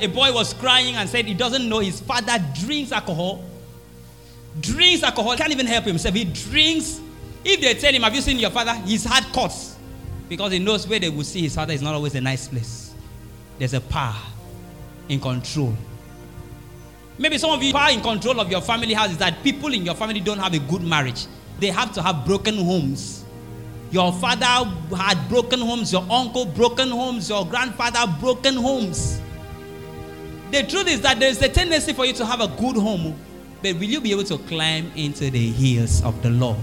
A 0.00 0.06
boy 0.08 0.32
was 0.32 0.52
crying 0.54 0.96
and 0.96 1.08
said 1.08 1.24
he 1.26 1.34
doesn't 1.34 1.68
know 1.68 1.78
his 1.78 2.00
father 2.00 2.38
drinks 2.60 2.92
alcohol. 2.92 3.44
Drinks 4.60 5.02
alcohol, 5.02 5.36
can't 5.36 5.52
even 5.52 5.66
help 5.66 5.84
himself. 5.84 6.14
He 6.14 6.24
drinks. 6.24 7.00
If 7.44 7.60
they 7.60 7.74
tell 7.74 7.92
him, 7.92 8.02
Have 8.02 8.14
you 8.14 8.20
seen 8.20 8.38
your 8.38 8.50
father? 8.50 8.74
He's 8.84 9.04
had 9.04 9.24
cuts 9.32 9.76
because 10.28 10.52
he 10.52 10.58
knows 10.58 10.86
where 10.86 10.98
they 10.98 11.08
will 11.08 11.24
see 11.24 11.42
his 11.42 11.54
father 11.54 11.72
is 11.72 11.82
not 11.82 11.94
always 11.94 12.14
a 12.14 12.20
nice 12.20 12.48
place. 12.48 12.94
There's 13.58 13.74
a 13.74 13.80
power 13.80 14.14
in 15.08 15.20
control. 15.20 15.74
Maybe 17.18 17.38
some 17.38 17.50
of 17.50 17.62
you 17.62 17.74
are 17.74 17.90
in 17.90 18.00
control 18.00 18.40
of 18.40 18.50
your 18.50 18.60
family 18.60 18.94
house 18.94 19.10
is 19.10 19.18
that 19.18 19.42
people 19.42 19.72
in 19.72 19.84
your 19.84 19.94
family 19.94 20.20
don't 20.20 20.38
have 20.38 20.54
a 20.54 20.58
good 20.58 20.82
marriage. 20.82 21.26
They 21.58 21.68
have 21.68 21.92
to 21.94 22.02
have 22.02 22.24
broken 22.26 22.56
homes. 22.56 23.21
Your 23.92 24.10
father 24.10 24.46
had 24.96 25.28
broken 25.28 25.60
homes, 25.60 25.92
your 25.92 26.04
uncle 26.10 26.46
broken 26.46 26.88
homes, 26.88 27.28
your 27.28 27.44
grandfather 27.44 28.10
broken 28.18 28.54
homes. 28.56 29.20
The 30.50 30.62
truth 30.62 30.88
is 30.88 31.02
that 31.02 31.20
there 31.20 31.28
is 31.28 31.42
a 31.42 31.48
tendency 31.50 31.92
for 31.92 32.06
you 32.06 32.14
to 32.14 32.24
have 32.24 32.40
a 32.40 32.48
good 32.48 32.76
home, 32.76 33.14
but 33.62 33.74
will 33.74 33.84
you 33.84 34.00
be 34.00 34.10
able 34.10 34.24
to 34.24 34.38
climb 34.38 34.90
into 34.96 35.30
the 35.30 35.50
hills 35.50 36.02
of 36.04 36.20
the 36.22 36.30
Lord? 36.30 36.56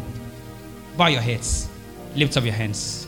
Bow 0.97 1.05
your 1.05 1.21
heads, 1.21 1.69
lift 2.15 2.36
up 2.36 2.43
your 2.43 2.53
hands. 2.53 3.05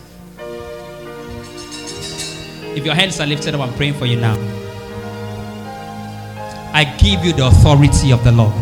If 2.74 2.86
your 2.86 2.93
hands 2.93 3.19
are 3.19 3.26
lifted 3.26 3.55
up, 3.55 3.61
I'm 3.61 3.74
praying 3.74 3.95
for 3.95 4.05
you 4.05 4.17
now. 4.17 4.36
I 6.74 6.86
give 6.99 7.26
you 7.26 7.34
the 7.34 7.47
authority 7.47 8.11
of 8.13 8.24
the 8.24 8.32
Lord. 8.32 8.53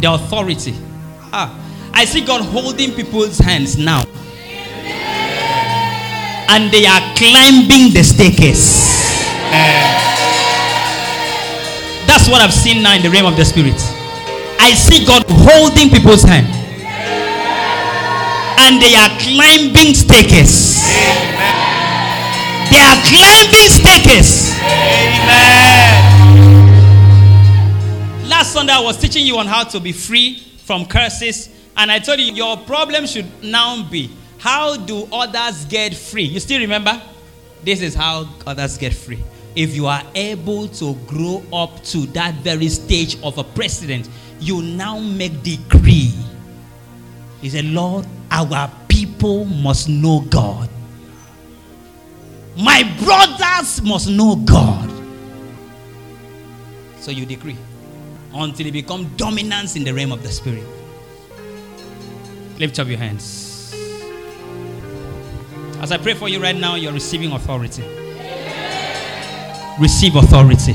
The 0.00 0.12
authority. 0.12 0.74
Ah, 1.32 1.65
I 1.96 2.04
see 2.04 2.20
God 2.20 2.42
holding 2.42 2.92
people's 2.92 3.38
hands 3.38 3.78
now. 3.78 4.04
And 6.52 6.70
they 6.70 6.84
are 6.84 7.00
climbing 7.16 7.94
the 7.94 8.04
staircase. 8.04 9.24
That's 12.06 12.28
what 12.28 12.42
I've 12.42 12.52
seen 12.52 12.82
now 12.82 12.94
in 12.96 13.02
the 13.02 13.08
realm 13.08 13.24
of 13.24 13.36
the 13.38 13.46
spirit. 13.46 13.80
I 14.60 14.74
see 14.74 15.06
God 15.06 15.24
holding 15.26 15.88
people's 15.88 16.22
hand. 16.22 16.46
And 18.60 18.76
they 18.76 18.94
are 18.94 19.08
climbing 19.16 19.94
staircase. 19.94 20.84
They 22.68 22.82
are 22.84 23.00
climbing 23.08 23.72
staircase. 23.72 24.52
Last 28.28 28.52
Sunday, 28.52 28.74
I 28.74 28.80
was 28.82 28.98
teaching 28.98 29.24
you 29.24 29.38
on 29.38 29.46
how 29.46 29.64
to 29.64 29.80
be 29.80 29.92
free 29.92 30.42
from 30.58 30.84
curses. 30.84 31.55
And 31.76 31.92
I 31.92 31.98
told 31.98 32.20
you 32.20 32.32
your 32.32 32.56
problem 32.58 33.06
should 33.06 33.26
now 33.42 33.82
be 33.88 34.10
how 34.38 34.76
do 34.76 35.08
others 35.12 35.64
get 35.64 35.94
free? 35.94 36.22
You 36.22 36.40
still 36.40 36.60
remember? 36.60 37.00
This 37.64 37.82
is 37.82 37.94
how 37.94 38.28
others 38.46 38.78
get 38.78 38.94
free. 38.94 39.22
If 39.54 39.74
you 39.74 39.86
are 39.86 40.02
able 40.14 40.68
to 40.68 40.94
grow 41.06 41.42
up 41.52 41.82
to 41.84 42.06
that 42.08 42.34
very 42.36 42.68
stage 42.68 43.20
of 43.22 43.38
a 43.38 43.44
president, 43.44 44.08
you 44.38 44.62
now 44.62 44.98
make 45.00 45.42
decree. 45.42 46.14
He 47.40 47.50
said, 47.50 47.64
Lord, 47.64 48.06
our 48.30 48.70
people 48.88 49.46
must 49.46 49.88
know 49.88 50.20
God. 50.30 50.68
My 52.56 52.82
brothers 53.02 53.82
must 53.82 54.08
know 54.08 54.36
God. 54.36 54.90
So 57.00 57.10
you 57.10 57.26
decree 57.26 57.56
until 58.34 58.66
you 58.66 58.72
become 58.72 59.14
dominance 59.16 59.76
in 59.76 59.84
the 59.84 59.92
realm 59.92 60.12
of 60.12 60.22
the 60.22 60.30
spirit. 60.30 60.64
Lift 62.58 62.78
up 62.78 62.88
your 62.88 62.96
hands. 62.96 63.74
As 65.78 65.92
I 65.92 65.98
pray 65.98 66.14
for 66.14 66.26
you 66.26 66.40
right 66.40 66.56
now, 66.56 66.74
you're 66.76 66.92
receiving 66.92 67.32
authority. 67.32 67.84
Receive 69.78 70.16
authority. 70.16 70.72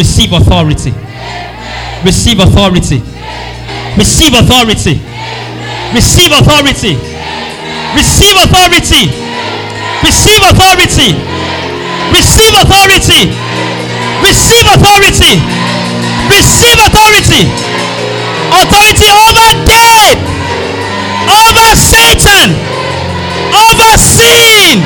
Receive 0.00 0.32
authority. 0.32 0.92
Receive 2.02 2.40
authority. 2.40 3.04
Receive 4.00 4.32
authority. 4.32 4.96
Receive 5.92 6.32
authority. 6.32 6.96
Receive 7.92 8.36
authority. 8.40 9.04
Receive 10.00 10.40
authority. 10.40 11.12
Receive 12.16 12.54
authority. 12.56 13.28
Receive 14.24 14.66
authority. 14.72 15.34
Receive 16.32 16.78
authority. 16.80 17.44
Authority 18.50 19.06
over 19.06 19.64
death, 19.64 20.18
over 21.30 21.70
Satan, 21.78 22.58
over 23.54 23.94
sin. 23.98 24.82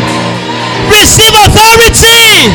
Receive 0.92 1.32
authority. 1.32 2.52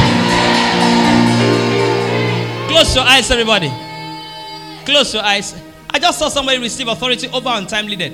Close 2.70 2.96
your 2.96 3.06
eyes, 3.06 3.32
everybody. 3.32 3.72
Close 4.86 5.14
your 5.14 5.24
eyes. 5.24 5.56
I 5.90 5.98
just 6.00 6.20
saw 6.20 6.30
somebody 6.30 6.60
receive 6.60 6.88
authority 6.88 7.28
over 7.30 7.50
untimely 7.52 7.96
death. 7.96 8.14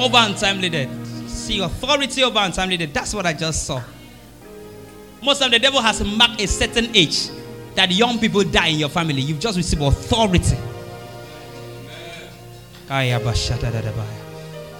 Over 0.00 0.16
untimely 0.20 0.70
death. 0.70 0.88
See 1.28 1.60
authority 1.60 2.24
over 2.24 2.38
untimely 2.40 2.78
death. 2.78 2.92
That's 2.92 3.14
what 3.14 3.26
I 3.26 3.34
just 3.34 3.66
saw. 3.66 3.82
Most 5.22 5.42
of 5.42 5.50
the 5.50 5.58
devil 5.58 5.80
has 5.80 6.02
marked 6.02 6.40
a 6.40 6.46
certain 6.46 6.94
age 6.96 7.28
that 7.74 7.90
young 7.90 8.18
people 8.18 8.42
die 8.44 8.68
in 8.68 8.78
your 8.78 8.88
family. 8.88 9.20
You've 9.20 9.40
just 9.40 9.56
received 9.56 9.82
authority. 9.82 10.56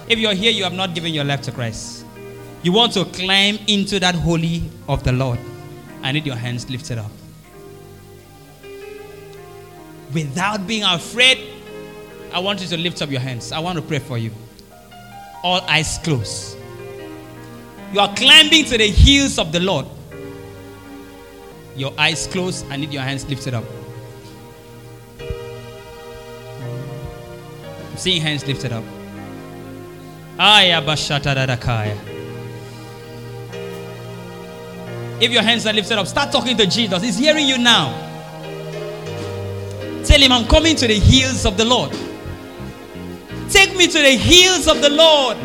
If 0.07 0.19
you're 0.19 0.33
here, 0.33 0.51
you 0.51 0.63
have 0.63 0.73
not 0.73 0.93
given 0.93 1.13
your 1.13 1.23
life 1.23 1.41
to 1.43 1.51
Christ. 1.51 2.05
You 2.61 2.71
want 2.71 2.93
to 2.93 3.05
climb 3.05 3.57
into 3.67 3.99
that 3.99 4.15
holy 4.15 4.63
of 4.87 5.03
the 5.03 5.11
Lord. 5.11 5.39
I 6.01 6.11
need 6.11 6.25
your 6.25 6.35
hands 6.35 6.69
lifted 6.69 6.97
up. 6.97 7.11
Without 10.13 10.67
being 10.67 10.83
afraid, 10.83 11.39
I 12.31 12.39
want 12.39 12.61
you 12.61 12.67
to 12.67 12.77
lift 12.77 13.01
up 13.01 13.09
your 13.09 13.21
hands. 13.21 13.51
I 13.51 13.59
want 13.59 13.77
to 13.77 13.81
pray 13.81 13.99
for 13.99 14.17
you. 14.17 14.31
All 15.43 15.61
eyes 15.61 15.99
closed. 16.03 16.57
You 17.93 17.99
are 17.99 18.13
climbing 18.15 18.65
to 18.65 18.77
the 18.77 18.87
hills 18.87 19.39
of 19.39 19.51
the 19.51 19.59
Lord. 19.59 19.85
Your 21.75 21.93
eyes 21.97 22.27
closed. 22.27 22.65
I 22.69 22.77
need 22.77 22.93
your 22.93 23.03
hands 23.03 23.25
lifted 23.27 23.53
up. 23.53 23.63
Seeing 27.97 28.21
hands 28.21 28.45
lifted 28.45 28.71
up. 28.71 28.83
If 35.21 35.31
your 35.31 35.41
hands 35.43 35.65
are 35.65 35.73
lifted 35.73 35.97
up, 35.97 36.07
start 36.07 36.31
talking 36.31 36.57
to 36.57 36.67
Jesus. 36.67 37.01
He's 37.01 37.17
hearing 37.17 37.47
you 37.47 37.57
now. 37.57 37.93
Tell 40.03 40.19
him, 40.19 40.31
I'm 40.31 40.45
coming 40.45 40.75
to 40.75 40.87
the 40.87 40.99
heels 40.99 41.45
of 41.45 41.57
the 41.57 41.63
Lord. 41.65 41.91
Take 43.49 43.77
me 43.77 43.87
to 43.87 43.97
the 43.97 44.17
heels 44.17 44.67
of 44.67 44.81
the 44.81 44.89
Lord. 44.89 45.37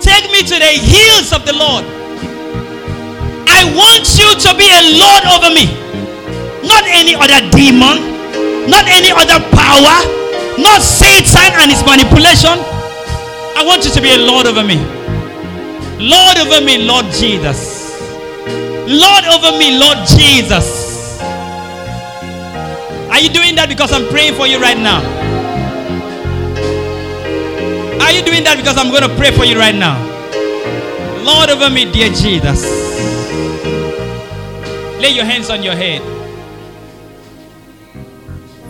Take 0.00 0.30
me 0.30 0.42
to 0.42 0.54
the 0.54 0.72
heels 0.80 1.32
of 1.32 1.44
the 1.44 1.52
Lord. 1.52 1.84
I 3.48 3.64
want 3.74 4.06
you 4.16 4.30
to 4.38 4.54
be 4.56 4.70
a 4.70 4.82
Lord 4.96 5.24
over 5.34 5.50
me, 5.52 5.66
not 6.66 6.84
any 6.86 7.14
other 7.16 7.40
demon, 7.50 8.13
not 8.68 8.88
any 8.88 9.10
other 9.12 9.40
power, 9.52 9.96
not 10.58 10.80
Satan 10.80 11.52
and 11.60 11.70
his 11.70 11.84
manipulation. 11.84 12.56
I 13.56 13.62
want 13.66 13.84
you 13.84 13.90
to 13.90 14.00
be 14.00 14.10
a 14.10 14.18
Lord 14.18 14.46
over 14.46 14.64
me. 14.64 14.76
Lord 16.00 16.36
over 16.38 16.64
me, 16.64 16.84
Lord 16.84 17.06
Jesus. 17.12 17.98
Lord 18.86 19.24
over 19.24 19.56
me, 19.58 19.78
Lord 19.78 19.98
Jesus. 20.06 21.20
Are 23.10 23.20
you 23.20 23.30
doing 23.30 23.54
that 23.56 23.66
because 23.68 23.92
I'm 23.92 24.08
praying 24.08 24.34
for 24.34 24.46
you 24.46 24.58
right 24.60 24.76
now? 24.76 25.00
Are 28.02 28.12
you 28.12 28.22
doing 28.24 28.44
that 28.44 28.56
because 28.58 28.76
I'm 28.76 28.90
going 28.90 29.08
to 29.08 29.16
pray 29.16 29.30
for 29.30 29.44
you 29.44 29.56
right 29.58 29.74
now? 29.74 29.96
Lord 31.22 31.48
over 31.48 31.70
me, 31.70 31.90
dear 31.90 32.10
Jesus. 32.10 32.64
Lay 35.00 35.10
your 35.10 35.24
hands 35.24 35.48
on 35.48 35.62
your 35.62 35.74
head. 35.74 36.13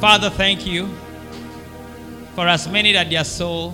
Father, 0.04 0.28
thank 0.28 0.66
you 0.66 0.86
for 2.34 2.46
as 2.46 2.68
many 2.68 2.92
that 2.92 3.08
their 3.08 3.24
soul 3.24 3.72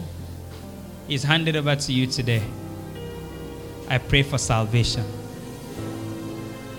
is 1.08 1.24
handed 1.24 1.56
over 1.56 1.74
to 1.74 1.92
you 1.92 2.06
today. 2.06 2.40
I 3.88 3.98
pray 3.98 4.22
for 4.22 4.38
salvation. 4.38 5.04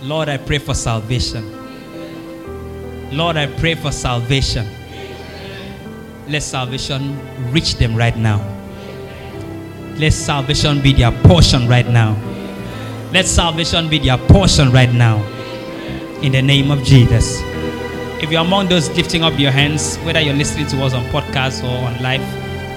Lord, 0.03 0.29
I 0.29 0.37
pray 0.37 0.57
for 0.57 0.73
salvation. 0.73 1.43
Lord, 3.11 3.35
I 3.35 3.47
pray 3.47 3.75
for 3.75 3.91
salvation. 3.91 4.65
Let 6.29 6.43
salvation 6.43 7.19
reach 7.51 7.75
them 7.75 7.93
right 7.93 8.15
now. 8.15 8.39
Let 9.97 10.13
salvation 10.13 10.81
be 10.81 10.93
their 10.93 11.11
portion 11.23 11.67
right 11.67 11.89
now. 11.89 12.15
Let 13.11 13.25
salvation 13.25 13.89
be 13.89 13.99
their 13.99 14.17
portion 14.17 14.71
right 14.71 14.93
now. 14.93 15.21
In 16.21 16.31
the 16.31 16.41
name 16.41 16.71
of 16.71 16.85
Jesus. 16.85 17.50
If 18.21 18.31
you're 18.31 18.41
among 18.41 18.67
those 18.67 18.87
lifting 18.91 19.23
up 19.23 19.39
your 19.39 19.49
hands, 19.49 19.97
whether 20.05 20.21
you're 20.21 20.35
listening 20.35 20.67
to 20.67 20.83
us 20.83 20.93
on 20.93 21.03
podcast 21.05 21.63
or 21.63 21.87
on 21.87 21.99
live, 22.03 22.21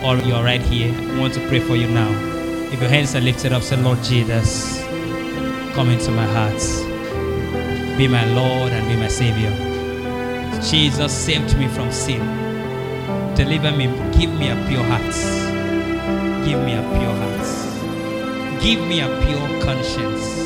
or 0.03 0.17
you're 0.27 0.43
right 0.43 0.63
here, 0.63 0.91
I 0.95 1.21
want 1.21 1.35
to 1.35 1.49
pray 1.49 1.61
for 1.61 1.77
you 1.77 1.87
now. 1.87 2.11
If 2.73 2.81
your 2.81 2.89
hands 2.89 3.15
are 3.15 3.21
lifted 3.21 3.53
up, 3.53 3.63
say, 3.63 3.77
Lord 3.77 4.03
Jesus, 4.03 4.83
come 5.75 5.91
into 5.91 6.11
my 6.13 6.25
heart. 6.25 6.59
Be 7.99 8.09
my 8.09 8.25
Lord 8.33 8.73
and 8.73 8.89
be 8.89 8.97
my 8.97 9.09
Savior. 9.09 9.51
Jesus 10.63 11.13
saved 11.13 11.59
me 11.59 11.69
from 11.69 11.93
sin. 11.93 12.21
Deliver 13.35 13.71
me. 13.71 13.85
Give 14.19 14.31
me 14.33 14.49
a 14.49 14.57
pure 14.67 14.83
heart. 14.83 15.15
Give 16.47 16.59
me 16.65 16.73
a 16.73 16.83
pure 16.97 17.15
heart. 17.21 18.63
Give 18.63 18.81
me 18.89 19.01
a 19.01 19.09
pure 19.27 19.63
conscience. 19.63 20.44